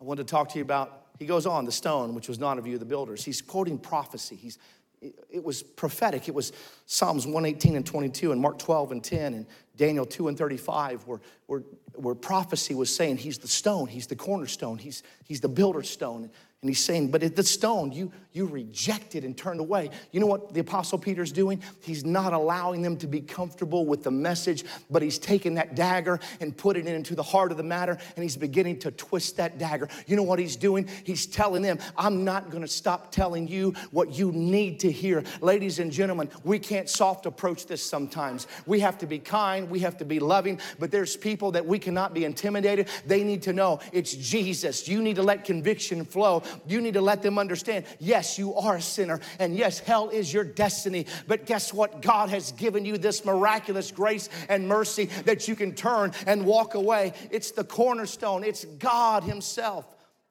I 0.00 0.04
want 0.04 0.18
to 0.18 0.24
talk 0.24 0.48
to 0.48 0.58
you 0.58 0.64
about, 0.64 1.06
he 1.20 1.26
goes 1.26 1.46
on, 1.46 1.64
the 1.64 1.70
stone, 1.70 2.12
which 2.12 2.28
was 2.28 2.40
not 2.40 2.58
of 2.58 2.66
you, 2.66 2.76
the 2.76 2.84
builders. 2.84 3.24
He's 3.24 3.40
quoting 3.40 3.78
prophecy. 3.78 4.34
He's 4.34 4.58
it 5.00 5.44
was 5.44 5.62
prophetic. 5.62 6.26
It 6.26 6.34
was 6.34 6.50
Psalms 6.86 7.24
118 7.24 7.76
and 7.76 7.86
22 7.86 8.32
and 8.32 8.40
Mark 8.40 8.58
12 8.58 8.90
and 8.90 9.04
10 9.04 9.34
and 9.34 9.46
Daniel 9.76 10.04
2 10.04 10.26
and 10.26 10.36
35 10.36 11.06
where, 11.06 11.20
where, 11.46 11.62
where 11.94 12.16
prophecy 12.16 12.74
was 12.74 12.92
saying 12.92 13.18
he's 13.18 13.38
the 13.38 13.46
stone, 13.46 13.86
he's 13.86 14.08
the 14.08 14.16
cornerstone, 14.16 14.76
he's, 14.78 15.04
he's 15.22 15.40
the 15.40 15.48
builder's 15.48 15.88
stone. 15.88 16.28
And 16.62 16.68
he's 16.68 16.84
saying, 16.84 17.12
but 17.12 17.22
at 17.22 17.36
the 17.36 17.44
stone, 17.44 17.92
you, 17.92 18.10
you 18.32 18.44
rejected 18.44 19.22
and 19.22 19.38
turned 19.38 19.60
away. 19.60 19.90
You 20.10 20.18
know 20.18 20.26
what 20.26 20.52
the 20.52 20.58
Apostle 20.58 20.98
Peter's 20.98 21.30
doing? 21.30 21.62
He's 21.82 22.04
not 22.04 22.32
allowing 22.32 22.82
them 22.82 22.96
to 22.96 23.06
be 23.06 23.20
comfortable 23.20 23.86
with 23.86 24.02
the 24.02 24.10
message, 24.10 24.64
but 24.90 25.00
he's 25.00 25.20
taking 25.20 25.54
that 25.54 25.76
dagger 25.76 26.18
and 26.40 26.56
putting 26.56 26.88
it 26.88 26.94
into 26.94 27.14
the 27.14 27.22
heart 27.22 27.52
of 27.52 27.58
the 27.58 27.62
matter, 27.62 27.96
and 28.16 28.22
he's 28.24 28.36
beginning 28.36 28.80
to 28.80 28.90
twist 28.90 29.36
that 29.36 29.58
dagger. 29.58 29.88
You 30.08 30.16
know 30.16 30.24
what 30.24 30.40
he's 30.40 30.56
doing? 30.56 30.88
He's 31.04 31.26
telling 31.26 31.62
them, 31.62 31.78
I'm 31.96 32.24
not 32.24 32.50
gonna 32.50 32.66
stop 32.66 33.12
telling 33.12 33.46
you 33.46 33.72
what 33.92 34.18
you 34.18 34.32
need 34.32 34.80
to 34.80 34.90
hear. 34.90 35.22
Ladies 35.40 35.78
and 35.78 35.92
gentlemen, 35.92 36.28
we 36.42 36.58
can't 36.58 36.88
soft 36.88 37.26
approach 37.26 37.66
this 37.66 37.84
sometimes. 37.84 38.48
We 38.66 38.80
have 38.80 38.98
to 38.98 39.06
be 39.06 39.20
kind, 39.20 39.70
we 39.70 39.78
have 39.80 39.96
to 39.98 40.04
be 40.04 40.18
loving, 40.18 40.58
but 40.80 40.90
there's 40.90 41.16
people 41.16 41.52
that 41.52 41.64
we 41.64 41.78
cannot 41.78 42.14
be 42.14 42.24
intimidated. 42.24 42.88
They 43.06 43.22
need 43.22 43.42
to 43.42 43.52
know 43.52 43.78
it's 43.92 44.12
Jesus. 44.12 44.88
You 44.88 45.00
need 45.02 45.14
to 45.14 45.22
let 45.22 45.44
conviction 45.44 46.04
flow 46.04 46.42
you 46.66 46.80
need 46.80 46.94
to 46.94 47.00
let 47.00 47.22
them 47.22 47.38
understand 47.38 47.84
yes, 47.98 48.38
you 48.38 48.54
are 48.54 48.76
a 48.76 48.82
sinner, 48.82 49.20
and 49.38 49.56
yes, 49.56 49.78
hell 49.78 50.08
is 50.08 50.32
your 50.32 50.44
destiny. 50.44 51.06
But 51.26 51.46
guess 51.46 51.72
what? 51.72 52.02
God 52.02 52.30
has 52.30 52.52
given 52.52 52.84
you 52.84 52.98
this 52.98 53.24
miraculous 53.24 53.90
grace 53.90 54.28
and 54.48 54.68
mercy 54.68 55.06
that 55.24 55.48
you 55.48 55.56
can 55.56 55.74
turn 55.74 56.12
and 56.26 56.44
walk 56.44 56.74
away. 56.74 57.12
It's 57.30 57.50
the 57.50 57.64
cornerstone, 57.64 58.44
it's 58.44 58.64
God 58.64 59.24
Himself. 59.24 59.86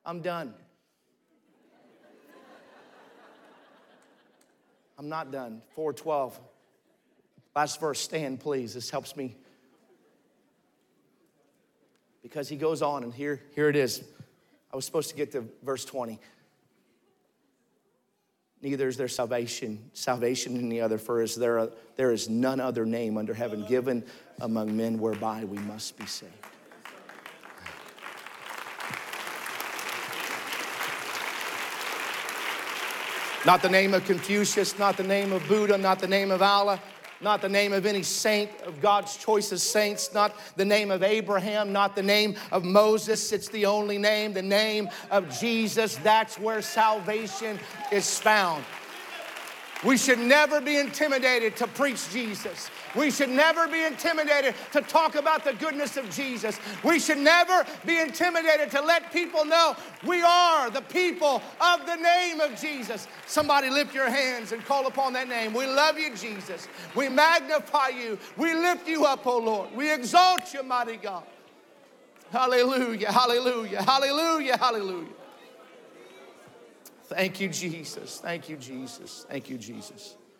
I'm 0.05 0.21
done. 0.21 0.53
I'm 4.97 5.09
not 5.09 5.31
done. 5.31 5.61
412. 5.75 6.39
Last 7.55 7.79
verse, 7.79 7.99
stand, 7.99 8.39
please. 8.39 8.73
This 8.73 8.89
helps 8.89 9.15
me. 9.15 9.35
Because 12.23 12.49
he 12.49 12.55
goes 12.55 12.81
on, 12.81 13.03
and 13.03 13.13
here, 13.13 13.41
here 13.55 13.69
it 13.69 13.75
is. 13.75 14.03
I 14.71 14.75
was 14.75 14.85
supposed 14.85 15.09
to 15.09 15.15
get 15.15 15.31
to 15.31 15.45
verse 15.63 15.85
20. 15.85 16.19
Neither 18.61 18.87
is 18.87 18.97
there 18.97 19.07
salvation, 19.07 19.89
salvation 19.93 20.55
in 20.55 20.67
the 20.69 20.81
other, 20.81 20.97
for 20.97 21.21
is 21.21 21.35
there, 21.35 21.59
a, 21.59 21.69
there 21.95 22.11
is 22.11 22.27
none 22.27 22.59
other 22.59 22.85
name 22.85 23.17
under 23.17 23.33
heaven 23.33 23.65
given 23.67 24.03
among 24.41 24.75
men 24.75 24.99
whereby 24.99 25.43
we 25.43 25.57
must 25.59 25.97
be 25.97 26.05
saved. 26.05 26.33
Not 33.45 33.61
the 33.61 33.69
name 33.69 33.93
of 33.93 34.03
Confucius, 34.03 34.77
not 34.77 34.97
the 34.97 35.03
name 35.03 35.31
of 35.31 35.47
Buddha, 35.47 35.77
not 35.77 35.99
the 35.99 36.07
name 36.07 36.31
of 36.31 36.41
Allah, 36.41 36.81
not 37.21 37.41
the 37.41 37.49
name 37.49 37.73
of 37.73 37.85
any 37.85 38.03
saint 38.03 38.49
of 38.61 38.81
God's 38.81 39.17
choicest 39.17 39.71
saints, 39.71 40.13
not 40.13 40.35
the 40.55 40.65
name 40.65 40.91
of 40.91 41.03
Abraham, 41.03 41.71
not 41.71 41.95
the 41.95 42.03
name 42.03 42.35
of 42.51 42.63
Moses. 42.63 43.31
It's 43.31 43.49
the 43.49 43.65
only 43.65 43.97
name, 43.97 44.33
the 44.33 44.41
name 44.41 44.89
of 45.09 45.29
Jesus. 45.39 45.95
That's 45.97 46.39
where 46.39 46.61
salvation 46.61 47.59
is 47.91 48.19
found. 48.19 48.63
We 49.83 49.97
should 49.97 50.19
never 50.19 50.59
be 50.59 50.77
intimidated 50.77 51.55
to 51.57 51.67
preach 51.67 52.09
Jesus. 52.11 52.69
We 52.95 53.11
should 53.11 53.29
never 53.29 53.67
be 53.67 53.83
intimidated 53.83 54.55
to 54.73 54.81
talk 54.81 55.15
about 55.15 55.43
the 55.43 55.53
goodness 55.53 55.97
of 55.97 56.09
Jesus. 56.09 56.59
We 56.83 56.99
should 56.99 57.17
never 57.17 57.65
be 57.85 57.99
intimidated 57.99 58.71
to 58.71 58.81
let 58.81 59.11
people 59.11 59.45
know 59.45 59.75
we 60.05 60.21
are 60.21 60.69
the 60.69 60.81
people 60.81 61.41
of 61.61 61.85
the 61.85 61.95
name 61.95 62.39
of 62.39 62.59
Jesus. 62.59 63.07
Somebody 63.25 63.69
lift 63.69 63.93
your 63.93 64.09
hands 64.09 64.51
and 64.51 64.63
call 64.65 64.87
upon 64.87 65.13
that 65.13 65.27
name. 65.27 65.53
We 65.53 65.65
love 65.65 65.97
you, 65.97 66.15
Jesus. 66.15 66.67
We 66.95 67.09
magnify 67.09 67.89
you. 67.89 68.17
We 68.37 68.53
lift 68.53 68.87
you 68.87 69.05
up, 69.05 69.25
oh 69.25 69.39
Lord. 69.39 69.75
We 69.75 69.93
exalt 69.93 70.53
you, 70.53 70.63
mighty 70.63 70.97
God. 70.97 71.23
Hallelujah, 72.31 73.11
hallelujah, 73.11 73.81
hallelujah, 73.81 74.57
hallelujah. 74.57 75.07
Thank 77.05 77.39
you, 77.39 77.47
Jesus. 77.47 78.19
Thank 78.19 78.49
you, 78.49 78.57
Jesus. 78.57 79.25
Thank 79.29 79.49
you, 79.49 79.57
Jesus. 79.57 80.15